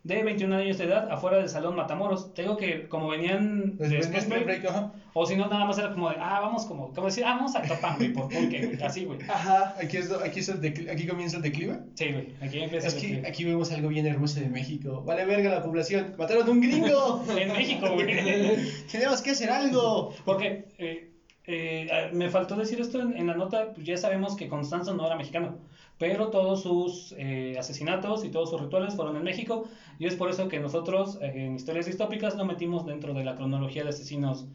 De 0.04 0.22
21 0.22 0.56
años 0.58 0.78
de 0.78 0.84
edad, 0.84 1.12
afuera 1.12 1.38
del 1.38 1.50
salón 1.50 1.76
Matamoros. 1.76 2.32
Te 2.36 2.44
digo 2.44 2.56
que 2.58 2.88
como 2.88 3.08
venían 3.08 3.74
Pues, 3.76 3.90
de 3.90 3.98
Spring 3.98 4.30
Break, 4.30 4.46
Break, 4.46 4.66
ajá. 4.68 4.94
o 5.14 5.26
si 5.26 5.36
no, 5.36 5.48
nada 5.48 5.66
más 5.66 5.80
era 5.80 5.92
como 5.94 6.10
de, 6.12 6.16
ah, 6.20 6.42
vamos 6.42 6.66
como, 6.66 6.94
como 6.94 7.08
decir, 7.08 7.24
ah, 7.26 7.34
vamos 7.38 7.56
a 7.56 7.64
Topan, 7.64 7.96
güey, 7.98 8.14
por 8.14 8.26
porque, 8.30 8.68
güey, 8.68 8.84
así, 8.84 9.06
güey. 9.06 9.18
Ajá. 9.28 9.74
Aquí, 9.82 9.98
es, 9.98 10.12
aquí, 10.12 10.42
es 10.42 10.50
el 10.50 10.90
aquí 10.92 11.08
comienza 11.08 11.38
el 11.38 11.42
declive. 11.44 11.80
Sí, 11.96 12.12
güey, 12.12 12.36
aquí 12.40 12.60
empieza 12.62 12.88
Es 12.88 12.94
el 12.94 13.02
que 13.02 13.08
declive. 13.08 13.28
aquí 13.28 13.44
vemos 13.46 13.72
algo 13.72 13.88
bien 13.90 14.06
hermoso 14.06 14.40
de 14.40 14.48
México. 14.48 15.02
Vale 15.04 15.26
verga 15.26 15.50
la 15.50 15.64
población. 15.64 16.14
Mataron 16.20 16.48
a 16.48 16.52
un 16.52 16.62
gringo. 16.62 17.26
En 17.36 17.52
México, 17.52 17.88
güey. 17.92 18.06
Tenemos 18.92 19.24
que 19.24 19.32
hacer 19.32 19.50
algo. 19.50 20.14
Porque 20.24 20.68
eh, 20.78 21.15
eh, 21.48 21.88
ah, 21.92 22.10
me 22.14 22.30
faltó 22.30 22.56
decir 22.56 22.80
esto 22.80 23.02
en, 23.02 23.16
en 23.18 23.28
la 23.28 23.36
nota, 23.36 23.74
pues 23.74 23.86
ya 23.86 23.98
sabemos 23.98 24.36
que 24.36 24.48
Constanzo 24.48 24.94
no 24.94 25.06
era 25.06 25.16
mexicano, 25.16 25.64
pero 25.98 26.30
todos 26.30 26.62
sus 26.62 27.14
eh, 27.18 27.56
asesinatos 27.58 28.24
y 28.24 28.30
todos 28.32 28.50
sus 28.50 28.60
rituales 28.62 28.96
fueron 28.96 29.16
en 29.18 29.24
México, 29.24 29.68
y 29.98 30.08
es 30.08 30.16
por 30.16 30.30
eso 30.30 30.48
que 30.48 30.60
nosotros 30.60 31.18
eh, 31.22 31.46
en 31.46 31.56
historias 31.56 31.86
distópicas 31.86 32.36
no 32.36 32.46
metimos 32.46 32.86
dentro 32.86 33.14
de 33.14 33.24
la 33.24 33.36
cronología 33.36 33.84
de 33.84 33.90
asesinos, 33.90 34.48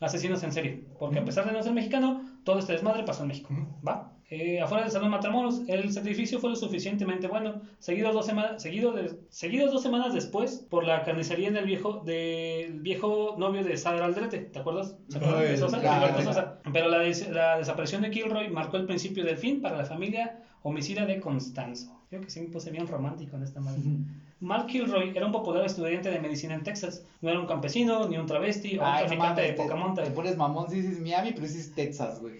asesinos 0.00 0.42
en 0.42 0.52
serie, 0.52 0.84
porque 0.98 1.18
a 1.18 1.24
pesar 1.24 1.44
de 1.46 1.52
no 1.52 1.62
ser 1.62 1.72
mexicano, 1.74 2.40
todo 2.44 2.58
este 2.58 2.72
desmadre 2.72 3.04
pasó 3.04 3.22
en 3.22 3.28
México, 3.28 3.54
¿va? 3.86 4.15
Eh, 4.28 4.60
afuera 4.60 4.82
del 4.82 4.90
Salón 4.90 5.10
Matamoros, 5.10 5.62
el 5.68 5.92
sacrificio 5.92 6.40
fue 6.40 6.50
lo 6.50 6.56
suficientemente 6.56 7.28
bueno, 7.28 7.60
seguidos 7.78 8.12
dos, 8.12 8.26
semanas 8.26 8.60
seguido 8.60 8.92
de- 8.92 9.14
seguidos 9.28 9.70
dos 9.70 9.82
semanas 9.82 10.14
después 10.14 10.66
por 10.68 10.82
la 10.84 11.04
carnicería 11.04 11.52
del 11.52 11.64
viejo, 11.64 12.00
del 12.04 12.80
viejo 12.80 13.36
novio 13.38 13.62
de 13.62 13.76
Sara 13.76 14.04
Aldrete, 14.04 14.38
¿te 14.38 14.58
acuerdas? 14.58 14.96
¿Se 15.08 15.18
acuerdan 15.18 15.42
de 15.44 15.50
Ay, 15.50 15.56
Sosa? 15.56 15.78
claro. 15.80 16.06
Gilberto 16.06 16.22
Sosa. 16.22 16.58
Pero 16.72 16.88
la, 16.88 16.98
des- 16.98 17.30
la 17.30 17.56
desaparición 17.56 18.02
de 18.02 18.10
Kilroy 18.10 18.48
marcó 18.48 18.76
el 18.78 18.84
principio 18.84 19.24
del 19.24 19.36
fin 19.36 19.60
para 19.60 19.76
la 19.76 19.84
familia 19.84 20.42
homicida 20.62 21.06
de 21.06 21.20
Constanzo. 21.20 22.00
Creo 22.08 22.20
que 22.20 22.30
sí 22.30 22.40
me 22.40 22.48
puse 22.48 22.72
bien 22.72 22.88
romántico 22.88 23.36
en 23.36 23.44
esta 23.44 23.60
madre. 23.60 23.80
Mark 24.40 24.66
Kilroy 24.66 25.12
era 25.16 25.24
un 25.24 25.32
popular 25.32 25.64
estudiante 25.64 26.10
de 26.10 26.20
medicina 26.20 26.54
en 26.54 26.62
Texas. 26.62 27.02
No 27.22 27.30
era 27.30 27.40
un 27.40 27.46
campesino, 27.46 28.06
ni 28.06 28.18
un 28.18 28.26
travesti 28.26 28.78
o 28.78 28.82
un 28.86 28.96
traficante 28.98 29.40
de 29.52 29.74
monta. 29.74 30.04
Te 30.04 30.10
pones 30.10 30.36
mamón 30.36 30.68
si 30.68 30.82
dices 30.82 31.00
Miami, 31.00 31.32
pero 31.32 31.42
dices 31.46 31.74
Texas, 31.74 32.20
güey. 32.20 32.34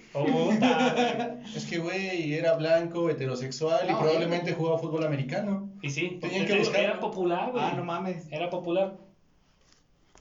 Es 1.54 1.64
que, 1.64 1.78
güey, 1.78 2.34
era 2.34 2.54
blanco, 2.54 3.08
heterosexual 3.08 3.88
y 3.88 3.94
probablemente 3.94 4.52
jugaba 4.52 4.78
fútbol 4.78 5.04
americano. 5.04 5.70
Y 5.82 5.90
sí, 5.90 6.20
era 6.74 7.00
popular, 7.00 7.52
güey. 7.52 7.64
Ah, 7.64 7.72
no 7.76 7.84
mames. 7.84 8.30
Era 8.30 8.50
popular. 8.50 8.96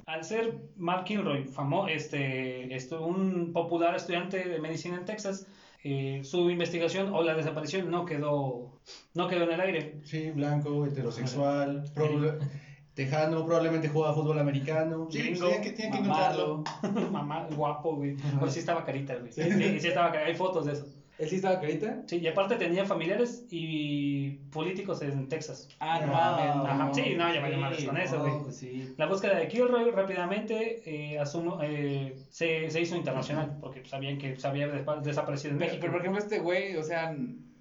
Al 0.06 0.24
ser 0.24 0.54
Mark 0.78 1.06
Kilroy 1.06 1.46
famo, 1.46 1.88
este, 1.88 2.74
esto- 2.76 3.04
un 3.04 3.52
popular 3.54 3.96
estudiante 3.96 4.38
de 4.48 4.60
medicina 4.60 4.98
en 4.98 5.06
Texas, 5.06 5.48
eh, 5.88 6.22
su 6.24 6.50
investigación 6.50 7.14
o 7.14 7.22
la 7.22 7.36
desaparición 7.36 7.92
no 7.92 8.06
quedó, 8.06 8.80
no 9.14 9.28
quedó 9.28 9.44
en 9.44 9.52
el 9.52 9.62
aire. 9.62 10.00
Sí, 10.04 10.32
blanco, 10.32 10.84
heterosexual, 10.86 11.84
prob- 11.94 12.40
tejano, 12.96 13.46
probablemente 13.46 13.88
jugaba 13.88 14.16
fútbol 14.16 14.40
americano. 14.40 15.08
Sí, 15.12 15.20
Gringo, 15.20 15.46
tenían 15.48 15.62
que, 15.62 15.74
que 15.76 15.90
Mamado. 15.90 16.64
encontrarlo. 16.82 17.10
Mamá, 17.12 17.48
guapo, 17.56 17.98
güey. 17.98 18.16
Pues 18.40 18.54
sí 18.54 18.60
estaba 18.60 18.84
carita, 18.84 19.16
güey. 19.16 19.32
Sí, 19.32 19.44
sí, 19.44 19.80
sí 19.80 19.88
estaba 19.88 20.12
carita. 20.12 20.28
Hay 20.30 20.34
fotos 20.36 20.66
de 20.66 20.72
eso. 20.74 20.88
¿Él 21.18 21.30
sí 21.30 21.36
estaba 21.38 21.60
carita? 21.62 22.02
Sí, 22.08 22.18
y 22.18 22.28
aparte 22.28 22.56
tenía 22.56 22.86
familiares 22.86 23.46
y 23.50 24.32
políticos 24.52 25.02
en 25.02 25.30
Texas. 25.30 25.70
Ah, 25.80 26.02
no 26.06 26.12
Ah, 26.14 26.64
mames. 26.66 26.72
ajá. 26.72 26.94
Sí, 26.94 27.16
no, 27.16 27.34
ya 27.34 27.40
valió 27.40 27.56
Sí, 27.58 27.62
madres 27.62 27.86
con 27.86 27.98
eso, 27.98 28.16
no, 28.18 28.22
güey. 28.24 28.44
pues 28.44 28.58
sí. 28.58 28.94
La 28.98 29.06
búsqueda 29.08 29.36
de 29.38 29.48
Kilroy 29.48 29.92
rápidamente 29.92 30.82
eh, 30.86 31.18
asumo- 31.20 31.60
eh, 31.64 32.18
se, 32.30 32.70
se 32.70 32.82
hizo 32.82 32.96
internacional 32.98 33.58
porque 33.62 33.86
sabían 33.86 34.18
que 34.18 34.36
se 34.38 34.46
había 34.48 34.68
desaparecido 34.68 35.54
en 35.54 35.60
México. 35.60 35.78
pero, 35.82 35.94
por 35.94 36.02
ejemplo, 36.02 36.22
este 36.22 36.40
güey, 36.40 36.76
o 36.76 36.84
sea, 36.84 37.16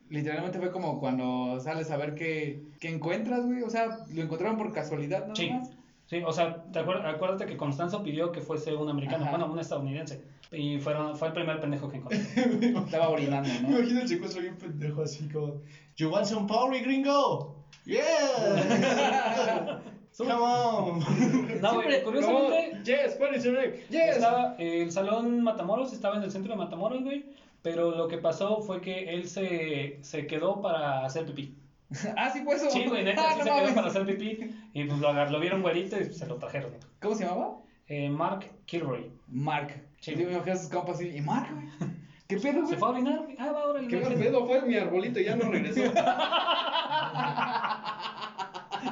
literalmente 0.09 0.59
fue 0.59 0.71
como 0.73 0.99
cuando 0.99 1.61
sales 1.61 1.91
a 1.91 1.97
ver 1.97 2.15
qué, 2.15 2.61
qué 2.81 2.89
encuentras, 2.89 3.45
güey. 3.47 3.63
O 3.63 3.71
sea, 3.71 3.99
lo 4.13 4.23
encontraron 4.23 4.57
por 4.59 4.73
casualidad, 4.73 5.21
nada 5.23 5.35
Sí. 5.37 5.51
más. 5.51 5.71
Sí, 6.07 6.21
o 6.25 6.33
sea, 6.33 6.65
te 6.71 6.81
acuer- 6.81 7.05
acuérdate 7.07 7.47
que 7.47 7.57
Constanzo 7.57 8.03
pidió 8.03 8.31
que 8.31 8.41
fuese 8.43 8.75
un 8.75 8.89
americano, 8.89 9.23
Ajá. 9.25 9.31
bueno, 9.31 9.47
un 9.47 9.59
estadounidense. 9.59 10.21
Y 10.53 10.79
fueron, 10.79 11.17
fue 11.17 11.29
el 11.29 11.35
primer 11.35 11.59
pendejo 11.61 11.89
que 11.89 11.97
encontró. 11.97 12.19
Estaba 12.85 13.09
orinando, 13.09 13.49
Me 13.49 13.61
¿no? 13.61 13.79
imagino 13.79 14.01
el 14.01 14.09
secuestro 14.09 14.41
bien 14.43 14.57
pendejo 14.59 15.03
así 15.03 15.27
como, 15.29 15.55
You 15.97 16.09
want 16.11 16.27
some 16.27 16.47
Power, 16.47 16.81
gringo? 16.83 17.57
Yeah! 17.87 19.81
Come 20.17 20.33
on! 20.33 21.01
No, 21.61 21.75
güey, 21.75 22.03
curiosamente, 22.03 22.73
No, 22.77 22.83
yes, 22.85 23.17
what 23.19 23.35
is 23.35 23.43
your 23.43 23.55
name? 23.55 23.73
Yes. 23.91 24.17
estaba, 24.17 24.55
eh, 24.59 24.83
el 24.83 24.93
salón 24.93 25.43
Matamoros 25.43 25.93
estaba 25.93 26.17
en 26.17 26.23
el 26.23 26.31
centro 26.31 26.53
de 26.53 26.57
Matamoros, 26.59 27.03
güey. 27.03 27.25
Pero 27.63 27.93
lo 27.93 28.07
que 28.09 28.19
pasó 28.19 28.61
fue 28.61 28.81
que 28.83 29.15
él 29.15 29.27
se, 29.27 29.99
se 30.03 30.27
quedó 30.27 30.61
para 30.61 31.05
hacer 31.05 31.25
pipí. 31.25 31.55
ah, 32.17 32.31
sí, 32.31 32.43
fue 32.45 32.55
eso. 32.57 32.71
Sí, 32.71 32.85
güey, 32.87 33.05
neta, 33.05 33.23
Ah, 33.25 33.33
sí 33.35 33.39
no 33.39 33.45
se 33.45 33.51
quedó 33.65 33.75
para 33.75 33.87
hacer 33.89 34.07
pipí. 34.07 34.55
Y 34.73 34.85
pues 34.85 34.99
lo, 35.01 35.09
agar- 35.09 35.31
lo 35.31 35.39
vieron 35.41 35.63
güerito 35.63 35.99
y 36.01 36.13
se 36.13 36.27
lo 36.27 36.37
trajeron. 36.37 36.73
¿Cómo 37.01 37.15
se 37.15 37.25
llamaba? 37.25 37.57
Eh, 37.89 38.09
Mark 38.11 38.51
Kilroy. 38.67 39.11
Mark. 39.29 39.75
Sí. 40.01 40.13
Yo 40.17 40.27
me 40.27 40.33
imagino 40.35 40.53
a 40.55 40.57
sus 40.57 40.69
compas 40.71 40.97
así. 40.97 41.09
¿Y 41.09 41.21
Mark, 41.21 41.49
güey? 41.53 41.67
¿Qué 42.29 42.37
pedo, 42.39 42.61
güey? 42.63 42.69
Se 42.69 42.77
fue 42.79 42.89
a 42.89 42.91
orinar. 42.93 43.21
Ah, 43.39 43.53
va 43.53 43.61
ahora 43.61 43.81
el 43.81 43.89
¿Qué 43.89 43.99
pedo 43.99 44.47
fue 44.47 44.63
mi 44.63 44.75
arbolito 44.77 45.21
y 45.21 45.25
ya 45.25 45.37
no 45.37 45.51
regresó? 45.51 45.83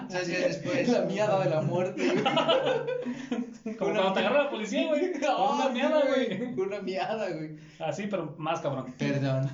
¿Sabes 0.08 0.28
qué? 0.28 0.38
Después... 0.38 0.88
La 0.88 1.00
miada 1.02 1.42
de 1.44 1.50
la 1.50 1.62
muerte, 1.62 2.06
güey. 2.06 3.76
Como 3.78 3.92
cuando 3.92 4.12
te 4.12 4.20
agarra 4.20 4.44
la 4.44 4.50
policía, 4.50 4.86
güey. 4.88 5.10
Una 5.14 5.28
Ah, 5.28 5.64
sí, 5.68 5.72
miada, 5.72 6.02
güey. 6.06 6.42
Una 6.54 6.80
miada, 6.80 7.28
güey. 7.30 7.56
Así, 7.78 8.06
pero 8.08 8.34
más 8.38 8.60
cabrón. 8.60 8.94
Perdón. 8.98 9.50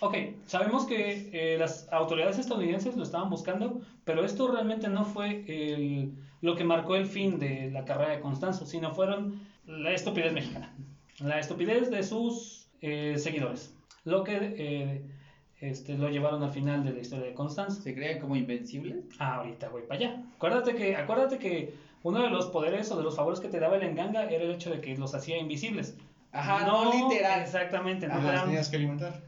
Ok, 0.00 0.14
sabemos 0.46 0.84
que 0.86 1.28
eh, 1.32 1.56
las 1.58 1.88
autoridades 1.92 2.38
estadounidenses 2.38 2.96
lo 2.96 3.02
estaban 3.02 3.30
buscando, 3.30 3.80
pero 4.04 4.24
esto 4.24 4.48
realmente 4.48 4.88
no 4.88 5.04
fue 5.04 5.44
el- 5.46 6.12
lo 6.40 6.54
que 6.54 6.64
marcó 6.64 6.94
el 6.96 7.06
fin 7.06 7.38
de 7.38 7.70
la 7.70 7.84
carrera 7.84 8.10
de 8.12 8.20
Constanzo, 8.20 8.64
sino 8.64 8.92
fueron 8.94 9.40
la 9.66 9.92
estupidez 9.92 10.32
mexicana, 10.32 10.72
la 11.20 11.38
estupidez 11.40 11.90
de 11.90 12.02
sus 12.02 12.68
eh, 12.80 13.16
seguidores, 13.18 13.74
lo 14.04 14.22
que 14.22 14.54
eh, 14.56 15.02
este, 15.60 15.96
lo 15.96 16.08
llevaron 16.08 16.42
al 16.44 16.50
final 16.52 16.84
de 16.84 16.92
la 16.92 17.00
historia 17.00 17.24
de 17.26 17.34
Constanzo. 17.34 17.82
¿Se 17.82 17.92
creían 17.94 18.20
como 18.20 18.36
invencibles? 18.36 19.04
Ah, 19.18 19.36
ahorita 19.36 19.68
voy 19.68 19.82
para 19.82 19.94
allá. 20.00 20.22
Acuérdate 20.36 20.74
que, 20.76 20.94
acuérdate 20.94 21.38
que 21.38 21.74
uno 22.04 22.22
de 22.22 22.30
los 22.30 22.46
poderes 22.46 22.88
o 22.92 22.96
de 22.96 23.02
los 23.02 23.16
favores 23.16 23.40
que 23.40 23.48
te 23.48 23.58
daba 23.58 23.74
el 23.76 23.82
enganga 23.82 24.26
era 24.30 24.44
el 24.44 24.52
hecho 24.52 24.70
de 24.70 24.80
que 24.80 24.96
los 24.96 25.12
hacía 25.16 25.36
invisibles. 25.36 25.96
Ajá, 26.30 26.64
no, 26.64 26.92
literal. 27.08 27.40
Exactamente, 27.42 28.06
no 28.06 28.14
Ah, 28.14 28.22
las 28.22 28.44
tenías 28.44 28.68
que 28.68 28.76
alimentar. 28.76 29.20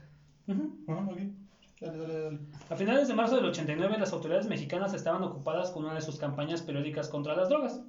Dale, 1.80 1.96
dale, 1.98 2.22
dale. 2.24 2.38
A 2.68 2.76
finales 2.76 3.08
de 3.08 3.14
marzo 3.14 3.36
del 3.36 3.46
89, 3.46 3.96
las 3.98 4.12
autoridades 4.12 4.46
mexicanas 4.46 4.92
estaban 4.92 5.22
ocupadas 5.22 5.70
con 5.70 5.84
una 5.84 5.94
de 5.94 6.02
sus 6.02 6.18
campañas 6.18 6.60
periódicas 6.62 7.08
contra 7.08 7.34
las 7.34 7.48
drogas, 7.48 7.80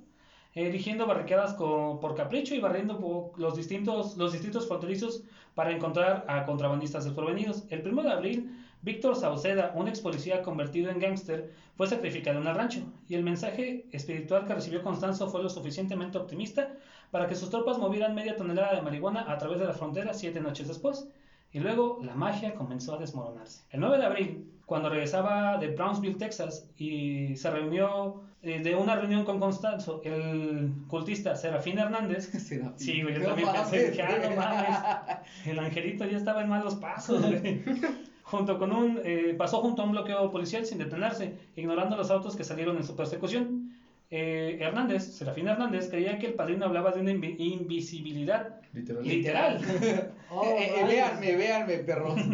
erigiendo 0.53 1.05
barricadas 1.07 1.53
co- 1.55 1.99
por 1.99 2.15
capricho 2.15 2.55
y 2.55 2.59
barriendo 2.59 3.33
los 3.37 3.55
distintos 3.57 4.15
los 4.17 4.31
distritos 4.31 4.67
fronterizos 4.67 5.23
para 5.55 5.71
encontrar 5.71 6.25
a 6.29 6.45
contrabandistas 6.45 7.03
desprevenidos. 7.03 7.65
El 7.69 7.85
1 7.85 8.03
de 8.03 8.11
abril, 8.11 8.51
Víctor 8.81 9.15
Sauceda, 9.17 9.73
un 9.75 9.87
ex 9.89 9.99
policía 9.99 10.41
convertido 10.41 10.89
en 10.89 10.99
gángster, 10.99 11.53
fue 11.75 11.87
sacrificado 11.87 12.39
en 12.39 12.47
el 12.47 12.55
rancho, 12.55 12.81
y 13.09 13.15
el 13.15 13.23
mensaje 13.23 13.85
espiritual 13.91 14.45
que 14.45 14.55
recibió 14.55 14.81
Constanzo 14.83 15.29
fue 15.29 15.43
lo 15.43 15.49
suficientemente 15.49 16.17
optimista 16.17 16.75
para 17.11 17.27
que 17.27 17.35
sus 17.35 17.49
tropas 17.49 17.77
movieran 17.77 18.15
media 18.15 18.37
tonelada 18.37 18.73
de 18.75 18.81
marihuana 18.81 19.29
a 19.31 19.37
través 19.37 19.59
de 19.59 19.65
la 19.65 19.73
frontera 19.73 20.13
siete 20.13 20.39
noches 20.39 20.67
después. 20.69 21.09
Y 21.53 21.59
luego 21.59 21.99
la 22.03 22.15
magia 22.15 22.53
comenzó 22.55 22.95
a 22.95 22.97
desmoronarse. 22.97 23.63
El 23.71 23.81
9 23.81 23.97
de 23.97 24.05
abril, 24.05 24.51
cuando 24.65 24.89
regresaba 24.89 25.57
de 25.57 25.67
Brownsville, 25.69 26.15
Texas, 26.17 26.69
y 26.77 27.35
se 27.35 27.51
reunió 27.51 28.21
eh, 28.41 28.61
de 28.63 28.73
una 28.75 28.95
reunión 28.95 29.25
con 29.25 29.39
Constanzo, 29.39 30.01
el 30.05 30.71
cultista 30.87 31.35
Serafín 31.35 31.77
Hernández. 31.77 32.27
Serafín. 32.47 32.79
Sí, 32.79 33.01
güey, 33.01 33.15
yo 33.15 33.19
No 33.21 33.25
también 33.27 33.49
pensé, 33.51 33.75
mames, 33.77 33.91
dije, 33.91 34.01
ah, 34.03 34.29
no 34.29 34.35
mames. 34.35 35.47
El 35.47 35.59
angelito 35.59 36.05
ya 36.05 36.17
estaba 36.17 36.41
en 36.41 36.49
malos 36.49 36.75
pasos, 36.75 37.21
güey. 37.21 37.61
Junto 38.23 38.57
con 38.57 38.71
un, 38.71 39.01
eh, 39.03 39.35
pasó 39.37 39.57
junto 39.59 39.81
a 39.81 39.85
un 39.85 39.91
bloqueo 39.91 40.31
policial 40.31 40.65
sin 40.65 40.77
detenerse, 40.77 41.35
ignorando 41.57 41.97
los 41.97 42.09
autos 42.11 42.37
que 42.37 42.45
salieron 42.45 42.77
en 42.77 42.85
su 42.85 42.95
persecución. 42.95 43.73
Eh, 44.09 44.57
Hernández, 44.61 45.03
Serafín 45.17 45.49
Hernández, 45.49 45.89
creía 45.89 46.17
que 46.17 46.27
el 46.27 46.33
padrino 46.35 46.65
hablaba 46.65 46.91
de 46.91 47.01
una 47.01 47.11
invi- 47.11 47.35
invisibilidad 47.37 48.61
Literal. 48.73 49.03
literal. 49.03 49.59
Oh, 50.33 50.43
Eh, 50.45 50.71
eh, 50.79 50.85
véanme, 50.85 51.35
véanme, 51.35 51.77
perro. 51.79 52.15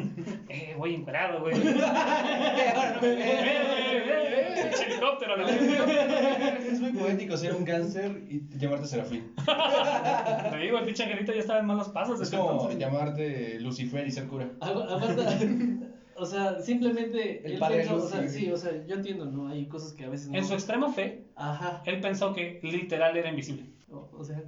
Eh, 0.50 0.76
voy 0.78 0.94
encuerado, 0.96 1.42
güey. 1.42 1.56
Véanme, 1.62 3.16
véanme. 3.16 4.62
Pinche 4.70 4.86
helicóptero, 4.86 5.34
a 5.34 5.38
la 5.38 5.46
verga. 5.48 6.58
Es 6.60 6.80
muy 6.80 6.92
poético 6.94 7.36
ser 7.38 7.54
un 7.56 7.66
cáncer 7.66 8.22
y 8.30 8.42
llamarte 8.58 8.88
Serafín. 8.88 9.34
Te 10.52 10.58
digo, 10.58 10.78
el 10.80 10.86
pinche 10.86 11.04
angelito 11.04 11.34
ya 11.34 11.40
estaba 11.40 11.60
en 11.60 11.66
malos 11.66 11.90
pasos. 11.90 12.22
Es 12.22 12.30
como 12.30 12.52
entonces. 12.54 12.80
llamarte 12.80 13.60
Lucifer 13.60 14.08
y 14.08 14.12
ser 14.12 14.28
cura. 14.28 14.50
Aguanta. 14.62 15.38
O 16.16 16.26
sea, 16.26 16.60
simplemente. 16.62 17.42
El 17.46 17.54
él 17.54 17.60
padre 17.60 17.78
pensó, 17.80 17.94
o 17.96 17.98
Lucy. 17.98 18.12
sea, 18.12 18.28
sí, 18.28 18.52
o 18.52 18.58
sea, 18.58 18.72
yo 18.88 18.96
entiendo, 18.96 19.26
¿no? 19.26 19.50
Hay 19.50 19.66
cosas 19.68 19.94
que 19.94 20.06
a 20.06 20.10
veces 20.10 20.30
no. 20.30 20.38
En 20.38 20.46
su 20.46 20.54
extrema 20.54 20.92
fe, 20.92 21.26
Ajá. 21.36 21.84
él 21.86 22.00
pensó 22.02 22.34
que 22.34 22.60
literal 22.64 23.16
era 23.18 23.30
invisible. 23.30 23.66
O, 23.90 24.10
o 24.20 24.24
sea. 24.24 24.44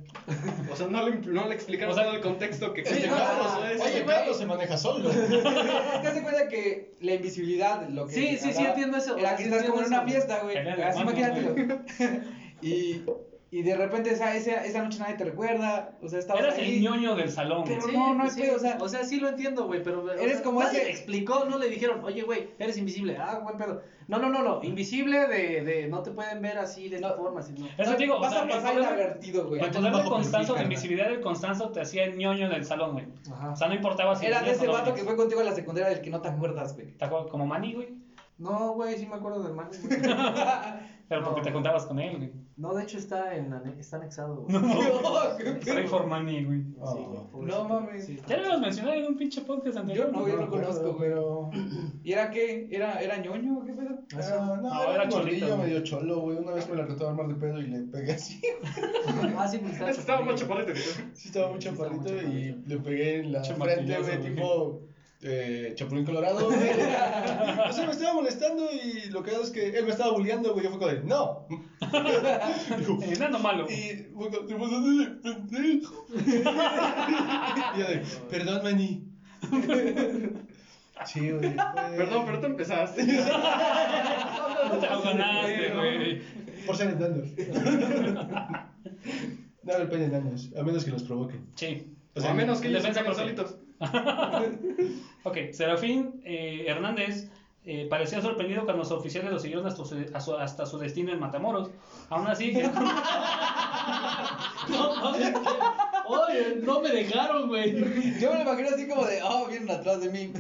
O 0.70 0.76
sea, 0.76 0.88
no 0.88 1.08
le, 1.08 1.18
no 1.20 1.48
le 1.48 1.56
explicaron 1.56 1.94
O 1.94 1.96
sea, 1.96 2.12
el 2.12 2.20
contexto 2.20 2.74
que 2.74 2.82
Este 2.82 3.08
no, 3.08 3.16
Carlos, 3.16 3.54
no, 3.54 3.66
¿eh? 3.68 3.78
oye, 3.80 4.00
Este. 4.00 4.06
Carlos 4.06 4.38
se 4.38 4.46
maneja 4.46 4.78
solo. 4.78 5.10
Es 5.10 5.18
que 5.18 6.08
hace 6.08 6.22
cuenta 6.22 6.48
que 6.50 6.96
la 7.00 7.14
invisibilidad, 7.14 7.88
lo 7.88 8.08
que. 8.08 8.14
Sí, 8.14 8.38
sí, 8.38 8.52
sí, 8.52 8.66
entiendo 8.66 8.98
eso, 8.98 9.18
Era 9.18 9.38
que 9.38 9.44
sí 9.44 9.50
estás 9.50 9.64
como 9.70 9.82
en 9.82 9.88
una 9.88 9.98
eso. 10.00 10.08
fiesta, 10.08 10.40
güey. 10.44 10.58
Así 10.58 11.02
imagínatelo. 11.02 11.56
y, 12.62 13.02
y 13.52 13.64
de 13.64 13.76
repente 13.76 14.12
esa, 14.12 14.36
esa, 14.36 14.64
esa 14.64 14.84
noche 14.84 15.00
nadie 15.00 15.16
te 15.16 15.24
recuerda. 15.26 15.98
O 16.02 16.08
sea, 16.08 16.20
estabas 16.20 16.44
Eras 16.44 16.58
ahí. 16.58 16.76
el 16.78 16.82
ñoño 16.84 17.16
del 17.16 17.32
salón. 17.32 17.64
güey. 17.66 17.78
Pero 17.80 17.92
no, 17.92 18.14
no 18.14 18.24
hay 18.24 18.30
sí, 18.30 18.42
pedo, 18.42 18.56
o 18.56 18.60
sea- 18.60 18.78
o 18.80 18.88
sea, 18.88 19.04
sí 19.04 19.20
lo 19.20 19.30
entiendo, 19.30 19.66
güey, 19.66 19.82
pero 19.82 20.04
o 20.04 20.10
Eres 20.12 20.34
sea, 20.36 20.44
como 20.44 20.62
nadie 20.62 20.82
ese- 20.82 20.92
explicó, 20.92 21.46
no 21.46 21.58
le 21.58 21.68
dijeron, 21.70 22.04
"Oye, 22.04 22.22
güey, 22.22 22.50
eres 22.60 22.78
invisible." 22.78 23.18
Ah, 23.18 23.40
buen 23.44 23.58
pedo. 23.58 23.82
No, 24.08 24.18
no, 24.18 24.30
no, 24.30 24.42
no, 24.42 24.60
invisible 24.64 25.28
de, 25.28 25.64
de 25.64 25.88
no 25.88 26.02
te 26.02 26.10
pueden 26.10 26.42
ver 26.42 26.58
así 26.58 26.90
de 26.90 26.96
esta 26.96 27.10
No. 27.10 27.16
forma, 27.18 27.42
así 27.42 27.54
no. 27.54 27.68
Eso 27.78 27.92
te 27.96 28.04
digo, 28.04 28.16
o 28.18 28.20
Vas 28.20 28.32
sea, 28.32 28.42
a 28.42 28.44
el 28.46 28.50
pasar 28.50 28.74
inadvertido, 28.76 29.48
güey. 29.48 29.62
El 29.64 29.70
poder 29.70 29.94
de 29.94 30.04
Constanzo, 30.10 30.56
la 30.56 30.64
invisibilidad 30.64 31.08
del 31.10 31.22
Constanzo 31.22 31.70
te 31.70 31.82
hacía 31.82 32.06
el 32.06 32.18
ñoño 32.18 32.50
del 32.50 32.66
salón, 32.66 32.94
güey. 32.94 33.06
Ajá. 33.32 33.52
O 33.52 33.56
sea, 33.56 33.68
no 33.68 33.76
importaba 33.76 34.16
si. 34.16 34.26
Era 34.26 34.42
de 34.42 34.50
o 34.50 34.54
ese 34.54 34.68
vato 34.68 34.96
que 34.96 35.04
fue 35.04 35.16
contigo 35.16 35.42
a 35.42 35.44
la 35.44 35.54
secundaria 35.54 35.90
del 35.90 36.02
que 36.02 36.10
no 36.10 36.22
te 36.22 36.28
acuerdas, 36.30 36.74
güey. 36.74 36.88
¿Te 36.98 37.06
acuerdas? 37.06 37.30
Como 37.30 37.46
Manny, 37.46 37.74
güey. 37.74 37.90
No, 38.40 38.74
güey, 38.74 38.98
sí 38.98 39.06
me 39.06 39.16
acuerdo 39.16 39.44
del 39.44 39.54
man. 39.54 39.70
Pero 41.10 41.24
porque 41.24 41.42
No. 41.42 41.46
te 41.48 41.52
juntabas 41.52 41.86
con 41.88 42.00
él, 42.00 42.18
güey. 42.18 42.32
No, 42.56 42.74
de 42.76 42.84
hecho 42.84 42.98
está 42.98 43.36
en 43.36 43.52
está 43.80 43.98
anexado, 43.98 44.44
güey. 44.44 44.56
Soy 45.66 45.88
for 45.88 46.06
Manny, 46.06 46.44
güey. 46.44 46.62
Pobrecito. 46.74 47.30
No 47.42 47.68
mames. 47.68 48.06
Sí, 48.06 48.20
Ya 48.28 48.36
lo 48.38 48.44
habíamos 48.44 48.62
mencionado 48.62 48.96
en 48.98 49.06
un 49.08 49.18
pinche 49.18 49.42
podcast 49.42 49.78
anterior. 49.78 50.08
Yo 50.08 50.12
no, 50.20 50.28
yo 50.28 50.36
lo 50.36 50.50
conozco, 50.50 50.94
güey. 50.94 51.10
pero... 51.10 51.50
¿Y 52.04 52.12
era 52.12 52.30
qué? 52.30 52.68
¿Era, 52.70 53.02
era 53.02 53.18
ñoño 53.18 53.60
o 53.60 53.66
qué 53.66 53.74
pedo? 53.74 54.00
Ah, 54.14 54.58
no, 54.62 54.70
No, 54.70 54.84
era, 54.84 55.04
era 55.06 55.16
un 55.16 55.22
güey. 55.22 55.42
medio 55.58 55.84
cholo, 55.84 56.20
güey. 56.20 56.38
Una 56.38 56.52
vez 56.52 56.70
me 56.70 56.76
la 56.76 56.86
trató 56.86 57.06
de 57.06 57.10
armar 57.10 57.28
de 57.28 57.36
pedo 57.36 57.60
y 57.60 57.68
le 57.68 57.80
pegué 57.80 58.12
así. 58.12 58.42
Ah, 59.38 59.48
sí, 59.48 59.62
estaba 59.66 59.90
Estaba 59.92 60.22
más 60.22 60.36
chaparrito. 60.36 60.74
Sí, 61.14 61.28
estaba 61.30 61.48
muy 61.48 61.54
muy 61.56 61.64
chaparrito 61.64 62.16
y 62.16 62.62
le 62.68 62.78
pegué 62.80 63.20
en 63.22 63.32
la 63.32 63.44
frente, 63.44 63.98
güey. 64.02 64.20
tipo... 64.36 64.82
eh, 65.22 65.74
Chapulín 65.76 66.06
Colorado. 66.06 66.46
güey. 66.46 66.58
o 67.70 67.74
sea, 67.74 67.86
me 67.86 67.92
estaba 67.92 68.14
molestando 68.14 68.70
y 68.72 69.10
lo 69.10 69.22
que 69.22 69.32
hago 69.32 69.44
es 69.44 69.50
que 69.50 69.78
él 69.78 69.86
me 69.86 69.92
estaba 69.92 70.14
bulleando, 70.14 70.54
güey. 70.54 70.64
Yo 70.64 70.70
fue 70.72 70.80
como 70.80 70.92
de, 70.92 71.02
no. 71.04 71.46
Dijo, 72.78 73.00
Enano 73.02 73.40
malo. 73.40 73.66
y 73.70 74.08
fue 74.14 74.30
como, 74.30 74.46
te 74.46 74.56
pasaste 74.56 74.90
de 74.90 75.06
pendejo. 75.22 76.06
y 77.76 77.80
yo 77.80 77.88
de, 77.88 78.04
perdón, 78.30 78.64
maní. 78.64 79.04
sí, 81.06 81.32
güey. 81.32 81.56
Perdón, 81.98 82.24
pero 82.26 82.40
tú 82.40 82.46
empezaste. 82.46 83.06
Te 83.06 83.12
ganaste, 84.88 85.72
güey. 85.76 86.22
Por 86.66 86.78
ser 86.78 86.90
enanos. 86.92 87.28
no 89.64 89.74
el 89.76 89.88
peine 89.90 90.06
enanos, 90.06 90.50
a 90.58 90.64
menos 90.64 90.86
que 90.86 90.92
los 90.92 91.04
provoquen. 91.04 91.46
Sí. 91.56 91.94
O 92.16 92.22
sea, 92.22 92.32
a 92.32 92.34
menos 92.34 92.60
que 92.60 92.68
ellos 92.70 92.82
Defensa 92.82 93.04
propia. 93.04 93.24
solitos. 93.24 93.58
Ok, 95.24 95.38
Serafín 95.52 96.22
eh, 96.26 96.66
Hernández 96.68 97.30
eh, 97.66 97.88
parecía 97.90 98.22
sorprendido 98.22 98.64
cuando 98.64 98.84
los 98.84 98.92
oficiales 98.92 99.32
lo 99.32 99.40
siguieron 99.40 99.66
hasta 99.68 99.84
su, 99.86 99.96
a 100.14 100.20
su- 100.22 100.36
hasta 100.36 100.66
su 100.66 100.78
destino 100.80 101.12
en 101.12 101.20
Matamoros. 101.20 101.70
Aún 102.10 102.28
así, 102.28 102.54
No, 104.70 104.96
mames. 104.96 105.34
Oye, 106.08 106.56
no 106.64 106.80
me 106.82 106.90
dejaron, 106.90 107.48
güey. 107.48 107.74
Yo 108.20 108.32
me 108.32 108.38
lo 108.38 108.42
imagino 108.44 108.70
así 108.70 108.88
como 108.88 109.06
de, 109.06 109.22
oh, 109.24 109.46
vienen 109.48 109.70
atrás 109.72 110.02
de 110.02 110.10
mí. 110.10 110.32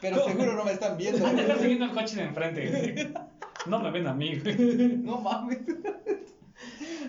Pero 0.00 0.24
seguro 0.24 0.52
no 0.54 0.64
me 0.64 0.72
están 0.72 0.96
viendo. 0.96 1.26
Está 1.26 1.58
siguiendo 1.58 1.86
el 1.86 1.90
coche 1.92 2.16
de 2.16 2.22
enfrente. 2.22 2.68
güey. 2.70 3.08
No 3.66 3.78
me 3.80 3.90
ven 3.90 4.06
a 4.06 4.12
mí, 4.14 4.36
güey. 4.38 4.56
No 4.98 5.18
mames. 5.20 5.58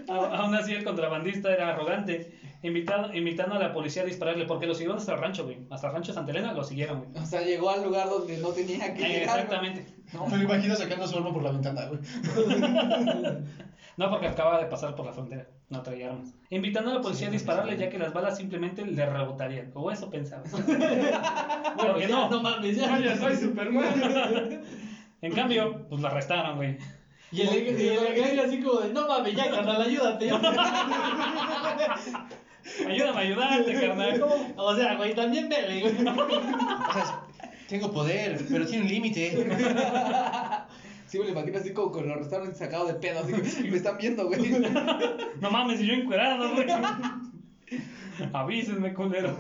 Aún 0.10 0.56
así, 0.56 0.74
el 0.74 0.84
contrabandista 0.84 1.52
era 1.54 1.70
arrogante, 1.70 2.40
invitado, 2.64 3.14
invitando 3.14 3.56
a 3.56 3.60
la 3.60 3.74
policía 3.74 4.04
a 4.04 4.06
dispararle, 4.06 4.46
porque 4.46 4.66
lo 4.68 4.74
siguieron 4.74 4.98
hasta 4.98 5.14
el 5.14 5.20
rancho, 5.20 5.44
güey. 5.44 5.58
Hasta 5.70 5.88
el 5.88 5.94
rancho 5.94 6.14
Santa 6.14 6.32
Elena 6.32 6.54
lo 6.54 6.64
siguieron, 6.64 7.04
güey. 7.06 7.24
O 7.24 7.26
sea, 7.26 7.42
llegó 7.42 7.70
al 7.70 7.84
lugar 7.84 8.10
donde 8.10 8.38
no 8.38 8.50
tenía 8.50 8.94
que 8.94 9.04
Eh, 9.06 9.20
llegar. 9.20 9.40
exactamente. 9.40 9.86
Me 10.30 10.38
lo 10.38 10.44
imagino 10.44 10.76
sacando 10.76 11.08
su 11.08 11.18
arma 11.18 11.34
por 11.34 11.44
la 11.44 11.52
ventana, 11.52 11.86
güey. 11.88 12.00
No, 13.98 14.12
porque 14.12 14.28
acaba 14.28 14.60
de 14.60 14.68
pasar 14.68 14.94
por 14.94 15.08
la 15.08 15.12
frontera. 15.12 15.48
No 15.70 15.82
traía 15.82 16.12
armas. 16.12 16.32
Invitando 16.52 16.92
a 16.92 16.94
la 16.94 17.02
policía 17.02 17.30
a 17.30 17.32
dispararle, 17.32 17.78
ya 17.78 17.90
que 17.90 17.98
las 17.98 18.14
balas 18.14 18.38
simplemente 18.38 18.86
le 18.86 19.04
rebotarían. 19.08 19.72
O 19.74 19.90
eso 19.90 20.08
pensaba. 20.12 20.44
Porque 21.78 22.02
Ya, 22.02 22.08
no. 22.08 22.30
no 22.30 22.44
mames, 22.44 22.76
ya. 22.78 23.18
Soy 23.18 23.36
Superman. 23.36 24.62
En 25.20 25.34
cambio, 25.34 25.88
pues 25.90 26.00
la 26.00 26.10
arrestaron, 26.10 26.58
güey. 26.58 26.78
Y 27.32 27.42
el, 27.42 27.80
y 27.80 27.88
el 27.88 28.40
así 28.40 28.62
como 28.62 28.80
de, 28.80 28.94
no 28.94 29.08
mames, 29.08 29.36
ya, 29.36 29.52
carnal, 29.52 29.82
ayúdate. 29.82 30.32
Ayúdame 32.86 33.18
a 33.18 33.22
ayudarte, 33.22 33.74
carnal. 33.74 34.26
O 34.56 34.76
sea, 34.76 34.96
güey, 34.96 35.16
también 35.16 35.48
vele, 35.50 35.82
güey. 35.82 35.94
O 35.94 36.94
sea, 36.94 37.24
tengo 37.68 37.92
poder, 37.92 38.40
pero 38.50 38.66
tiene 38.66 38.84
un 38.84 38.90
límite. 38.90 39.48
Sí, 41.08 41.18
me 41.20 41.24
lo 41.24 41.32
imagino 41.32 41.58
así 41.58 41.72
como 41.72 41.90
con 41.94 42.06
los 42.06 42.18
restaurantes 42.18 42.58
sacados 42.58 42.90
de 42.90 42.96
pedo. 42.96 43.22
Así 43.22 43.32
que 43.64 43.72
me 43.72 43.78
están 43.78 43.98
viendo, 43.98 44.28
güey. 44.28 44.42
No 45.40 45.50
mames, 45.50 45.80
y 45.80 45.88
yo 45.88 45.94
encuerado, 45.94 46.54
güey. 46.54 46.68
Avísenme, 48.34 48.94
culero. 48.94 49.38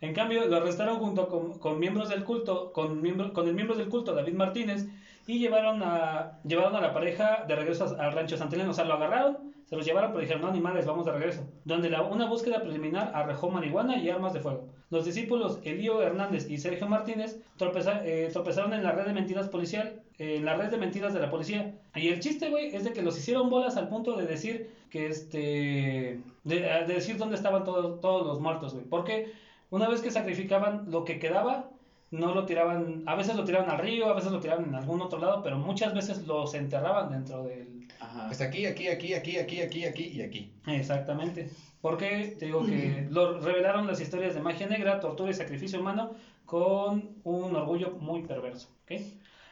En 0.00 0.14
cambio, 0.14 0.46
lo 0.46 0.56
arrestaron 0.56 1.00
junto 1.00 1.28
con, 1.28 1.58
con 1.58 1.78
miembros 1.78 2.08
del 2.08 2.24
culto, 2.24 2.72
con, 2.72 3.02
miembro, 3.02 3.34
con 3.34 3.46
el 3.46 3.54
miembro 3.54 3.76
del 3.76 3.90
culto, 3.90 4.14
David 4.14 4.32
Martínez, 4.32 4.86
y 5.26 5.38
llevaron 5.38 5.82
a, 5.82 6.38
llevaron 6.44 6.76
a 6.76 6.80
la 6.80 6.92
pareja 6.92 7.44
de 7.48 7.56
regreso 7.56 7.96
al 7.98 8.12
rancho 8.12 8.36
Santeleno. 8.36 8.70
O 8.70 8.74
sea, 8.74 8.84
lo 8.84 8.94
agarraron, 8.94 9.54
se 9.64 9.76
los 9.76 9.86
llevaron, 9.86 10.10
pero 10.10 10.20
dijeron, 10.20 10.42
no, 10.42 10.48
animales, 10.48 10.84
vamos 10.86 11.06
de 11.06 11.12
regreso. 11.12 11.48
Donde 11.64 11.88
la, 11.88 12.02
una 12.02 12.26
búsqueda 12.26 12.60
preliminar 12.60 13.10
arrojó 13.14 13.48
marihuana 13.50 13.96
y 13.96 14.10
armas 14.10 14.34
de 14.34 14.40
fuego. 14.40 14.68
Los 14.90 15.06
discípulos 15.06 15.60
Elío 15.64 16.02
Hernández 16.02 16.48
y 16.50 16.58
Sergio 16.58 16.86
Martínez 16.86 17.40
tropeza- 17.58 18.02
eh, 18.04 18.28
tropezaron 18.32 18.74
en 18.74 18.84
la 18.84 18.92
red 18.92 19.06
de 19.06 19.12
mentiras 19.14 19.48
policial, 19.48 20.02
en 20.18 20.44
la 20.44 20.56
red 20.56 20.70
de 20.70 20.76
mentiras 20.76 21.14
de 21.14 21.20
la 21.20 21.30
policía. 21.30 21.74
Y 21.94 22.08
el 22.08 22.20
chiste, 22.20 22.50
güey, 22.50 22.74
es 22.76 22.84
de 22.84 22.92
que 22.92 23.02
los 23.02 23.18
hicieron 23.18 23.48
bolas 23.48 23.76
al 23.76 23.88
punto 23.88 24.16
de 24.16 24.26
decir 24.26 24.70
que 24.90 25.06
este, 25.06 26.20
de, 26.44 26.60
de 26.60 26.84
decir 26.94 27.16
dónde 27.16 27.36
estaban 27.36 27.64
todos, 27.64 28.00
todos 28.00 28.26
los 28.26 28.40
muertos, 28.40 28.74
güey. 28.74 28.84
Porque 28.84 29.32
una 29.70 29.88
vez 29.88 30.02
que 30.02 30.10
sacrificaban 30.10 30.84
lo 30.90 31.04
que 31.04 31.18
quedaba, 31.18 31.70
no 32.14 32.34
lo 32.34 32.46
tiraban, 32.46 33.02
a 33.06 33.14
veces 33.14 33.36
lo 33.36 33.44
tiraban 33.44 33.70
al 33.70 33.78
río, 33.78 34.08
a 34.08 34.14
veces 34.14 34.30
lo 34.30 34.40
tiraban 34.40 34.66
en 34.66 34.74
algún 34.74 35.00
otro 35.02 35.18
lado, 35.18 35.42
pero 35.42 35.58
muchas 35.58 35.94
veces 35.94 36.26
los 36.26 36.54
enterraban 36.54 37.10
dentro 37.10 37.44
del... 37.44 37.88
Ajá. 38.00 38.28
Hasta 38.28 38.44
aquí, 38.44 38.66
aquí, 38.66 38.88
aquí, 38.88 39.14
aquí, 39.14 39.38
aquí, 39.38 39.60
aquí, 39.60 39.84
aquí 39.84 40.04
y 40.14 40.22
aquí. 40.22 40.52
Exactamente. 40.66 41.50
Porque 41.80 42.36
te 42.38 42.46
digo 42.46 42.64
que 42.64 43.06
lo 43.10 43.40
revelaron 43.40 43.86
las 43.86 44.00
historias 44.00 44.34
de 44.34 44.40
magia 44.40 44.66
negra, 44.66 45.00
tortura 45.00 45.30
y 45.30 45.34
sacrificio 45.34 45.80
humano 45.80 46.12
con 46.46 47.10
un 47.24 47.56
orgullo 47.56 47.90
muy 48.00 48.22
perverso. 48.22 48.68
¿ok? 48.84 49.00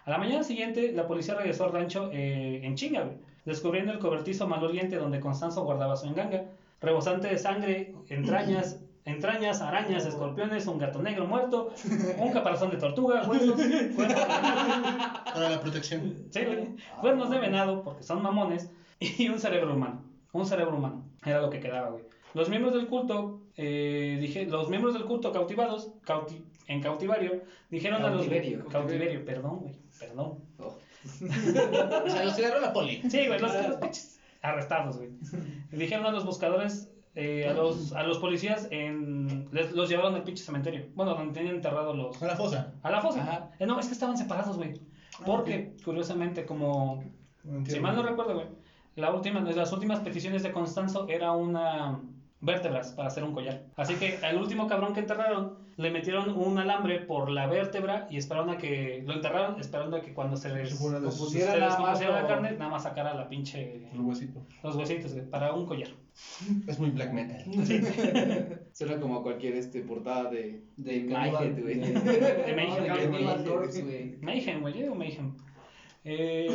A 0.05 0.11
la 0.11 0.19
mañana 0.19 0.43
siguiente, 0.43 0.93
la 0.93 1.07
policía 1.07 1.35
regresó 1.35 1.65
al 1.65 1.73
rancho 1.73 2.11
eh, 2.13 2.61
en 2.63 2.75
chinga, 2.75 3.11
descubriendo 3.45 3.93
el 3.93 3.99
cobertizo 3.99 4.47
maloliente 4.47 4.97
donde 4.97 5.21
Constanzo 5.21 5.65
guardaba 5.65 5.97
su 5.97 6.07
enganga, 6.07 6.45
rebosante 6.81 7.29
de 7.29 7.39
sangre, 7.39 7.95
entrañas, 8.09 8.81
entrañas, 9.05 9.61
arañas, 9.61 10.07
escorpiones, 10.07 10.67
un 10.67 10.79
gato 10.79 11.03
negro 11.03 11.27
muerto, 11.27 11.73
un 12.19 12.33
caparazón 12.33 12.71
de 12.71 12.77
tortuga, 12.77 13.23
huesos, 13.29 13.55
cuernos, 13.95 14.15
Para 15.35 15.51
la 15.51 15.61
protección. 15.61 16.17
Sí, 16.31 16.45
güey. 16.45 16.69
Cuernos 17.01 17.31
de 17.31 17.39
venado, 17.39 17.83
porque 17.83 18.03
son 18.03 18.23
mamones, 18.23 18.71
y 19.01 19.29
un 19.29 19.39
cerebro 19.39 19.75
humano. 19.75 20.03
Un 20.33 20.47
cerebro 20.47 20.77
humano. 20.77 21.05
Era 21.25 21.41
lo 21.41 21.51
que 21.51 21.61
quedaba, 21.61 21.91
güey. 21.91 22.05
Los 22.35 22.49
miembros 22.49 22.73
del 22.75 22.87
culto, 22.87 23.41
eh, 23.57 24.17
dije, 24.21 24.47
los 24.47 24.69
miembros 24.71 24.95
del 24.95 25.05
culto 25.05 25.33
cautivados, 25.33 25.91
cauti- 26.07 26.43
en 26.67 26.81
cautivario, 26.81 27.43
dijeron 27.69 28.01
Cautiverio, 28.01 28.61
a 28.61 28.63
los... 28.65 28.73
cautiverio. 28.73 29.21
Cautiverio, 29.21 29.25
perdón, 29.27 29.59
güey, 29.61 29.75
perdón. 29.99 30.39
Oh. 30.59 30.75
O 32.05 32.09
sea, 32.11 32.25
los 32.25 32.39
agarró 32.39 32.61
la 32.61 32.73
poli. 32.73 33.03
Sí, 33.11 33.27
güey, 33.27 33.39
los, 33.41 33.53
los 33.53 33.77
pinches 33.79 34.21
arrestados, 34.41 34.97
güey. 34.97 35.11
Dijeron 35.73 36.07
a 36.07 36.13
los 36.13 36.25
buscadores, 36.25 36.89
eh, 37.15 37.47
a, 37.49 37.53
los, 37.53 37.93
a 37.93 38.03
los 38.05 38.19
policías, 38.19 38.69
en, 38.71 39.49
les- 39.53 39.73
los 39.73 39.89
llevaron 39.89 40.15
al 40.15 40.23
pinche 40.23 40.43
cementerio. 40.45 40.87
Bueno, 40.95 41.15
donde 41.15 41.35
tenían 41.35 41.57
enterrados 41.57 41.97
los... 41.97 42.23
A 42.23 42.27
la 42.27 42.37
fosa. 42.37 42.73
A 42.83 42.91
la 42.91 43.01
fosa. 43.01 43.23
Ajá. 43.23 43.51
Eh, 43.59 43.67
no, 43.67 43.79
es 43.79 43.87
que 43.87 43.93
estaban 43.93 44.17
separados, 44.17 44.57
güey. 44.57 44.81
Porque, 45.27 45.75
curiosamente, 45.85 46.47
como 46.47 47.03
entiendo. 47.45 47.71
si 47.71 47.81
mal 47.81 47.95
no 47.97 48.03
recuerdo, 48.03 48.35
güey, 48.35 48.47
la 48.97 49.13
última, 49.13 49.41
las 49.41 49.73
últimas 49.73 50.01
peticiones 50.01 50.43
de 50.43 50.53
Constanzo 50.53 51.07
era 51.09 51.33
una 51.33 52.01
vértebras 52.41 52.93
para 52.93 53.09
hacer 53.09 53.23
un 53.25 53.33
collar. 53.33 53.63
Así 53.77 53.95
que 53.95 54.19
al 54.25 54.37
último 54.39 54.67
cabrón 54.67 54.95
que 54.95 55.01
enterraron, 55.01 55.59
le 55.77 55.91
metieron 55.91 56.37
un 56.37 56.59
alambre 56.59 57.01
por 57.01 57.31
la 57.31 57.47
vértebra 57.47 58.07
y 58.11 58.17
esperaron 58.19 58.51
a 58.51 58.59
que 58.59 59.03
lo 59.07 59.15
enterraron, 59.15 59.59
esperando 59.61 59.97
a 59.97 60.03
que 60.03 60.13
cuando 60.13 60.37
se 60.37 60.51
les 60.51 60.71
descompusiera 60.71 61.57
la 61.57 62.27
carne, 62.27 62.53
nada 62.53 62.71
más 62.71 62.83
sacara 62.83 63.15
la 63.15 63.29
pinche 63.29 63.89
El 63.93 64.01
huesito. 64.01 64.41
los 64.63 64.77
huesitos 64.77 65.15
güey, 65.15 65.25
para 65.29 65.53
un 65.55 65.67
collar. 65.67 65.89
Es 66.67 66.79
muy 66.79 66.91
black 66.91 67.13
metal. 67.13 67.43
Suena 68.73 69.01
como 69.01 69.23
cualquier 69.23 69.55
este, 69.55 69.81
portada 69.81 70.31
de, 70.31 70.63
de, 70.77 71.05
De 71.05 71.05
Mayhem, 71.05 71.57
güey. 71.63 71.79
de- 71.79 71.93
de 72.47 72.55
Mayhem, 72.55 73.11
güey. 73.83 74.17
Mayhem, 74.21 74.61
güey, 74.61 74.75
yo 74.75 74.81
digo 74.83 74.95
Mayhem. 74.95 75.35
Eh, 76.05 76.51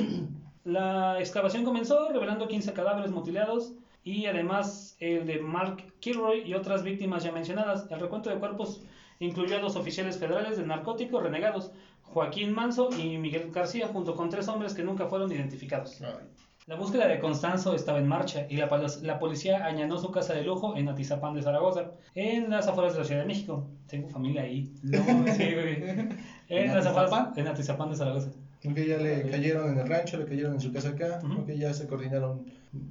la 0.64 1.20
excavación 1.20 1.64
comenzó 1.64 2.10
revelando 2.12 2.48
15 2.48 2.74
cadáveres 2.74 3.12
mutilados 3.12 3.74
y 4.04 4.26
además 4.26 4.96
el 5.00 5.26
de 5.26 5.40
Mark 5.40 5.84
Kilroy 6.00 6.42
y 6.46 6.54
otras 6.54 6.84
víctimas 6.84 7.24
ya 7.24 7.32
mencionadas. 7.32 7.90
El 7.90 8.00
recuento 8.00 8.30
de 8.30 8.38
cuerpos 8.38 8.84
incluyó 9.20 9.58
a 9.58 9.60
dos 9.62 9.76
oficiales 9.76 10.18
federales 10.18 10.58
de 10.58 10.66
narcóticos 10.66 11.22
renegados, 11.24 11.72
Joaquín 12.04 12.54
Manso 12.54 12.90
y 12.98 13.18
Miguel 13.18 13.52
García, 13.52 13.88
junto 13.88 14.16
con 14.16 14.30
tres 14.30 14.48
hombres 14.48 14.74
que 14.74 14.84
nunca 14.84 15.08
fueron 15.08 15.32
identificados. 15.32 16.02
Ay. 16.02 16.26
La 16.68 16.76
búsqueda 16.76 17.08
de 17.08 17.20
Constanzo 17.20 17.74
estaba 17.76 17.98
en 18.00 18.08
marcha 18.08 18.46
y 18.50 18.58
la, 18.58 18.68
la 19.02 19.20
policía 19.20 19.66
allanó 19.66 19.98
su 19.98 20.12
casa 20.12 20.34
de 20.34 20.44
lujo 20.44 20.76
en 20.76 20.90
Atizapán 20.90 21.34
de 21.34 21.42
Zaragoza, 21.42 21.92
en 22.14 22.50
las 22.50 22.68
afueras 22.68 22.92
de 22.94 23.00
la 23.00 23.06
Ciudad 23.06 23.22
de 23.22 23.28
México. 23.28 23.70
Tengo 23.88 24.10
familia 24.10 24.42
ahí. 24.42 24.74
No, 24.84 24.98
Sí, 25.34 25.54
güey. 25.54 25.82
En, 25.82 26.20
¿En 26.50 26.76
las 26.76 26.86
afueras, 26.86 27.14
Atizapán? 27.14 27.34
en 27.38 27.48
Atizapán 27.48 27.90
de 27.90 27.96
Zaragoza. 27.96 28.32
Que 28.60 28.86
ya 28.86 28.98
le 28.98 29.30
cayeron 29.30 29.72
en 29.72 29.80
el 29.80 29.88
rancho, 29.88 30.18
le 30.18 30.26
cayeron 30.26 30.56
en 30.56 30.60
su 30.60 30.74
casa 30.74 30.90
acá. 30.90 31.20
Creo 31.20 31.46
que 31.46 31.58
ya 31.58 31.74
se 31.74 31.88
coordinaron 31.88 32.46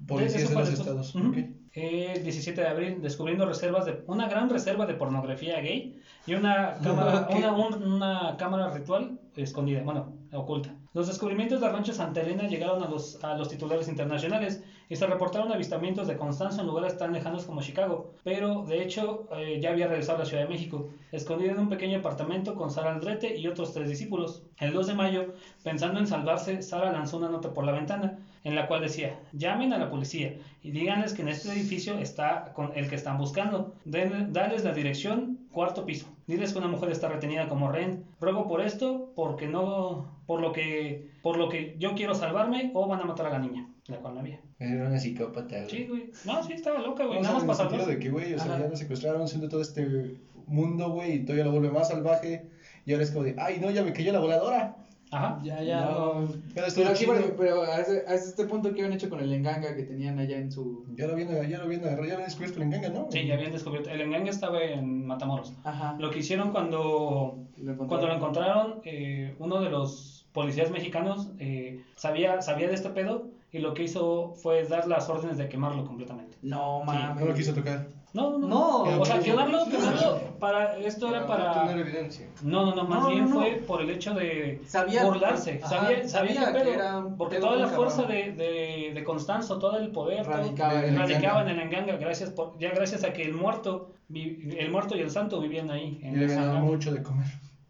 policías 0.07 0.49
de 0.49 0.55
los 0.55 0.69
de 0.69 0.73
esto. 0.73 0.83
estados. 0.85 1.15
Ujú. 1.15 1.35
El 1.77 2.23
17 2.25 2.59
de 2.59 2.67
abril, 2.69 3.03
descubriendo 3.03 3.45
reservas 3.45 3.85
de 3.85 4.03
una 4.07 4.29
gran 4.29 4.49
reserva 4.49 4.87
de 4.87 4.95
pornografía 4.95 5.61
gay 5.61 6.01
y 6.27 6.33
una 6.35 6.79
cámara, 6.83 7.29
una, 7.37 7.53
un- 7.53 7.83
una 7.93 8.37
cámara 8.39 8.71
ritual 8.71 9.21
escondida, 9.37 9.83
bueno, 9.83 10.15
oculta. 10.33 10.75
Los 10.95 11.07
descubrimientos 11.07 11.61
de 11.61 11.69
Rancho 11.69 11.93
Santa 11.93 12.23
Elena 12.23 12.49
llegaron 12.49 12.83
a 12.83 12.89
los, 12.89 13.23
a 13.23 13.35
los 13.37 13.51
titulares 13.51 13.89
internacionales 13.89 14.63
y 14.89 14.97
se 14.97 15.07
reportaron 15.07 15.51
avistamientos 15.53 16.07
de 16.07 16.17
Constanzo 16.17 16.61
en 16.61 16.67
lugares 16.69 16.97
tan 16.97 17.13
lejanos 17.13 17.45
como 17.45 17.61
Chicago, 17.63 18.11
pero 18.23 18.63
de 18.63 18.83
hecho 18.83 19.29
eh, 19.37 19.59
ya 19.61 19.71
había 19.71 19.89
regresado 19.89 20.17
a 20.19 20.21
la 20.21 20.27
Ciudad 20.27 20.45
de 20.45 20.49
México, 20.49 20.89
escondido 21.13 21.53
en 21.53 21.59
un 21.59 21.69
pequeño 21.69 21.99
apartamento 21.99 22.55
con 22.55 22.71
Sara 22.71 22.93
Aldrete 22.95 23.37
y 23.37 23.47
otros 23.49 23.73
tres 23.73 23.89
discípulos. 23.89 24.43
El 24.59 24.73
2 24.73 24.87
de 24.87 24.95
mayo, 24.95 25.35
pensando 25.63 25.99
en 26.01 26.07
salvarse, 26.07 26.63
Sara 26.63 26.93
lanzó 26.93 27.17
una 27.17 27.29
nota 27.29 27.53
por 27.53 27.65
la 27.65 27.73
ventana 27.73 28.19
en 28.45 28.55
la 28.55 28.69
cual 28.69 28.81
decía, 28.81 29.19
llamen 29.33 29.73
a 29.73 29.79
la 29.79 29.91
policía 29.91 30.35
y 30.63 30.71
díganles 30.71 31.15
que 31.15 31.23
en 31.23 31.29
este 31.29 31.51
edificio 31.51 31.99
está 31.99 32.53
con 32.55 32.71
el 32.77 32.89
que 32.89 32.95
están 32.95 33.19
buscando. 33.19 33.73
Den- 33.85 34.33
dales 34.33 34.63
la 34.63 34.73
dirección 34.73 35.39
cuarto 35.51 35.85
piso. 35.85 36.07
Diles 36.29 36.53
que 36.53 36.59
una 36.59 36.69
mujer 36.69 36.91
está 36.91 37.09
retenida 37.09 37.49
como 37.49 37.69
rehén. 37.73 38.05
Ruego 38.21 38.47
por 38.47 38.61
esto, 38.61 39.11
porque 39.17 39.49
no, 39.49 40.07
por 40.27 40.41
lo 40.41 40.53
que, 40.53 41.11
por 41.23 41.37
lo 41.39 41.49
que 41.49 41.75
yo 41.79 41.95
quiero 41.95 42.15
salvarme 42.15 42.71
o 42.75 42.87
van 42.87 43.01
a 43.01 43.05
matar 43.05 43.27
a 43.27 43.31
la 43.31 43.39
niña, 43.41 43.67
la 43.89 43.99
cual 43.99 44.15
no 44.15 44.21
había. 44.21 44.41
Era 44.59 44.87
una 44.89 44.99
psicópata, 44.99 45.57
güey. 45.57 45.71
Sí, 45.71 45.87
güey. 45.87 46.11
No, 46.25 46.43
sí, 46.43 46.53
estaba 46.55 46.81
loca, 46.81 47.05
güey. 47.05 47.19
O 47.19 47.23
sea, 47.23 47.33
Nada 47.33 47.45
más 47.45 47.59
en 47.61 47.67
el 47.67 47.71
sentido 47.71 47.87
de 47.91 47.99
que, 47.99 48.11
güey, 48.11 48.35
o 48.35 48.39
sea, 48.39 48.53
Ajá. 48.55 48.63
ya 48.65 48.69
lo 48.69 48.77
secuestraron, 48.77 49.29
siendo 49.29 49.49
todo 49.49 49.61
este 49.63 50.17
mundo, 50.47 50.91
güey, 50.91 51.15
y 51.15 51.19
todavía 51.25 51.45
lo 51.45 51.53
vuelve 51.53 51.71
más 51.71 51.89
salvaje. 51.89 52.49
Y 52.85 52.93
ahora 52.93 53.05
es 53.05 53.11
como 53.11 53.25
de, 53.25 53.35
ay, 53.39 53.59
no, 53.61 53.71
ya 53.71 53.83
me 53.83 53.93
cayó 53.93 54.13
la 54.13 54.21
voladora. 54.21 54.77
Ajá. 55.13 55.39
Ya, 55.45 55.63
ya, 55.63 55.83
No. 55.83 56.23
no. 56.23 56.29
Pero 56.53 56.67
Pero 56.75 56.91
es 56.91 56.97
aquí, 56.97 57.07
por- 57.07 57.37
pero 57.37 57.63
a 57.63 57.81
ese- 57.81 58.05
a 58.09 58.15
este 58.15 58.45
punto 58.47 58.71
que 58.75 58.81
habían 58.83 58.93
hecho 58.93 59.09
con 59.09 59.21
el 59.21 59.33
enganga 59.33 59.75
que 59.77 59.85
tenían 59.85 60.19
allá 60.19 60.37
en 60.37 60.51
su... 60.51 60.85
Ya 60.97 61.07
lo 61.07 61.13
habían, 61.13 61.29
ya 61.49 61.59
lo 61.59 61.65
habían 61.65 61.83
agarrado, 61.83 62.03
ya 62.05 62.09
lo 62.09 62.15
habían 62.15 62.25
descubierto 62.29 62.57
el 62.59 62.63
enganga, 62.65 62.89
¿no? 62.89 63.07
Sí, 63.13 63.25
ya 63.25 63.35
habían 63.35 63.53
descubierto. 63.53 63.89
El 63.91 64.01
engaño 64.01 64.31
estaba 64.31 64.61
en 64.65 65.07
Matamoros. 65.07 65.55
Ajá. 65.63 65.97
Lo 66.01 66.11
que 66.11 66.19
hicieron 66.19 66.51
cuando, 66.51 67.39
Lo 67.57 67.73
encontraron. 67.73 67.87
cuando 67.89 68.07
lo 68.09 68.15
encontraron, 68.15 68.81
eh, 68.85 69.37
uno 69.39 69.61
de 69.61 69.71
los 69.71 70.27
policías 70.33 70.73
mexicanos 70.73 71.31
eh, 71.39 71.83
sabía, 71.95 72.43
sabía 72.43 72.67
de 72.69 72.75
este 72.75 72.91
pedo 72.91 73.31
y 73.53 73.59
lo 73.59 73.75
que 73.75 73.85
hizo 73.85 74.35
fue 74.35 74.65
dar 74.67 74.87
las 74.89 75.09
órdenes 75.09 75.39
de 75.39 75.49
quemarlo 75.49 75.85
completamente. 75.85 76.37
No 76.43 76.83
mames. 76.85 77.21
No 77.21 77.27
lo 77.27 77.35
quiso 77.35 77.55
tocar. 77.55 77.87
No, 78.13 78.39
no, 78.39 78.49
No, 78.49 79.01
O 79.01 79.05
sea, 79.05 79.19
quemarlo, 79.21 79.67
quemarlo, 79.71 80.21
para, 80.39 80.79
esto 80.79 81.09
era 81.09 81.27
Para 81.27 81.67
tener 81.67 81.87
evidencia. 81.87 82.27
No, 82.43 82.65
no, 82.65 82.75
no, 82.75 82.85
más 82.85 83.03
No, 83.03 83.09
bien 83.11 83.25
no, 83.29 83.35
no. 83.35 83.41
fue 83.41 83.51
por 83.67 83.83
el 83.83 83.91
hecho 83.91 84.15
de 84.15 84.63
Sabía- 84.67 85.05
burlarse. 85.05 85.61
Ajá, 85.63 85.81
sabía, 85.81 86.09
sabía, 86.09 86.45
sabía 86.45 86.63
que 86.65 86.73
era 86.73 87.05
porque 87.19 87.39
toda 87.41 87.57
la 87.57 87.69
fuerza 87.69 88.05
de, 88.05 88.33
de, 88.33 88.93
de 88.95 89.05
Constanzo, 89.05 89.59
todo 89.59 89.77
el 89.77 89.91
poder, 89.91 90.23
todo- 90.25 90.33
Radicaba 90.35 90.85
en 90.87 90.95
el 90.95 90.99
radicaba 90.99 91.43
en 91.43 91.49
Enganga. 91.49 91.63
el 91.63 91.69
Enganga, 91.83 91.97
gracias 91.99 92.31
por, 92.31 92.59
ya 92.59 92.71
gracias 92.71 93.05
a 93.05 93.13
que 93.13 93.23
el 93.23 93.35
muerto, 93.35 93.91
el 94.15 94.71
muerto 94.71 94.97
y 94.97 95.01
el 95.01 95.11
santo 95.11 95.39
vivían 95.41 95.71
ahí. 95.71 95.99
Y 96.01 96.07
En 96.07 96.19
le 96.19 96.27
dado 96.27 96.41
Enganga. 96.53 96.61
mucho 96.61 96.93
de 96.95 97.03
comer. 97.03 97.27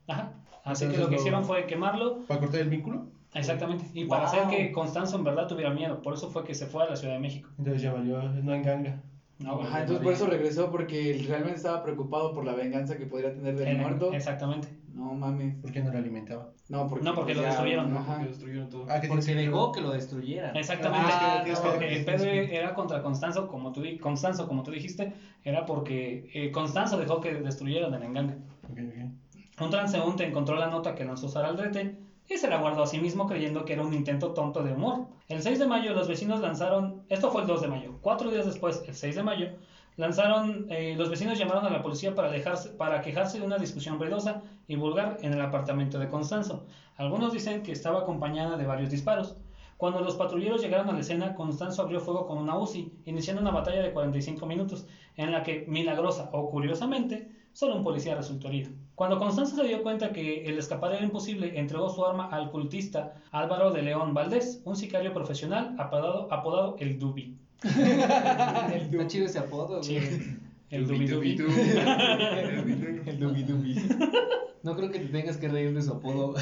Ajá. 0.07 0.33
Así 0.63 0.85
Entonces 0.85 0.91
que 0.93 0.99
lo 0.99 1.09
que 1.09 1.17
hicieron 1.17 1.45
fue 1.45 1.67
quemarlo, 1.67 2.25
¿Para 2.29 2.39
cortar 2.41 2.61
el 2.61 2.69
vínculo? 2.69 3.07
Exactamente, 3.39 3.85
y 3.93 4.05
para 4.05 4.25
hacer 4.25 4.47
que 4.49 4.73
Constanzo 4.73 5.17
en 5.17 5.25
verdad 5.25 5.47
tuviera 5.47 5.71
miedo. 5.71 6.01
Por 6.03 6.15
eso 6.15 6.29
fue 6.29 6.45
que 6.45 6.55
se 6.55 6.67
fue 6.67 6.85
a 6.85 6.87
la 6.87 6.97
Ciudad 6.97 7.15
de 7.15 7.21
México. 7.21 7.51
Entonces 7.59 7.83
ya 7.83 7.93
valió, 7.93 8.21
no 8.43 8.53
enganga. 8.55 9.03
No, 9.39 9.61
Ajá, 9.61 9.81
entonces 9.81 10.03
por 10.03 10.15
eso 10.15 10.27
regresó 10.27 10.71
porque 10.71 11.11
él 11.11 11.27
realmente 11.27 11.57
estaba 11.57 11.83
preocupado 11.83 12.33
por 12.33 12.47
la 12.47 12.55
venganza 12.55 12.97
que 12.97 13.05
podría 13.05 13.35
tener 13.35 13.55
del 13.55 13.69
En- 13.69 13.81
muerto. 13.81 14.11
Exactamente. 14.15 14.69
No 14.95 15.15
mames. 15.15 15.57
¿Por 15.57 15.71
qué 15.71 15.83
no 15.83 15.91
lo 15.93 15.99
alimentaba? 15.99 16.49
No, 16.71 16.89
porque, 16.89 17.05
No, 17.05 17.15
porque 17.15 17.35
pues, 17.35 17.43
lo 17.43 17.43
destruyeron, 17.47 17.91
¿no? 17.91 17.99
Ajá. 17.99 18.13
Porque 18.15 18.29
destruyeron 18.29 18.71
todo. 18.71 18.87
Ah, 18.89 18.99
que 18.99 19.09
Porque 19.09 19.35
dejó 19.35 19.73
que 19.73 19.83
lo 19.83 19.91
destruyeran. 19.91 20.57
Exactamente, 20.57 21.07
Ah, 21.13 21.45
no, 21.47 21.61
porque 21.63 21.95
el 21.95 22.05
pedo 22.07 22.25
era 22.25 22.73
contra 22.73 23.03
Constanzo, 23.03 23.47
como 23.47 23.73
tú, 23.73 23.83
di- 23.83 23.99
Constanzo, 23.99 24.49
como 24.49 24.63
tú 24.63 24.71
dijiste, 24.71 25.13
era 25.45 25.67
porque 25.67 26.31
eh, 26.33 26.51
Constanzo 26.51 26.97
dejó 26.97 27.21
que 27.21 27.35
destruyeran 27.35 27.93
el 27.93 28.03
enganga. 28.05 28.39
Ok, 28.71 28.79
ok. 28.89 29.61
Un 29.61 29.71
transeúnte 29.71 30.25
encontró 30.25 30.57
la 30.57 30.69
nota 30.69 30.95
que 30.95 31.05
lanzó 31.05 31.29
Saraldrete 31.29 31.95
y 32.29 32.39
se 32.39 32.49
la 32.49 32.59
guardó 32.59 32.83
a 32.83 32.87
sí 32.87 32.99
mismo 32.99 33.27
creyendo 33.27 33.65
que 33.65 33.75
era 33.75 33.83
un 33.83 33.95
intento 33.95 34.33
tonto 34.33 34.63
de 34.63 34.73
humor. 34.73 35.07
El 35.29 35.43
6 35.43 35.59
de 35.59 35.67
mayo 35.67 35.95
los 35.95 36.09
vecinos 36.09 36.41
lanzaron, 36.41 37.05
esto 37.09 37.31
fue 37.31 37.43
el 37.43 37.47
2 37.47 37.63
de 37.63 37.69
mayo, 37.69 37.99
cuatro 38.01 38.31
días 38.31 38.47
después, 38.47 38.83
el 38.87 38.95
6 38.95 39.17
de 39.17 39.23
mayo, 39.23 39.49
lanzaron, 39.97 40.67
eh, 40.71 40.95
los 40.97 41.09
vecinos 41.09 41.39
llamaron 41.39 41.65
a 41.67 41.71
la 41.71 41.83
policía 41.83 42.15
para, 42.15 42.31
dejarse, 42.31 42.71
para 42.71 43.01
quejarse 43.01 43.39
de 43.39 43.47
una 43.47 43.59
discusión 43.59 43.99
ruidosa 43.99 44.43
y 44.67 44.77
vulgar 44.77 45.19
en 45.23 45.33
el 45.33 45.41
apartamento 45.41 45.99
de 45.99 46.09
Constanzo. 46.09 46.67
Algunos 46.97 47.33
dicen 47.33 47.63
que 47.63 47.73
estaba 47.73 48.01
acompañada 48.01 48.57
de 48.57 48.67
varios 48.67 48.91
disparos. 48.91 49.37
Cuando 49.77 50.01
los 50.01 50.17
patrulleros 50.17 50.63
llegaron 50.63 50.89
a 50.89 50.93
la 50.93 51.01
escena, 51.01 51.35
Constanzo 51.35 51.83
abrió 51.83 52.01
fuego 52.01 52.27
con 52.27 52.39
una 52.39 52.59
UCI, 52.59 52.93
iniciando 53.05 53.43
una 53.43 53.51
batalla 53.51 53.83
de 53.83 53.93
45 53.93 54.47
minutos, 54.47 54.87
en 55.17 55.33
la 55.33 55.43
que, 55.43 55.67
milagrosa 55.69 56.31
o 56.33 56.51
curiosamente, 56.51 57.31
solo 57.53 57.77
un 57.77 57.85
policía 57.85 58.15
resultó 58.15 58.49
herido. 58.49 58.71
Cuando 58.97 59.19
Constanzo 59.21 59.55
se 59.57 59.65
dio 59.69 59.83
cuenta 59.83 60.13
que 60.13 60.45
el 60.47 60.59
escapar 60.59 60.93
era 60.93 61.05
imposible, 61.05 61.59
entregó 61.59 61.89
su 61.91 62.05
arma 62.05 62.29
al 62.31 62.51
cultista 62.51 63.13
Álvaro 63.31 63.71
de 63.71 63.83
León 63.83 64.13
Valdés, 64.15 64.61
un 64.65 64.75
sicario 64.75 65.13
profesional 65.13 65.77
apodado, 65.79 66.27
apodado 66.33 66.77
el 66.81 66.99
Dubi. 66.99 67.37
Está 67.63 69.07
chido 69.07 69.27
ese 69.27 69.39
apodo, 69.39 69.81
güey. 69.83 69.99
el 70.71 70.87
Dubi 70.87 71.07
Dubi. 71.07 71.37
El 73.07 73.19
dubi 73.21 73.43
dubi. 73.45 73.77
No 74.63 74.75
creo 74.77 74.91
que 74.91 74.99
te 74.99 75.07
tengas 75.07 75.37
que 75.37 75.49
reír 75.49 75.73
de 75.75 75.81
su 75.83 75.93
apodo. 75.93 76.35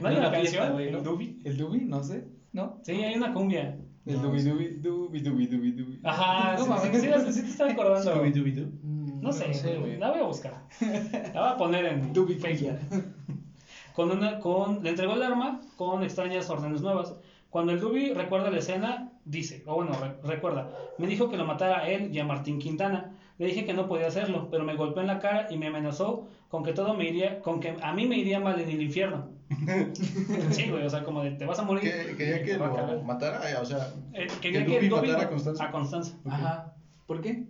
¿No 0.00 0.08
hay 0.08 0.16
una 0.18 0.30
canción? 0.30 0.78
¿El. 0.80 1.02
Dubi? 1.02 1.40
¿El 1.44 1.56
Dubi? 1.56 1.80
No 1.80 2.02
sé. 2.04 2.24
¿No? 2.52 2.78
Sí, 2.82 2.92
hay 2.92 3.16
una 3.16 3.32
cumbia. 3.34 3.76
El 4.06 4.20
Dubi. 4.22 4.42
Dubi 4.42 4.68
Dubi 4.80 5.20
Dubi 5.20 5.46
Dubi 5.46 5.72
Dubi. 5.72 6.00
Ajá, 6.04 6.56
No 6.58 6.64
sí, 6.64 6.68
mames. 6.70 7.00
sí, 7.02 7.08
sí, 7.26 7.32
sí 7.32 7.42
te 7.42 7.48
estaba 7.48 7.70
acordando. 7.72 8.12
Scooby-Doo. 8.14 8.70
No 8.82 9.01
sé, 9.01 9.01
No 9.22 9.32
sé, 9.32 9.76
güey. 9.78 9.96
la 9.98 10.10
voy 10.10 10.20
a 10.20 10.24
buscar. 10.24 10.52
La 10.80 11.40
voy 11.40 11.50
a 11.50 11.56
poner 11.56 11.84
en 11.86 12.12
Dubi 12.14 12.34
Facebook. 12.34 12.78
Con 13.94 14.10
una, 14.10 14.38
con, 14.40 14.82
le 14.82 14.88
entregó 14.90 15.12
el 15.14 15.22
arma 15.22 15.60
con 15.76 16.02
extrañas 16.02 16.48
órdenes 16.48 16.80
nuevas. 16.80 17.14
Cuando 17.50 17.72
el 17.72 17.80
Dubi 17.80 18.14
recuerda 18.14 18.50
la 18.50 18.56
escena, 18.58 19.12
dice, 19.26 19.62
o 19.66 19.74
bueno, 19.74 19.92
re- 20.00 20.16
recuerda, 20.24 20.70
me 20.96 21.06
dijo 21.06 21.28
que 21.28 21.36
lo 21.36 21.44
matara 21.44 21.80
a 21.80 21.88
él 21.88 22.08
y 22.10 22.18
a 22.18 22.24
Martín 22.24 22.58
Quintana. 22.58 23.10
Le 23.36 23.46
dije 23.48 23.66
que 23.66 23.74
no 23.74 23.88
podía 23.88 24.06
hacerlo, 24.06 24.48
pero 24.50 24.64
me 24.64 24.76
golpeó 24.76 25.02
en 25.02 25.08
la 25.08 25.18
cara 25.18 25.46
y 25.50 25.58
me 25.58 25.66
amenazó 25.66 26.26
con 26.48 26.62
que 26.64 26.72
todo 26.72 26.94
me 26.94 27.04
iría, 27.06 27.40
con 27.40 27.60
que 27.60 27.76
a 27.82 27.92
mí 27.92 28.06
me 28.06 28.16
iría 28.16 28.40
mal 28.40 28.58
en 28.58 28.70
el 28.70 28.80
infierno. 28.80 29.26
sí, 30.52 30.70
güey, 30.70 30.84
o 30.86 30.90
sea, 30.90 31.04
como 31.04 31.22
de 31.22 31.32
te 31.32 31.44
vas 31.44 31.58
a 31.58 31.62
morir. 31.62 31.82
Que- 31.82 32.16
Quería 32.16 32.42
que 32.42 32.54
lo 32.56 33.02
matara, 33.02 33.40
o 33.60 33.64
sea, 33.66 33.92
Eh, 34.14 34.26
quería 34.40 34.60
que 34.64 34.66
que 34.70 34.78
el 34.78 34.88
Dubi 34.88 35.08
matara 35.08 35.24
a 35.24 35.28
Constanzo. 35.28 35.62
A 35.62 35.70
Constanzo. 35.70 36.14
Ajá. 36.28 36.72
¿Por 37.06 37.20
qué? 37.20 37.44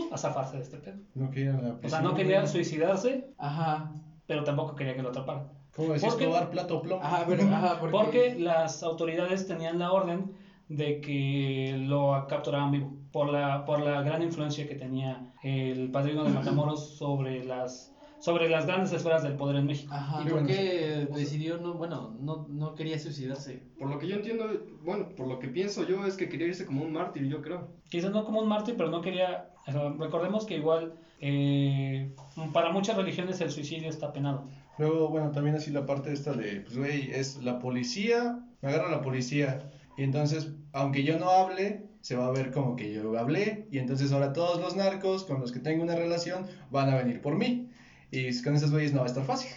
Pues 0.00 0.12
a 0.12 0.18
zafarse 0.18 0.56
de 0.58 0.62
este 0.62 0.76
pedo. 0.76 0.98
no 1.14 1.30
quería 1.30 1.52
la 1.52 1.76
O 1.82 1.88
sea, 1.88 2.00
no 2.02 2.14
quería 2.14 2.40
güey. 2.40 2.52
suicidarse, 2.52 3.28
Ajá. 3.38 3.92
pero 4.26 4.44
tampoco 4.44 4.76
quería 4.76 4.94
que 4.94 5.02
lo 5.02 5.08
atraparan. 5.08 5.48
¿Cómo 5.74 5.92
decías? 5.94 6.12
¿Por 6.12 6.18
qué? 6.18 6.24
Escobar, 6.26 6.50
plato, 6.50 6.82
plomo. 6.82 7.02
Ajá, 7.02 7.24
pero, 7.26 7.42
ajá, 7.44 7.78
porque... 7.80 7.96
Porque 7.96 8.34
las 8.38 8.82
autoridades 8.82 9.46
tenían 9.46 9.78
la 9.78 9.92
orden 9.92 10.32
de 10.68 11.00
que 11.00 11.76
lo 11.86 12.26
capturaban 12.28 12.72
vivo 12.72 12.92
por 13.12 13.30
la, 13.30 13.64
por 13.64 13.80
la 13.80 14.02
gran 14.02 14.22
influencia 14.22 14.66
que 14.68 14.74
tenía 14.74 15.32
el 15.42 15.90
padrino 15.90 16.24
de 16.24 16.30
Matamoros 16.30 16.96
sobre 16.96 17.44
las, 17.44 17.94
sobre 18.26 18.48
las 18.48 18.66
grandes 18.66 18.92
esferas 18.92 19.22
del 19.22 19.36
poder 19.36 19.54
en 19.54 19.66
México. 19.66 19.94
Ajá. 19.94 20.20
¿Y 20.20 20.28
por 20.28 20.44
qué 20.44 21.06
decidió 21.14 21.58
no, 21.58 21.74
bueno, 21.74 22.16
no, 22.18 22.48
no 22.48 22.74
quería 22.74 22.98
suicidarse? 22.98 23.62
Por 23.78 23.88
lo 23.88 24.00
que 24.00 24.08
yo 24.08 24.16
entiendo, 24.16 24.48
bueno, 24.82 25.10
por 25.10 25.28
lo 25.28 25.38
que 25.38 25.46
pienso 25.46 25.86
yo 25.86 26.04
es 26.04 26.16
que 26.16 26.28
quería 26.28 26.48
irse 26.48 26.66
como 26.66 26.82
un 26.82 26.92
mártir, 26.92 27.28
yo 27.28 27.40
creo. 27.40 27.68
Quizás 27.88 28.10
no 28.10 28.24
como 28.24 28.40
un 28.40 28.48
mártir, 28.48 28.74
pero 28.76 28.90
no 28.90 29.00
quería... 29.00 29.50
o 29.68 29.70
sea, 29.70 29.90
recordemos 29.90 30.44
que 30.44 30.56
igual 30.56 30.94
eh, 31.20 32.10
para 32.52 32.72
muchas 32.72 32.96
religiones 32.96 33.40
el 33.40 33.52
suicidio 33.52 33.88
está 33.88 34.12
penado. 34.12 34.48
Luego, 34.76 35.08
bueno, 35.08 35.30
también 35.30 35.54
así 35.54 35.70
la 35.70 35.86
parte 35.86 36.12
esta 36.12 36.32
de, 36.32 36.62
pues, 36.62 36.76
güey, 36.76 37.12
es 37.12 37.40
la 37.44 37.60
policía, 37.60 38.40
me 38.60 38.70
agarra 38.70 38.90
la 38.90 39.02
policía. 39.02 39.70
Y 39.96 40.02
entonces, 40.02 40.50
aunque 40.72 41.04
yo 41.04 41.16
no 41.20 41.30
hable, 41.30 41.86
se 42.00 42.16
va 42.16 42.26
a 42.26 42.32
ver 42.32 42.50
como 42.50 42.74
que 42.74 42.92
yo 42.92 43.16
hablé. 43.16 43.68
Y 43.70 43.78
entonces 43.78 44.10
ahora 44.10 44.32
todos 44.32 44.60
los 44.60 44.74
narcos 44.74 45.22
con 45.22 45.40
los 45.40 45.52
que 45.52 45.60
tengo 45.60 45.84
una 45.84 45.94
relación 45.94 46.44
van 46.72 46.90
a 46.90 46.96
venir 46.96 47.20
por 47.20 47.36
mí. 47.36 47.68
Y 48.10 48.42
con 48.42 48.54
esos 48.54 48.70
güeyes 48.70 48.92
no 48.92 48.98
va 49.00 49.04
a 49.04 49.08
estar 49.08 49.24
fácil. 49.24 49.50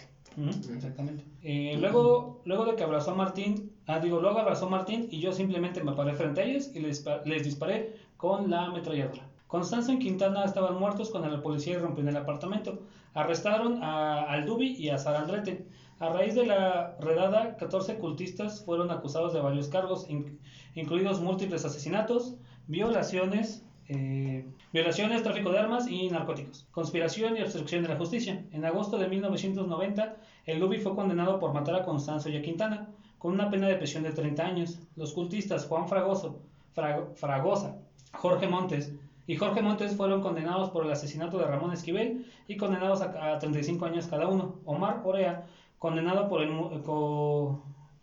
Exactamente. 0.74 1.24
Eh, 1.42 1.76
luego, 1.80 2.40
luego 2.44 2.64
de 2.66 2.76
que 2.76 2.84
abrazó 2.84 3.12
a 3.12 3.14
Martín, 3.14 3.72
ah, 3.86 3.98
digo, 3.98 4.20
luego 4.20 4.38
abrazó 4.38 4.66
a 4.66 4.70
Martín 4.70 5.08
y 5.10 5.20
yo 5.20 5.32
simplemente 5.32 5.82
me 5.82 5.92
paré 5.92 6.14
frente 6.14 6.40
a 6.40 6.44
ellos 6.44 6.70
y 6.74 6.80
les, 6.80 7.04
les 7.24 7.44
disparé 7.44 7.96
con 8.16 8.48
la 8.50 8.66
ametralladora. 8.66 9.26
Constanzo 9.48 9.92
y 9.92 9.98
Quintana 9.98 10.44
estaban 10.44 10.78
muertos 10.78 11.10
cuando 11.10 11.28
la 11.28 11.42
policía 11.42 11.74
irrumpió 11.74 12.02
en 12.02 12.08
el 12.10 12.16
apartamento. 12.16 12.82
Arrestaron 13.14 13.82
a, 13.82 14.22
al 14.22 14.46
Dubi 14.46 14.76
y 14.76 14.90
a 14.90 14.98
Sarandrete. 14.98 15.66
A 15.98 16.08
raíz 16.10 16.34
de 16.34 16.46
la 16.46 16.96
redada, 17.00 17.56
14 17.56 17.96
cultistas 17.96 18.64
fueron 18.64 18.90
acusados 18.90 19.32
de 19.34 19.40
varios 19.40 19.68
cargos, 19.68 20.08
in- 20.08 20.38
incluidos 20.74 21.20
múltiples 21.20 21.64
asesinatos, 21.64 22.36
violaciones, 22.68 23.64
eh, 23.92 24.44
violaciones, 24.72 25.22
tráfico 25.22 25.50
de 25.50 25.58
armas 25.58 25.88
y 25.88 26.08
narcóticos, 26.08 26.66
conspiración 26.70 27.36
y 27.36 27.42
obstrucción 27.42 27.82
de 27.82 27.88
la 27.88 27.96
justicia. 27.96 28.44
En 28.52 28.64
agosto 28.64 28.96
de 28.98 29.08
1990, 29.08 30.16
el 30.46 30.60
Dubi 30.60 30.78
fue 30.78 30.94
condenado 30.94 31.38
por 31.40 31.52
matar 31.52 31.74
a 31.74 31.82
Constanzo 31.84 32.28
y 32.28 32.36
a 32.36 32.42
Quintana, 32.42 32.88
con 33.18 33.32
una 33.32 33.50
pena 33.50 33.66
de 33.68 33.74
prisión 33.76 34.02
de 34.04 34.12
30 34.12 34.46
años. 34.46 34.78
Los 34.96 35.12
cultistas 35.12 35.66
Juan 35.66 35.88
Fragoso, 35.88 36.38
Fra- 36.72 37.06
Fragosa, 37.14 37.76
Jorge 38.12 38.46
Montes 38.48 38.92
y 39.26 39.36
Jorge 39.36 39.60
Montes 39.60 39.96
fueron 39.96 40.20
condenados 40.22 40.70
por 40.70 40.84
el 40.84 40.90
asesinato 40.92 41.38
de 41.38 41.44
Ramón 41.46 41.72
Esquivel 41.72 42.26
y 42.48 42.56
condenados 42.56 43.02
a, 43.02 43.32
a 43.34 43.38
35 43.38 43.84
años 43.86 44.06
cada 44.06 44.28
uno. 44.28 44.56
Omar 44.64 45.02
Orea, 45.04 45.46
condenado 45.78 46.28
por 46.28 46.42
el 46.42 46.50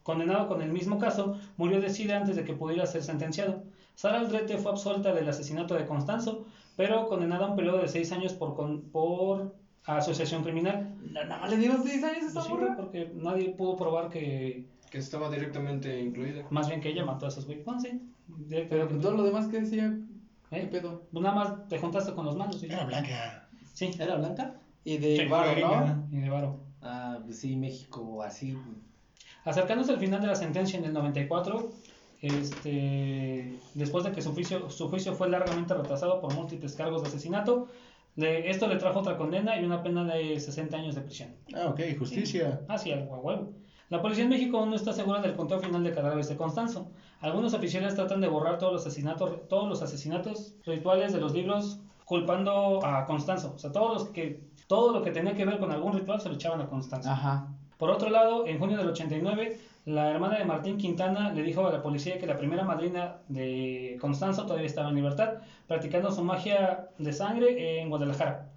condenado 0.03 0.47
con 0.47 0.61
el 0.61 0.71
mismo 0.71 0.97
caso, 0.99 1.37
murió 1.57 1.81
de 1.81 1.89
sida 1.89 2.17
antes 2.17 2.35
de 2.35 2.43
que 2.45 2.53
pudiera 2.53 2.85
ser 2.85 3.03
sentenciado. 3.03 3.63
Sara 3.97 4.19
Aldrete 4.19 4.59
fue 4.59 4.69
absuelta 4.71 5.11
del 5.11 5.27
asesinato 5.27 5.73
de 5.73 5.87
Constanzo, 5.87 6.45
pero 6.75 7.07
condenada 7.07 7.47
a 7.47 7.49
un 7.49 7.55
periodo 7.55 7.79
de 7.79 7.87
seis 7.87 8.11
años 8.11 8.33
por, 8.33 8.53
con- 8.53 8.83
por 8.91 9.55
asociación 9.85 10.43
criminal. 10.43 10.93
Na- 11.11 11.23
Nada 11.23 11.41
más 11.41 11.49
le 11.49 11.57
dieron 11.57 11.81
6 11.83 12.03
años 12.03 12.23
a 12.25 12.27
esa 12.27 12.33
Pues 12.47 12.61
sí, 12.61 12.67
porque 12.77 13.11
nadie 13.15 13.49
pudo 13.49 13.75
probar 13.75 14.09
que, 14.09 14.65
Que 14.91 14.99
estaba 14.99 15.31
directamente 15.31 15.99
incluida. 15.99 16.43
más 16.51 16.67
bien 16.67 16.79
que 16.79 16.89
ella 16.89 17.05
mató 17.05 17.25
a 17.25 17.29
esos 17.29 17.47
güeyes. 17.47 17.65
Bueno, 17.65 17.81
sí, 17.81 17.99
Pero 18.69 18.87
todo 18.99 19.13
lo 19.13 19.23
demás 19.23 19.47
que 19.47 19.61
decía, 19.61 19.91
¿qué 20.51 20.59
¿Eh? 20.59 20.67
pedo? 20.67 21.07
Pues 21.11 21.23
nada 21.23 21.33
más 21.35 21.67
te 21.67 21.79
juntaste 21.79 22.13
con 22.13 22.25
los 22.25 22.35
malos. 22.35 22.59
¿sí? 22.59 22.67
Era 22.67 22.83
blanca. 22.85 23.49
Sí, 23.73 23.89
¿Era 23.97 24.15
blanca? 24.17 24.53
Y 24.83 24.97
de 24.99 25.17
Sí, 25.17 25.25
Varo, 25.25 25.59
¿no? 25.59 26.07
Y 26.11 26.19
de 26.21 26.29
Varo. 26.29 26.59
Ah, 26.83 27.17
pues 27.25 27.39
sí, 27.39 27.55
México, 27.55 28.21
así. 28.21 28.55
Acercándose 29.43 29.91
al 29.93 29.99
final 29.99 30.21
de 30.21 30.27
la 30.27 30.35
sentencia 30.35 30.77
en 30.77 30.85
el 30.85 30.93
94, 30.93 31.71
este, 32.21 33.59
después 33.73 34.03
de 34.03 34.11
que 34.11 34.21
su 34.21 34.33
juicio, 34.33 34.69
su 34.69 34.89
juicio 34.89 35.13
fue 35.13 35.29
largamente 35.29 35.73
retrasado 35.73 36.19
por 36.21 36.33
múltiples 36.33 36.75
cargos 36.75 37.01
de 37.01 37.07
asesinato, 37.09 37.67
le- 38.15 38.49
esto 38.49 38.67
le 38.67 38.77
trajo 38.77 38.99
otra 38.99 39.17
condena 39.17 39.59
y 39.59 39.65
una 39.65 39.83
pena 39.83 40.03
de 40.03 40.39
60 40.39 40.77
años 40.77 40.95
de 40.95 41.01
prisión. 41.01 41.35
Ah, 41.55 41.67
ok, 41.67 41.79
justicia. 41.97 42.61
Ah, 42.67 42.77
sí, 42.77 42.91
algo 42.91 43.15
a 43.15 43.19
huevo. 43.19 43.53
La 43.89 44.01
policía 44.01 44.23
en 44.25 44.29
México 44.31 44.57
aún 44.57 44.69
no 44.71 44.75
está 44.75 44.91
segura 44.91 45.21
del 45.21 45.35
conteo 45.35 45.59
final 45.59 45.83
de 45.83 45.93
cadáveres 45.93 46.27
de 46.27 46.35
Constanzo. 46.35 46.89
Algunos 47.21 47.53
oficiales 47.53 47.95
tratan 47.95 48.19
de 48.19 48.27
borrar 48.27 48.57
todos 48.57 48.73
los 48.73 48.85
asesinatos, 48.85 49.47
todos 49.47 49.69
los 49.69 49.81
asesinatos 49.81 50.55
rituales 50.65 51.13
de 51.13 51.21
los 51.21 51.33
libros 51.33 51.79
culpando 52.03 52.85
a 52.85 53.05
Constanzo. 53.05 53.53
O 53.55 53.59
sea, 53.59 53.71
todos 53.71 53.93
los 53.93 54.09
que, 54.09 54.41
todo 54.67 54.91
lo 54.91 55.03
que 55.03 55.11
tenía 55.11 55.35
que 55.35 55.45
ver 55.45 55.57
con 55.59 55.71
algún 55.71 55.93
ritual 55.93 56.19
se 56.19 56.27
lo 56.29 56.35
echaban 56.35 56.59
a 56.61 56.67
Constanzo. 56.67 57.09
Ajá. 57.09 57.47
Por 57.77 57.89
otro 57.91 58.09
lado, 58.09 58.45
en 58.47 58.59
junio 58.59 58.75
del 58.77 58.87
89, 58.89 59.57
la 59.87 60.11
hermana 60.11 60.37
de 60.37 60.43
Martín 60.43 60.77
Quintana 60.77 61.31
le 61.31 61.43
dijo 61.43 61.65
a 61.65 61.71
la 61.71 61.81
policía 61.81 62.17
que 62.19 62.27
la 62.27 62.35
primera 62.35 62.65
madrina 62.65 63.21
de 63.29 63.97
Constanzo 64.01 64.43
todavía 64.43 64.65
estaba 64.67 64.89
en 64.89 64.95
libertad, 64.95 65.35
practicando 65.65 66.11
su 66.11 66.25
magia 66.25 66.89
de 66.97 67.13
sangre 67.13 67.79
en 67.79 67.87
Guadalajara. 67.87 68.49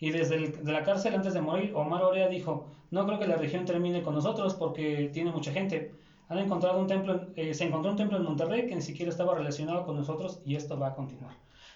Y 0.00 0.10
desde 0.10 0.48
de 0.48 0.72
la 0.72 0.84
cárcel, 0.84 1.14
antes 1.14 1.34
de 1.34 1.42
morir, 1.42 1.72
Omar 1.74 2.02
Orea 2.02 2.28
dijo, 2.28 2.68
no 2.90 3.04
creo 3.04 3.18
que 3.18 3.26
la 3.26 3.36
región 3.36 3.66
termine 3.66 4.00
con 4.00 4.14
nosotros 4.14 4.54
porque 4.54 5.10
tiene 5.12 5.30
mucha 5.30 5.52
gente. 5.52 5.92
Han 6.30 6.38
encontrado 6.38 6.80
un 6.80 6.86
templo, 6.86 7.20
eh, 7.36 7.52
se 7.52 7.66
encontró 7.66 7.90
un 7.90 7.98
templo 7.98 8.16
en 8.16 8.24
Monterrey 8.24 8.66
que 8.66 8.74
ni 8.74 8.80
siquiera 8.82 9.10
estaba 9.10 9.34
relacionado 9.34 9.84
con 9.84 9.94
nosotros 9.94 10.40
y 10.46 10.54
esto 10.54 10.78
va 10.78 10.88
a 10.88 10.94
continuar. 10.94 11.34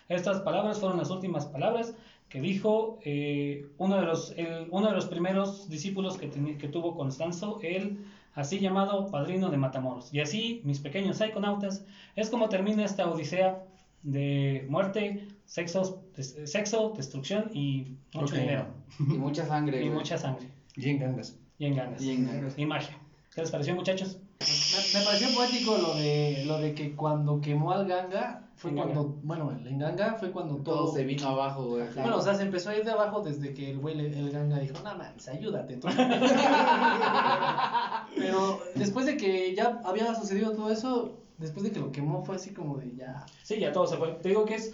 Estas 0.09 0.41
palabras 0.41 0.79
fueron 0.81 0.97
las 0.97 1.11
últimas 1.11 1.45
palabras 1.45 1.95
que 2.31 2.41
dijo 2.41 2.99
eh, 3.05 3.67
uno, 3.77 3.97
de 4.01 4.07
los, 4.07 4.35
uno 4.71 4.89
de 4.89 4.95
los 4.95 5.05
primeros 5.05 5.69
discípulos 5.69 6.17
que, 6.17 6.31
teni- 6.33 6.57
que 6.57 6.69
tuvo 6.69 6.97
Constanzo, 6.97 7.61
el 7.63 7.99
así 8.35 8.59
llamado 8.61 9.11
padrino 9.11 9.51
de 9.51 9.57
Matamoros. 9.57 10.13
Y 10.13 10.21
así, 10.21 10.61
mis 10.65 10.79
pequeños 10.81 11.19
psiconautas, 11.19 11.85
es 12.17 12.31
como 12.31 12.49
termina 12.49 12.85
esta 12.85 13.09
odisea 13.11 13.65
de 14.03 14.67
muerte, 14.69 15.29
sexos, 15.47 15.97
des- 16.17 16.37
sexo, 16.51 16.93
destrucción 16.97 17.51
y 17.55 17.97
mucho 18.15 18.35
Ok. 18.35 18.41
dinero 18.41 18.67
Y 18.99 19.03
mucha 19.19 19.47
sangre. 19.47 19.79
y 19.83 19.87
güey. 19.87 19.99
mucha 19.99 20.19
sangre 20.19 20.49
Y 20.77 20.89
en 20.91 20.99
gangas. 20.99 21.37
y 21.59 21.67
engaños 21.67 22.03
Y 22.03 22.11
engaños. 22.11 22.55
y 22.57 22.67
magia. 22.67 22.99
¿Qué 23.35 23.41
les 23.43 23.51
pareció, 23.51 23.75
muchachos? 23.75 24.19
Me, 24.41 24.99
me 24.99 25.05
pareció 25.05 25.29
poético 25.35 25.79
lo 25.79 25.95
de, 25.95 26.45
lo 26.47 26.59
de 26.59 26.75
que 26.75 26.95
cuando 26.97 27.41
quemó 27.41 27.73
al 27.73 27.87
Ganga, 27.87 28.49
fue 28.63 28.71
En 28.71 28.77
Ganga. 28.77 28.95
cuando, 28.95 29.19
bueno, 29.25 29.51
el 29.51 29.77
Ganga 29.77 30.15
fue 30.15 30.31
cuando 30.31 30.55
todo, 30.59 30.85
Todo 30.85 30.95
se 30.95 31.03
vino 31.05 31.27
abajo, 31.27 31.65
güey. 31.65 31.85
Bueno, 31.95 32.19
o 32.19 32.23
sea, 32.23 32.35
se 32.35 32.43
empezó 32.43 32.71
a 32.71 32.77
ir 32.77 32.85
de 32.85 32.93
abajo 32.93 33.21
desde 33.21 33.53
que 33.53 33.73
el 33.73 33.79
güey, 33.79 33.99
el 33.99 34.31
ganga 34.31 34.61
dijo, 34.61 34.75
no 34.85 34.95
mames, 34.97 35.27
ayúdate. 35.29 35.79
tú". 35.79 35.89
Pero 38.17 38.61
después 38.77 39.07
de 39.07 39.17
que 39.17 39.53
ya 39.57 39.81
había 39.85 40.15
sucedido 40.15 40.53
todo 40.53 40.71
eso, 40.71 41.19
después 41.39 41.65
de 41.65 41.73
que 41.73 41.81
lo 41.81 41.91
quemó, 41.91 42.23
fue 42.23 42.37
así 42.37 42.55
como 42.55 42.79
de 42.79 42.95
ya. 42.95 43.27
Sí, 43.43 43.59
ya 43.59 43.73
todo 43.73 43.89
se 43.89 43.97
fue. 43.97 44.13
Te 44.23 44.29
digo 44.29 44.45
que 44.45 44.55
es, 44.55 44.73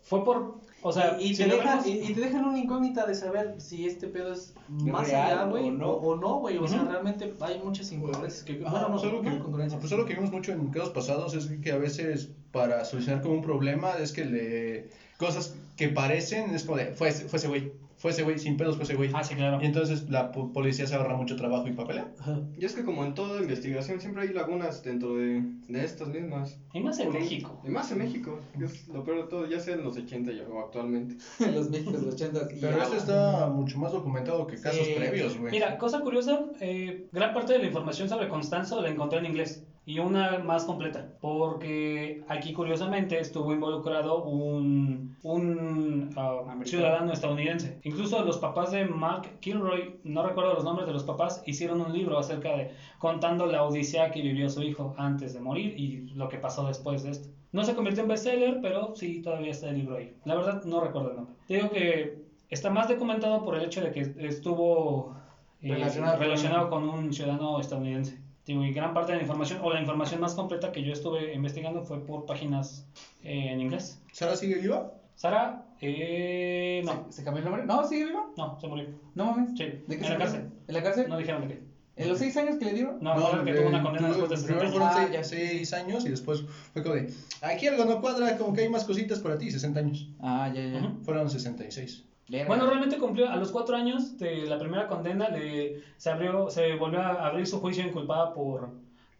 fue 0.00 0.24
por, 0.24 0.54
o 0.86 0.92
sea, 0.92 1.16
y, 1.20 1.24
y 1.30 1.34
si 1.34 1.42
te 1.42 1.48
lo 1.48 1.56
deja, 1.56 1.70
vemos- 1.76 1.86
y, 1.86 1.90
y 2.10 2.14
te 2.14 2.20
dejan 2.20 2.44
una 2.44 2.58
incógnita 2.58 3.06
de 3.06 3.14
saber 3.14 3.54
si 3.58 3.86
este 3.86 4.06
pedo 4.08 4.32
es 4.32 4.54
más 4.68 5.08
real 5.08 5.32
allá, 5.38 5.44
güey, 5.46 5.68
o 5.68 5.72
no. 5.72 5.88
o, 5.90 6.12
o 6.12 6.16
no, 6.16 6.38
güey. 6.38 6.58
O 6.58 6.68
sea, 6.68 6.84
realmente 6.84 7.32
hay 7.40 7.58
muchas 7.58 7.90
incongruencias. 7.92 8.44
Que, 8.44 8.62
Ajá, 8.64 8.70
bueno, 8.70 8.88
no, 8.88 8.92
pues 8.94 9.04
algo 9.04 9.20
que, 9.22 9.30
no 9.30 9.36
incongruencias. 9.36 9.80
pues 9.80 9.92
algo 9.92 10.04
que 10.06 10.14
vimos 10.14 10.30
mucho 10.30 10.52
en 10.52 10.66
casos 10.70 10.90
pasados 10.90 11.34
es 11.34 11.46
que 11.62 11.72
a 11.72 11.76
veces 11.76 12.30
para 12.52 12.84
solucionar 12.84 13.20
como 13.22 13.34
un 13.34 13.42
problema 13.42 13.92
es 14.00 14.12
que 14.12 14.24
le 14.24 14.90
cosas 15.18 15.54
que 15.76 15.88
parecen 15.88 16.54
es 16.54 16.64
como 16.64 16.78
de 16.78 16.86
fue, 16.92 17.08
ese- 17.08 17.26
fue 17.28 17.38
ese 17.38 17.48
güey, 17.48 17.72
fue 17.98 18.10
ese 18.10 18.22
güey, 18.24 18.38
sin 18.38 18.56
pedos 18.56 18.76
fue 18.76 18.84
ese 18.84 18.94
güey. 18.94 19.10
Ah, 19.14 19.24
sí, 19.24 19.34
claro. 19.34 19.58
Y 19.62 19.66
entonces 19.66 20.08
la 20.10 20.30
po- 20.32 20.52
policía 20.52 20.86
se 20.86 20.94
ahorra 20.94 21.16
mucho 21.16 21.34
trabajo 21.36 21.66
y 21.66 21.72
papeleo. 21.72 22.08
Ajá. 22.20 22.40
Y 22.58 22.64
es 22.64 22.74
que 22.74 22.84
como 22.84 23.04
en 23.04 23.14
toda 23.14 23.40
investigación 23.40 24.00
siempre 24.00 24.22
hay 24.24 24.34
lagunas 24.34 24.82
dentro 24.82 25.14
de, 25.16 25.42
de 25.68 25.84
estas 25.84 26.08
mismas. 26.08 26.58
Y 26.74 26.80
más 26.80 26.98
en 27.00 27.06
Por- 27.10 27.20
México. 27.20 27.60
Y 27.64 27.70
más 27.70 27.90
en 27.92 27.98
México, 27.98 28.38
que 28.58 28.64
es 28.66 28.86
lo 28.88 29.02
peor 29.04 29.22
de 29.24 29.28
todo, 29.30 29.46
ya 29.46 29.58
sea 29.60 29.74
en 29.74 29.84
los 29.84 29.96
80 29.96 30.32
y- 30.32 30.40
o 30.40 30.60
actualmente. 30.60 31.16
En 31.40 31.54
los 31.54 31.68
80 31.68 32.48
y 32.54 32.60
Pero 32.60 32.76
ya, 32.76 32.82
este 32.82 32.86
güey. 32.88 32.98
está 32.98 33.46
mucho 33.48 33.78
más 33.78 33.92
documentado 33.92 34.46
que 34.46 34.56
casos 34.60 34.86
Sí. 34.86 34.92
previos, 34.96 35.38
güey. 35.38 35.52
Mira, 35.52 35.78
cosa 35.78 36.00
curiosa, 36.00 36.44
eh, 36.60 37.06
gran 37.12 37.32
parte 37.32 37.54
de 37.54 37.60
la 37.60 37.66
información 37.66 38.08
sobre 38.08 38.28
Constanzo 38.28 38.80
la 38.82 38.90
encontré 38.90 39.18
en 39.20 39.26
inglés 39.26 39.64
y 39.86 40.00
una 40.00 40.40
más 40.40 40.64
completa, 40.64 41.12
porque 41.20 42.24
aquí 42.26 42.52
curiosamente 42.52 43.20
estuvo 43.20 43.52
involucrado 43.52 44.24
un, 44.24 45.16
un 45.22 46.10
Americano. 46.16 46.64
ciudadano 46.64 47.12
estadounidense. 47.12 47.78
Incluso 47.84 48.24
los 48.24 48.38
papás 48.38 48.72
de 48.72 48.84
Mark 48.84 49.38
Kilroy, 49.38 50.00
no 50.02 50.26
recuerdo 50.26 50.54
los 50.54 50.64
nombres 50.64 50.88
de 50.88 50.92
los 50.92 51.04
papás, 51.04 51.40
hicieron 51.46 51.80
un 51.80 51.92
libro 51.92 52.18
acerca 52.18 52.56
de 52.56 52.72
contando 52.98 53.46
la 53.46 53.62
odisea 53.62 54.10
que 54.10 54.22
vivió 54.22 54.50
su 54.50 54.60
hijo 54.64 54.92
antes 54.98 55.34
de 55.34 55.40
morir 55.40 55.78
y 55.78 56.08
lo 56.14 56.28
que 56.28 56.38
pasó 56.38 56.66
después 56.66 57.04
de 57.04 57.10
esto. 57.10 57.28
No 57.52 57.62
se 57.62 57.76
convirtió 57.76 58.02
en 58.02 58.08
bestseller, 58.08 58.58
pero 58.60 58.96
sí 58.96 59.22
todavía 59.22 59.52
está 59.52 59.68
el 59.68 59.78
libro 59.78 59.98
ahí. 59.98 60.16
La 60.24 60.34
verdad 60.34 60.64
no 60.64 60.80
recuerdo 60.80 61.10
el 61.10 61.16
nombre. 61.16 61.34
Te 61.46 61.54
digo 61.54 61.70
que 61.70 62.26
está 62.50 62.70
más 62.70 62.88
documentado 62.88 63.44
por 63.44 63.54
el 63.54 63.64
hecho 63.64 63.82
de 63.82 63.92
que 63.92 64.00
estuvo 64.26 65.14
eh, 65.62 65.74
Relacionado 65.74 66.18
relacionado, 66.18 66.70
con 66.70 66.88
un 66.88 67.12
ciudadano 67.12 67.60
estadounidense. 67.60 68.25
Digo, 68.46 68.64
y 68.64 68.72
gran 68.72 68.94
parte 68.94 69.12
de 69.12 69.18
la 69.18 69.22
información, 69.22 69.58
o 69.62 69.72
la 69.72 69.80
información 69.80 70.20
más 70.20 70.34
completa 70.34 70.70
que 70.70 70.82
yo 70.82 70.92
estuve 70.92 71.34
investigando 71.34 71.82
fue 71.82 72.04
por 72.06 72.26
páginas 72.26 72.86
eh, 73.24 73.48
en 73.50 73.60
inglés. 73.60 74.00
¿Sara 74.12 74.36
sigue 74.36 74.54
viva? 74.56 74.92
Sara, 75.16 75.66
eh, 75.80 76.82
no, 76.84 77.06
¿Se, 77.10 77.18
se 77.18 77.24
cambió 77.24 77.38
el 77.40 77.44
nombre? 77.44 77.64
No, 77.64 77.86
sigue 77.88 78.06
vivo. 78.06 78.32
no, 78.36 78.56
se 78.60 78.68
murió. 78.68 78.86
No 79.14 79.24
mames. 79.26 79.50
Sí, 79.58 79.64
¿De 79.64 79.80
qué 79.88 79.94
en 79.96 80.04
se 80.04 80.08
la 80.10 80.18
cárcel. 80.18 80.50
¿En 80.68 80.74
la 80.74 80.82
cárcel? 80.82 81.08
No 81.08 81.18
dijeron 81.18 81.42
de 81.42 81.48
qué. 81.48 81.62
¿En 81.96 82.08
los 82.10 82.18
seis 82.18 82.36
años 82.36 82.56
que 82.56 82.66
le 82.66 82.74
dieron? 82.74 82.98
No, 83.00 83.14
no, 83.18 83.42
que 83.42 83.54
tuvo 83.54 83.68
una 83.68 83.82
condena 83.82 84.08
después 84.08 84.28
de 84.28 84.36
60 84.36 84.60
primero 84.60 84.60
años. 84.60 84.72
fueron 84.74 84.88
Ah, 84.88 85.08
seis, 85.08 85.12
ya. 85.12 85.24
seis 85.24 85.72
años 85.72 86.04
y 86.04 86.10
después 86.10 86.44
fue 86.74 86.82
como 86.82 86.94
de, 86.94 87.10
aquí 87.40 87.66
algo 87.66 87.86
no 87.86 88.00
cuadra, 88.02 88.36
como 88.36 88.52
que 88.52 88.60
hay 88.60 88.68
más 88.68 88.84
cositas 88.84 89.18
para 89.20 89.38
ti, 89.38 89.50
60 89.50 89.80
años. 89.80 90.06
Ah, 90.20 90.52
ya, 90.54 90.60
ya. 90.62 90.78
Ujú. 90.78 91.02
Fueron 91.04 91.30
66. 91.30 92.04
Bueno, 92.28 92.66
realmente 92.66 92.98
cumplió 92.98 93.28
a 93.28 93.36
los 93.36 93.52
cuatro 93.52 93.76
años 93.76 94.18
de 94.18 94.46
la 94.46 94.58
primera 94.58 94.88
condena, 94.88 95.28
le, 95.28 95.82
se 95.96 96.10
abrió, 96.10 96.50
se 96.50 96.74
volvió 96.74 97.00
a 97.00 97.26
abrir 97.26 97.46
su 97.46 97.60
juicio 97.60 97.86
inculpada 97.86 98.34
por, 98.34 98.72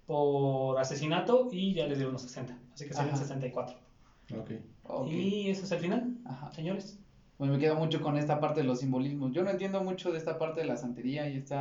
por 0.06 0.78
asesinato 0.78 1.48
y 1.52 1.74
ya 1.74 1.86
le 1.86 1.94
dieron 1.94 2.14
los 2.14 2.22
60, 2.22 2.58
así 2.74 2.88
que 2.88 2.94
Ajá. 2.94 3.16
64. 3.16 3.76
Ok. 4.36 4.50
Ok. 4.84 5.08
Y 5.08 5.50
eso 5.50 5.64
es 5.64 5.72
el 5.72 5.78
final, 5.78 6.16
Ajá. 6.24 6.50
señores. 6.50 6.98
Pues 7.36 7.50
me 7.50 7.58
quedo 7.58 7.76
mucho 7.76 8.00
con 8.00 8.16
esta 8.16 8.40
parte 8.40 8.62
de 8.62 8.66
los 8.66 8.80
simbolismos. 8.80 9.32
Yo 9.32 9.44
no 9.44 9.50
entiendo 9.50 9.82
mucho 9.82 10.10
de 10.10 10.18
esta 10.18 10.38
parte 10.38 10.62
de 10.62 10.66
la 10.66 10.76
santería 10.76 11.28
y 11.28 11.36
esta, 11.36 11.60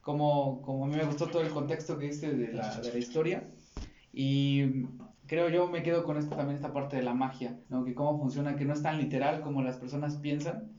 como, 0.00 0.60
como 0.60 0.84
a 0.84 0.88
mí 0.88 0.96
me 0.96 1.04
gustó 1.04 1.28
todo 1.28 1.40
el 1.42 1.50
contexto 1.50 1.98
que 1.98 2.06
diste 2.06 2.30
de 2.32 2.52
la, 2.52 2.76
de 2.80 2.92
la 2.92 2.98
historia. 2.98 3.44
Y 4.12 4.86
creo 5.26 5.48
yo 5.48 5.68
me 5.68 5.82
quedo 5.82 6.04
con 6.04 6.16
esto 6.16 6.36
también, 6.36 6.56
esta 6.56 6.72
parte 6.72 6.96
de 6.96 7.02
la 7.02 7.14
magia, 7.14 7.58
¿no? 7.68 7.84
Que 7.84 7.94
cómo 7.94 8.18
funciona, 8.18 8.56
que 8.56 8.64
no 8.64 8.74
es 8.74 8.82
tan 8.82 8.98
literal 8.98 9.40
como 9.40 9.62
las 9.62 9.76
personas 9.76 10.16
piensan. 10.16 10.72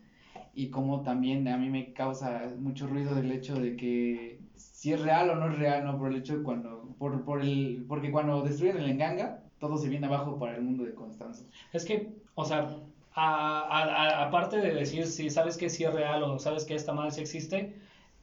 Y 0.58 0.70
cómo 0.70 1.02
también 1.02 1.48
a 1.50 1.58
mí 1.58 1.70
me 1.70 1.92
causa 1.92 2.50
mucho 2.58 2.88
ruido 2.88 3.14
del 3.14 3.32
hecho 3.32 3.56
de 3.56 3.76
que 3.76 4.40
si 4.56 4.94
es 4.94 5.02
real 5.02 5.30
o 5.30 5.36
no 5.36 5.52
es 5.52 5.58
real, 5.58 5.84
¿no? 5.84 5.98
Por 5.98 6.12
el 6.12 6.18
hecho 6.18 6.38
de 6.38 6.44
cuando, 6.44 6.96
por, 6.98 7.26
por 7.26 7.42
el, 7.42 7.86
porque 7.88 8.12
cuando 8.12 8.42
destruyen 8.42 8.78
el 8.78 8.90
Enganga, 8.90 9.44
todo 9.60 9.78
se 9.78 9.90
viene 9.90 10.08
abajo 10.08 10.40
para 10.40 10.56
el 10.56 10.62
mundo 10.62 10.84
de 10.84 10.94
Constanzo. 10.94 11.46
Es 11.74 11.84
que, 11.84 12.14
o 12.36 12.46
sea, 12.46 12.78
aparte 13.16 14.58
de 14.58 14.74
decir 14.74 15.08
si 15.08 15.30
sabes 15.30 15.58
que 15.58 15.70
sí 15.70 15.84
es 15.84 15.94
real 15.94 16.24
o 16.24 16.40
sabes 16.40 16.66
que 16.66 16.76
esta 16.76 16.94
madre 16.94 17.12
sí 17.12 17.22
existe, 17.22 17.76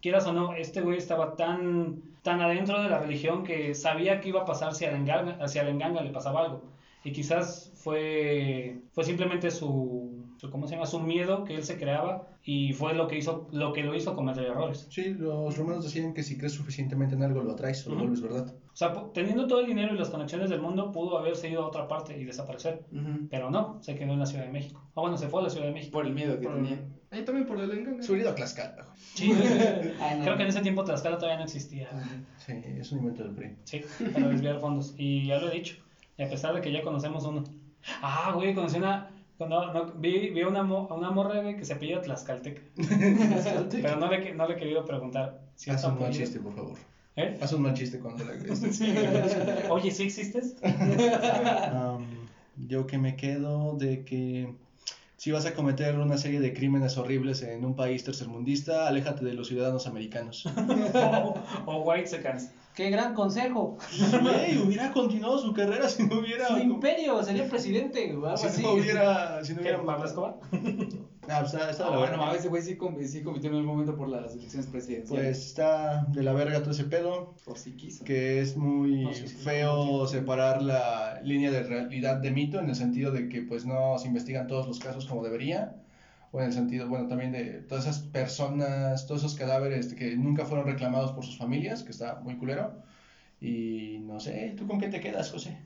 quieras 0.03 0.27
o 0.27 0.33
no, 0.35 0.53
este 0.55 0.81
güey 0.83 0.99
estaba 0.99 1.37
tan, 1.37 2.03
tan 2.23 2.41
adentro 2.43 2.83
de 2.83 2.91
la 2.91 2.99
religión 2.99 3.45
que 3.45 3.75
sabía 3.75 4.21
que 4.21 4.29
iba 4.29 4.43
a 4.43 4.45
pasar 4.45 4.75
si 4.75 4.85
al 4.85 4.97
enganga, 4.97 5.49
si 5.49 5.59
al 5.59 5.69
enganga 5.69 6.03
le 6.03 6.11
pasaba 6.11 6.43
algo. 6.43 6.63
Y 7.05 7.11
quizás 7.13 7.73
fue, 7.75 8.79
fue 8.93 9.03
simplemente 9.05 9.51
su, 9.51 10.25
su, 10.37 10.51
¿cómo 10.51 10.69
se 10.69 10.75
llama? 10.75 10.87
Su 10.87 11.01
miedo 11.01 11.45
que 11.45 11.55
él 11.57 11.65
se 11.65 11.77
creaba 11.77 12.29
y 12.45 12.73
fue 12.75 12.95
lo 12.95 13.09
que 13.09 13.17
hizo, 13.19 13.49
lo 13.53 13.73
que 13.73 13.83
lo 13.83 13.95
hizo 13.95 14.15
cometer 14.15 14.45
errores. 14.45 14.87
Sí, 14.89 15.15
los 15.15 15.57
romanos 15.57 15.83
decían 15.85 16.15
que 16.15 16.23
si 16.23 16.37
crees 16.39 16.53
suficientemente 16.53 17.17
en 17.17 17.23
algo 17.25 17.43
lo 17.43 17.53
atraes 17.53 17.85
o 17.87 17.91
lo 17.91 17.97
Ujú. 17.97 18.05
vuelves 18.05 18.23
verdad. 18.23 18.55
O 18.73 18.77
sea, 18.77 18.93
teniendo 19.13 19.47
todo 19.49 19.61
el 19.61 19.67
dinero 19.67 19.95
y 19.95 19.99
las 19.99 20.11
conexiones 20.11 20.49
del 20.51 20.61
mundo, 20.61 20.93
pudo 20.93 21.19
haberse 21.19 21.49
ido 21.49 21.63
a 21.65 21.67
otra 21.67 21.89
parte 21.89 22.17
y 22.17 22.25
desaparecer. 22.25 22.85
Pero 23.31 23.51
no, 23.51 23.79
se 23.83 23.97
quedó 23.97 24.13
en 24.13 24.21
la 24.21 24.27
Ciudad 24.27 24.45
de 24.45 24.53
México. 24.53 24.81
Ah, 24.95 25.01
bueno, 25.01 25.17
se 25.17 25.29
fue 25.29 25.41
a 25.41 25.45
la 25.45 25.51
Ciudad 25.51 25.67
de 25.67 25.73
México. 25.73 25.93
Por 25.93 26.07
el 26.07 26.15
miedo 26.15 26.39
que 26.39 26.47
Por- 26.47 26.55
tenía. 26.55 26.85
Ahí 27.13 27.25
también 27.25 27.47
por 27.47 27.61
el 27.61 27.71
engaño. 27.71 28.03
Se 28.03 28.11
hubiera 28.11 28.25
ido 28.29 28.33
a 28.33 28.35
Tlaxcala. 28.35 28.87
Sí, 29.15 29.33
Ay, 30.01 30.19
no. 30.19 30.25
creo 30.25 30.37
que 30.37 30.43
en 30.45 30.49
ese 30.49 30.61
tiempo 30.63 30.83
Tlaxcala 30.85 31.19
todavía 31.19 31.39
no 31.39 31.45
existía. 31.45 31.89
Sí, 32.39 32.55
es 32.65 32.91
un 32.93 33.01
invento 33.01 33.25
del 33.25 33.35
PRI. 33.35 33.57
Sí, 33.65 33.83
para 34.13 34.29
desviar 34.29 34.59
fondos. 34.61 34.95
Y 34.97 35.27
ya 35.27 35.39
lo 35.39 35.51
he 35.51 35.55
dicho. 35.57 35.77
Y 36.17 36.23
a 36.23 36.29
pesar 36.29 36.55
de 36.55 36.61
que 36.63 36.73
ya 36.73 36.83
conocemos 36.83 37.25
uno. 37.25 37.45
Ah, 38.01 38.33
güey, 38.35 38.55
conocí 38.55 38.79
una. 38.79 39.11
No, 39.39 39.73
no, 39.73 39.93
vi, 39.95 40.31
vi 40.31 40.43
una, 40.45 40.63
mo- 40.63 40.87
una 40.95 41.11
morra, 41.11 41.41
güey, 41.43 41.57
que 41.57 41.65
se 41.65 41.73
apellida 41.75 42.01
Tlaxcaltec. 42.03 42.63
Pero 43.71 43.97
no 43.97 44.09
le, 44.11 44.35
no 44.35 44.47
le 44.49 44.55
he 44.55 44.57
querido 44.57 44.85
preguntar 44.85 45.41
si 45.57 45.71
Haz 45.71 45.85
un 45.85 45.99
mal 46.01 46.11
chiste, 46.13 46.39
por 46.41 46.55
favor. 46.55 46.79
¿Eh? 47.17 47.37
Haz 47.43 47.53
un 47.53 47.63
mal 47.63 47.75
chiste 47.75 47.99
cuando 47.99 48.25
la 48.25 48.33
Oye, 49.71 49.91
¿sí 49.91 50.05
existes? 50.05 50.57
Am, 50.63 52.07
yo 52.69 52.87
que 52.87 52.97
me 52.99 53.17
quedo 53.17 53.77
de 53.77 54.05
que 54.05 54.55
Si 55.23 55.31
vas 55.31 55.47
a 55.47 55.55
cometer 55.55 56.01
una 56.01 56.19
serie 56.19 56.41
de 56.41 56.53
crímenes 56.53 56.99
horribles 56.99 57.43
en 57.43 57.65
un 57.65 57.77
país 57.77 58.03
tercermundista, 58.03 58.89
aléjate 58.89 59.25
de 59.25 59.35
los 59.35 59.47
ciudadanos 59.47 59.87
americanos. 59.87 60.45
o, 60.97 61.35
o 61.65 61.77
White 61.83 62.09
Seconds. 62.09 62.51
¡Qué 62.75 62.91
gran 62.91 63.15
consejo! 63.15 63.77
Güey, 64.21 64.59
hubiera 64.59 64.91
continuado 64.91 65.39
su 65.39 65.53
carrera 65.53 65.89
si 65.89 66.03
no 66.09 66.19
hubiera... 66.19 66.49
Su 66.49 66.59
imperio, 66.59 67.23
sería 67.23 67.49
presidente 67.49 68.13
o 68.17 68.27
algo 68.27 68.37
Si 68.37 68.47
así. 68.49 68.63
no 68.63 68.73
hubiera... 68.73 69.45
Si 69.45 69.53
no 69.53 69.59
¿Qué, 69.59 69.69
hubiera... 69.69 69.85
Pablo 69.85 70.07
Escobar? 70.07 70.35
Ah, 71.29 71.39
pues 71.41 71.55
está, 71.55 71.71
está 71.71 71.85
de 71.85 71.89
Ah, 71.89 71.93
la 71.93 71.99
bueno, 71.99 72.19
verga. 72.19 72.35
ese 72.37 72.49
güey 72.49 72.63
sí, 72.63 72.77
sí 73.07 73.23
compitió 73.23 73.51
en 73.51 73.57
algún 73.57 73.67
momento 73.73 73.97
por 73.97 74.09
las 74.09 74.35
elecciones 74.35 74.67
presidenciales. 74.67 75.09
Pues 75.37 75.47
está 75.47 76.05
de 76.07 76.23
la 76.23 76.33
verga 76.33 76.61
todo 76.61 76.73
ese 76.73 76.85
pedo. 76.85 77.35
Por 77.45 77.59
si 77.59 77.73
quiso. 77.73 78.05
que 78.05 78.41
es 78.41 78.57
muy 78.57 79.05
No, 79.05 79.13
sí, 79.15 79.29
sí, 79.29 79.37
feo 79.37 80.07
separar 80.07 80.63
la 80.63 81.21
línea 81.23 81.51
de 81.51 81.63
realidad 81.63 82.17
de 82.17 82.31
mito 82.33 82.59
en 82.59 82.69
el 82.69 82.75
sentido 82.75 83.13
de 83.13 83.29
que 83.29 83.43
pues 83.43 83.65
no 83.65 83.99
se 83.99 84.09
investigan 84.09 84.47
todos 84.49 84.67
los 84.67 84.81
casos 84.81 85.07
como 85.07 85.23
debería 85.23 85.77
o 86.33 86.41
en 86.41 86.47
el 86.47 86.53
sentido 86.53 86.89
bueno 86.89 87.07
también 87.09 87.31
de 87.31 87.61
todas 87.69 87.85
esas 87.85 88.01
personas 88.01 89.07
todos 89.07 89.21
esos 89.23 89.35
cadáveres 89.37 89.93
que 89.95 90.17
nunca 90.17 90.47
fueron 90.47 90.67
reclamados 90.67 91.13
por 91.13 91.25
sus 91.25 91.37
familias 91.39 91.83
que 91.83 91.91
está 91.91 92.21
muy 92.23 92.37
culero 92.37 92.83
y 93.41 93.99
no 94.03 94.19
sé 94.19 94.55
tú 94.57 94.67
con 94.67 94.81
qué 94.81 94.89
te 94.89 95.01
quedas 95.01 95.31
José 95.31 95.59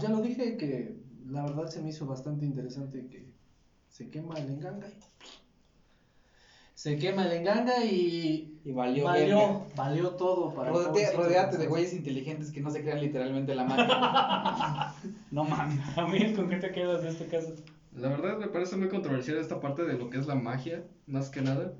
Ya 0.00 0.08
lo 0.08 0.22
dije 0.22 0.56
que 0.56 0.96
la 1.26 1.42
verdad 1.42 1.66
se 1.68 1.82
me 1.82 1.88
hizo 1.90 2.06
bastante 2.06 2.44
interesante 2.46 3.06
que 3.08 3.35
se 3.96 4.10
quema 4.10 4.34
el 4.38 4.50
enganga. 4.50 4.86
y- 4.88 5.00
Se 6.74 6.98
quema 6.98 7.24
el 7.24 7.32
enganga 7.32 7.82
y 7.86 8.60
Y 8.62 8.70
valió. 8.72 9.04
valió, 9.04 9.36
verga. 9.38 9.60
valió 9.74 10.10
todo 10.10 10.54
para 10.54 10.70
pobrecito 10.70 11.16
Rodeate 11.22 11.56
de 11.56 11.66
güeyes 11.66 11.94
inteligentes 11.94 12.50
que 12.50 12.60
no 12.60 12.70
se 12.70 12.82
crean 12.82 13.00
literalmente 13.00 13.54
la 13.54 13.64
magia. 13.64 14.92
no 15.30 15.44
mames. 15.44 15.80
Amigo, 15.96 16.36
¿con 16.36 16.50
qué 16.50 16.56
te 16.56 16.72
quedas 16.72 17.02
de 17.02 17.08
este 17.08 17.26
caso? 17.28 17.54
La 17.94 18.08
verdad 18.10 18.36
me 18.36 18.48
parece 18.48 18.76
muy 18.76 18.88
controversial 18.88 19.38
esta 19.38 19.58
parte 19.60 19.84
de 19.84 19.94
lo 19.94 20.10
que 20.10 20.18
es 20.18 20.26
la 20.26 20.34
magia, 20.34 20.84
más 21.06 21.30
que 21.30 21.40
nada, 21.40 21.72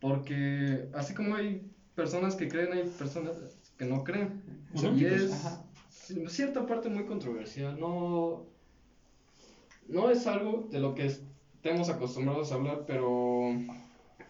porque 0.00 0.90
así 0.92 1.14
como 1.14 1.34
hay 1.36 1.62
personas 1.94 2.36
que 2.36 2.48
creen, 2.48 2.74
hay 2.74 2.82
personas 2.98 3.38
que 3.78 3.86
no 3.86 4.04
creen. 4.04 4.42
Y 4.94 5.06
es 5.06 5.32
Ajá. 5.32 5.64
cierta 6.28 6.66
parte 6.66 6.90
muy 6.90 7.06
controversial, 7.06 7.80
no, 7.80 8.44
no 9.88 10.10
es 10.10 10.26
algo 10.26 10.68
de 10.70 10.78
lo 10.78 10.94
que 10.94 11.06
estemos 11.62 11.88
acostumbrados 11.88 12.50
a 12.50 12.56
hablar, 12.56 12.82
pero 12.88 13.52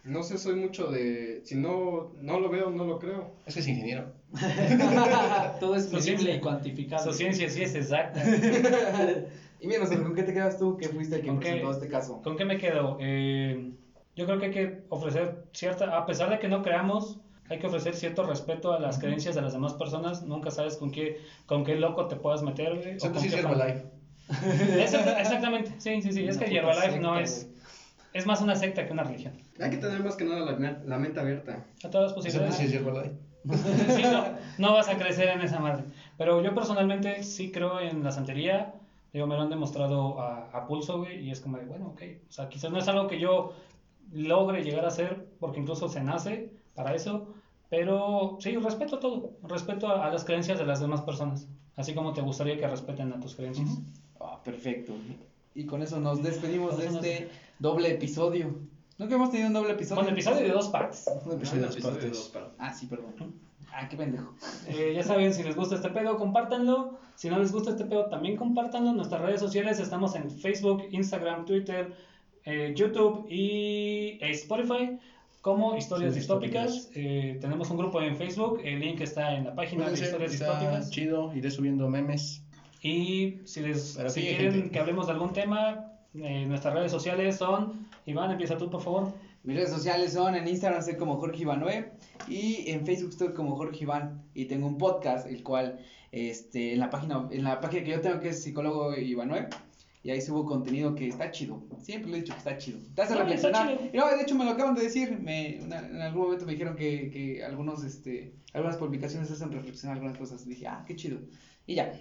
no 0.05 0.23
sé, 0.23 0.37
soy 0.37 0.55
mucho 0.55 0.89
de, 0.89 1.41
si 1.45 1.55
no, 1.55 2.13
no 2.21 2.39
lo 2.39 2.51
veo, 2.51 2.69
no 2.71 2.85
lo 2.85 2.99
creo. 2.99 3.31
es 3.47 3.55
que 3.55 3.61
es 3.61 3.69
ingeniero 3.69 4.13
Todo 5.61 5.77
es 5.77 5.89
ciencia. 5.89 6.35
y 6.35 6.41
cuantificable. 6.41 7.03
Su 7.11 7.17
ciencia 7.17 7.49
sí 7.49 7.63
es 7.63 7.75
exacta. 7.75 8.23
Y 9.61 9.69
mira, 9.69 9.87
¿con 9.87 10.13
qué 10.17 10.25
te 10.25 10.35
quedas 10.35 10.59
tú 10.59 10.77
que 10.77 10.89
fuiste 10.89 11.15
el 11.15 11.21
que 11.23 11.29
¿Con 11.29 11.39
qué? 11.39 11.51
presentó 11.51 11.71
este 11.71 11.89
caso? 11.89 12.21
¿Con 12.21 12.37
qué 12.37 12.45
me 12.45 12.59
quedo? 12.59 12.97
Eh, 13.01 13.73
yo 14.17 14.27
creo 14.27 14.41
que 14.41 14.47
hay 14.47 14.51
que 14.51 14.85
ofrecer 14.89 15.45
cierta, 15.53 15.97
a 15.97 16.05
pesar 16.05 16.31
de 16.31 16.41
que 16.41 16.49
no 16.49 16.63
creamos, 16.63 17.21
hay 17.49 17.61
que 17.61 17.69
ofrecer 17.69 17.95
cierto 17.95 18.25
respeto 18.25 18.73
a 18.73 18.81
las 18.81 18.99
creencias 18.99 19.37
de 19.37 19.41
las 19.41 19.53
demás 19.53 19.75
personas. 19.75 20.25
Nunca 20.25 20.51
sabes 20.51 20.77
con 20.77 20.91
qué, 20.91 21.21
con 21.47 21.65
qué 21.65 21.77
loco 21.77 22.09
te 22.09 22.17
puedas 22.17 22.43
meter. 22.43 22.75
güey, 22.75 22.89
o 22.89 22.91
Excepto 22.95 23.21
con 23.21 23.25
es 23.29 23.35
qué 23.37 23.41
exactamente, 25.19 25.73
sí, 25.79 26.03
sí, 26.03 26.13
sí. 26.13 26.25
Es 26.27 26.39
que 26.39 26.47
Herbalife 26.57 26.99
no 27.01 27.19
es. 27.19 27.49
Es 28.13 28.27
más 28.27 28.43
una 28.43 28.55
secta 28.57 28.87
que 28.87 28.93
una 28.93 29.05
religión. 29.05 29.33
Hay 29.61 29.71
que 29.71 29.79
tener 29.79 30.03
más 30.05 30.17
que 30.17 30.25
nada 30.25 30.41
la, 30.41 30.53
me- 30.59 30.77
la 30.85 30.99
mente 30.99 31.19
abierta. 31.21 31.65
A 31.83 31.89
todas 31.91 32.09
las 32.09 32.13
posibilidades. 32.13 32.57
si 32.57 32.65
es 32.67 32.73
Herbalife 32.75 33.15
Sí, 33.97 34.03
no, 34.03 34.25
no 34.59 34.73
vas 34.75 34.89
a 34.89 34.99
crecer 34.99 35.29
en 35.31 35.41
esa 35.41 35.61
madre. 35.61 35.85
Pero 36.19 36.43
yo 36.43 36.55
personalmente 36.55 37.23
sí 37.23 37.51
creo 37.51 37.81
en 37.81 38.05
la 38.05 38.13
santería. 38.13 38.75
Digo, 39.15 39.27
me 39.27 39.35
lo 39.35 39.43
han 39.43 39.51
demostrado 39.51 40.21
a, 40.21 40.51
a 40.53 40.67
pulso, 40.67 40.99
güey. 40.99 41.21
Y 41.27 41.31
es 41.31 41.41
como 41.41 41.57
de, 41.57 41.65
bueno, 41.65 41.87
ok. 41.89 42.03
O 42.29 42.33
sea, 42.33 42.49
quizás 42.51 42.71
no 42.71 42.79
es 42.79 42.89
algo 42.89 43.09
que 43.09 43.19
yo 43.19 43.55
logre 44.13 44.63
llegar 44.63 44.85
a 44.85 44.89
hacer, 44.89 45.27
porque 45.41 45.61
incluso 45.61 45.89
se 45.89 46.03
nace 46.03 46.51
para 46.75 46.95
eso. 46.95 47.35
Pero 47.71 48.37
sí, 48.41 48.55
respeto 48.57 48.99
todo. 48.99 49.33
Respeto 49.43 49.89
a, 49.89 50.07
a 50.07 50.11
las 50.11 50.25
creencias 50.25 50.59
de 50.59 50.67
las 50.67 50.81
demás 50.81 51.01
personas. 51.01 51.49
Así 51.77 51.95
como 51.95 52.13
te 52.13 52.21
gustaría 52.21 52.59
que 52.59 52.67
respeten 52.69 53.11
a 53.15 53.21
tus 53.21 53.35
creencias. 53.35 53.71
Ah, 54.23 54.41
perfecto. 54.45 54.93
Y 55.55 55.65
con 55.67 55.83
eso 55.83 56.01
nos 56.01 56.23
despedimos 56.23 56.79
de 56.79 56.87
este 56.87 57.29
doble 57.59 57.91
episodio. 57.91 58.55
Nunca 58.99 59.15
hemos 59.17 59.31
tenido 59.31 59.49
un 59.49 59.55
doble 59.55 59.73
episodio. 59.73 60.03
Con 60.03 60.13
episodio 60.13 60.43
de 60.47 60.49
dos 60.53 60.69
partes. 60.69 61.05
Un 61.25 61.33
episodio 61.33 61.63
de 61.63 61.67
dos 61.67 61.77
Episodio 61.77 61.97
de 61.97 62.01
partes. 62.03 62.19
dos 62.19 62.29
partes. 62.29 62.53
Ah, 62.59 62.73
sí, 62.73 62.87
perdón. 62.87 63.15
Ah, 63.75 63.89
qué 63.89 63.97
pendejo. 63.97 64.35
Eh, 64.69 64.93
ya 64.95 65.03
saben, 65.03 65.33
si 65.33 65.43
les 65.43 65.57
gusta 65.57 65.77
este 65.77 65.89
pedo, 65.91 66.17
compártanlo. 66.19 66.99
Si 67.17 67.29
no 67.31 67.39
les 67.39 67.53
gusta 67.53 67.71
este 67.71 67.85
pedo, 67.85 68.07
también 68.07 68.37
compártanlo. 68.37 68.91
En 68.91 68.97
nuestras 68.97 69.23
redes 69.23 69.41
sociales 69.41 69.81
estamos 69.81 70.15
en 70.15 70.31
Facebook, 70.31 70.85
Instagram, 70.91 71.47
Twitter, 71.47 71.95
eh, 72.45 72.75
YouTube 72.77 73.27
y 73.31 74.19
eh, 74.21 74.31
Spotify 74.31 74.99
como 75.41 75.77
Historias 75.77 76.13
Sí, 76.13 76.21
Distópicas. 76.21 76.91
Eh, 76.95 77.39
tenemos 77.41 77.71
un 77.71 77.79
grupo 77.79 78.01
en 78.01 78.17
Facebook, 78.17 78.61
el 78.63 78.79
link 78.81 79.01
está 79.01 79.35
en 79.35 79.45
la 79.45 79.55
página 79.55 79.89
de 79.89 79.95
Historias 79.95 80.33
Distópicas. 80.33 80.91
chido 80.91 81.35
iré 81.35 81.51
subiendo 81.51 81.89
memes 81.89 82.43
Y 82.83 83.39
si, 83.45 83.61
les, 83.61 83.93
si 84.09 84.21
ti, 84.21 84.27
quieren 84.29 84.53
gente. 84.53 84.71
que 84.71 84.79
hablemos 84.79 85.07
de 85.07 85.13
algún 85.13 85.33
tema, 85.33 85.93
eh, 86.15 86.45
nuestras 86.47 86.75
redes 86.75 86.91
sociales 86.91 87.37
son... 87.37 87.87
Iván, 88.07 88.31
empieza 88.33 88.59
tú, 88.59 88.69
por 88.69 88.83
favor. 88.83 89.13
Mis 89.45 89.57
redes 89.57 89.71
sociales 89.71 90.13
son 90.13 90.35
en 90.35 90.47
Instagram 90.49 90.81
estoy 90.81 90.97
como 90.97 91.17
Jorge 91.17 91.43
Ivanue 91.43 91.91
y 92.29 92.71
en 92.71 92.85
Facebook 92.87 93.11
estoy 93.11 93.33
como 93.33 93.57
Jorge 93.57 93.83
Iván 93.85 94.23
y 94.35 94.45
tengo 94.47 94.67
un 94.69 94.79
podcast 94.79 95.27
el 95.27 95.43
cual 95.43 95.81
este 96.13 96.75
en 96.75 96.79
la 96.81 96.91
página 96.91 97.27
en 97.31 97.43
la 97.43 97.61
página 97.61 97.83
que 97.85 97.91
yo 97.91 98.01
tengo 98.01 98.21
que 98.21 98.29
es 98.29 98.43
psicólogo 98.43 98.95
Ivanue 98.97 99.49
y 100.05 100.11
ahí 100.11 100.21
subo 100.21 100.45
contenido 100.47 100.95
que 100.95 101.09
está 101.09 101.33
chido. 101.33 101.61
Siempre 101.81 102.11
lo 102.11 102.17
he 102.17 102.21
dicho 102.21 102.33
que 102.35 102.39
está 102.39 102.57
chido. 102.57 102.79
Te 102.95 103.03
hace 103.03 103.15
No, 103.15 103.21
está 103.21 103.49
reflexionar. 103.49 103.91
Y 103.93 103.97
no, 103.97 104.09
de 104.09 104.23
hecho 104.23 104.35
me 104.37 104.45
lo 104.45 104.53
acaban 104.53 104.75
de 104.77 104.83
decir, 104.83 105.19
me 105.21 105.59
una- 105.63 105.79
en 105.89 106.01
algún 106.01 106.23
momento 106.23 106.45
me 106.47 106.53
dijeron 106.53 106.77
que, 106.77 107.11
que 107.11 107.45
algunos 107.45 107.83
este 107.85 108.35
algunas 108.53 108.77
publicaciones 108.77 109.29
hacen 109.31 109.51
reflexionar 109.51 109.97
algunas 109.97 110.17
cosas. 110.19 110.45
Dije, 110.47 110.69
"Ah, 110.69 110.85
qué 110.87 110.95
chido." 110.95 111.19
Y 111.67 111.75
ya. 111.77 111.93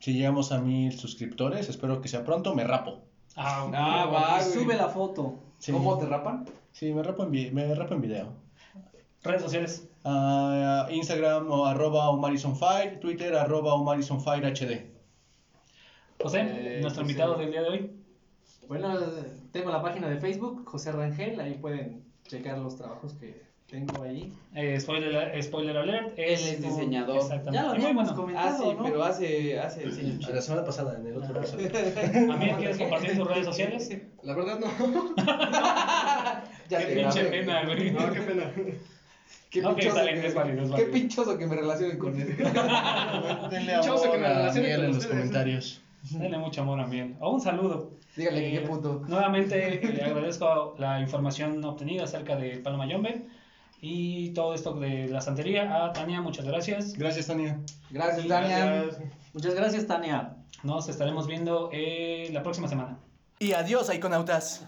Si 0.00 0.12
llegamos 0.12 0.52
a 0.52 0.58
mil 0.60 0.92
suscriptores, 0.98 1.68
espero 1.68 2.00
que 2.00 2.08
sea 2.08 2.24
pronto, 2.24 2.54
me 2.54 2.64
rapo. 2.64 3.00
Ah, 3.36 3.68
Ah, 3.72 4.06
va, 4.06 4.38
güey. 4.40 4.52
sube 4.52 4.76
la 4.76 4.88
foto. 4.88 5.38
Sí. 5.58 5.72
¿Cómo 5.72 5.96
te 5.98 6.06
rapan? 6.06 6.44
Sí, 6.72 6.92
me 6.92 7.02
rapo 7.02 7.22
en, 7.24 7.30
vi- 7.30 7.50
me 7.50 7.74
rapo 7.74 7.94
en 7.94 8.00
video. 8.00 8.28
Redes 9.22 9.42
sociales. 9.42 9.88
Ah, 10.04 10.86
Instagram 10.90 11.50
o 11.50 11.66
arroba 11.66 12.08
omarisonfire, 12.10 12.96
Twitter 13.00 13.34
arroba 13.34 13.74
omarisonfire 13.74 14.46
HD. 14.48 14.90
José, 16.22 16.40
Eh, 16.40 16.80
nuestro 16.80 17.02
José. 17.02 17.12
invitado 17.12 17.34
del 17.36 17.50
día 17.50 17.62
de 17.62 17.68
hoy. 17.68 17.90
Bueno, 18.68 18.94
tengo 19.52 19.70
la 19.70 19.82
página 19.82 20.08
de 20.08 20.18
Facebook, 20.18 20.64
José 20.68 20.92
Rangel, 20.92 21.38
ahí 21.40 21.54
pueden 21.54 22.04
checar 22.26 22.58
los 22.58 22.76
trabajos 22.76 23.14
que 23.14 23.45
tengo 23.68 24.02
ahí. 24.02 24.32
Eh, 24.54 24.78
spoiler, 24.80 25.42
spoiler 25.42 25.76
alert. 25.76 26.12
Él 26.16 26.34
es 26.34 26.62
diseñador. 26.62 27.16
Exactamente. 27.16 27.52
Ya 27.54 27.62
lo 27.64 27.70
habíamos 27.70 27.94
bueno. 28.04 28.14
comentado, 28.14 28.48
Ah, 28.48 28.56
sí, 28.70 28.74
¿no? 28.76 28.84
pero 28.84 29.04
hace 29.04 29.58
hace 29.58 29.84
diseño 29.86 30.14
A 30.14 30.18
chido. 30.18 30.34
la 30.34 30.42
semana 30.42 30.64
pasada, 30.64 30.96
en 30.98 31.06
el 31.06 31.16
otro 31.16 31.36
episodio. 31.38 31.70
Amigo, 32.32 32.56
¿quieres 32.58 32.78
compartir 32.78 33.16
tus 33.18 33.26
redes 33.28 33.44
sociales? 33.46 33.90
La 34.22 34.34
verdad 34.34 34.58
no. 34.60 34.66
Ya 36.68 36.78
Qué 36.80 36.86
pinche 36.96 37.20
grabé, 37.22 37.30
pena, 37.40 37.64
güey. 37.64 37.90
No, 37.92 38.12
qué 38.12 38.20
pena. 38.22 38.52
Qué 39.50 39.64
Ok, 39.64 39.76
pinchoso 39.76 40.04
que- 40.04 40.26
es 40.26 40.34
válido, 40.34 40.62
es 40.64 40.70
Qué 40.72 40.82
pinchoso 40.86 41.38
que 41.38 41.46
me 41.46 41.54
relacionen 41.56 41.98
con 41.98 42.20
él. 42.20 42.36
Denle 43.50 43.72
Chose 43.82 44.02
que 44.02 44.16
amor 44.16 44.18
me 44.18 44.26
a 44.26 44.34
relacione 44.34 44.62
Miguel 44.66 44.76
con 44.76 44.84
en 44.84 44.86
los 44.88 44.96
ustedes. 44.98 45.08
comentarios. 45.16 45.80
Dale 46.10 46.38
mucho 46.38 46.62
amor 46.62 46.80
a 46.80 46.86
Miel. 46.86 47.14
O 47.20 47.30
un 47.30 47.40
saludo. 47.40 47.90
Dígale 48.16 48.40
que 48.40 48.48
Eh, 48.56 48.60
qué 48.60 48.66
puto. 48.66 49.02
Nuevamente 49.08 49.74
eh, 49.74 49.92
le 49.92 50.02
agradezco 50.02 50.74
la 50.78 51.00
información 51.00 51.64
obtenida 51.64 52.04
acerca 52.04 52.34
de 52.36 52.58
Paloma 52.58 52.86
Yombe 52.88 53.22
y 53.80 54.30
todo 54.30 54.54
esto 54.54 54.72
de 54.74 55.08
la 55.08 55.20
santería. 55.20 55.84
A 55.84 55.92
Tania, 55.92 56.20
muchas 56.20 56.44
gracias. 56.44 56.94
Gracias, 56.94 57.26
Tania. 57.26 57.60
Gracias. 57.90 58.26
Gracias. 58.26 58.98
Muchas 59.32 59.54
gracias, 59.54 59.86
Tania. 59.86 60.36
Nos 60.62 60.88
estaremos 60.88 61.26
viendo 61.26 61.70
eh, 61.72 62.30
la 62.32 62.42
próxima 62.42 62.68
semana. 62.68 62.98
Y 63.38 63.52
adiós, 63.52 63.94
iconautas. 63.94 64.66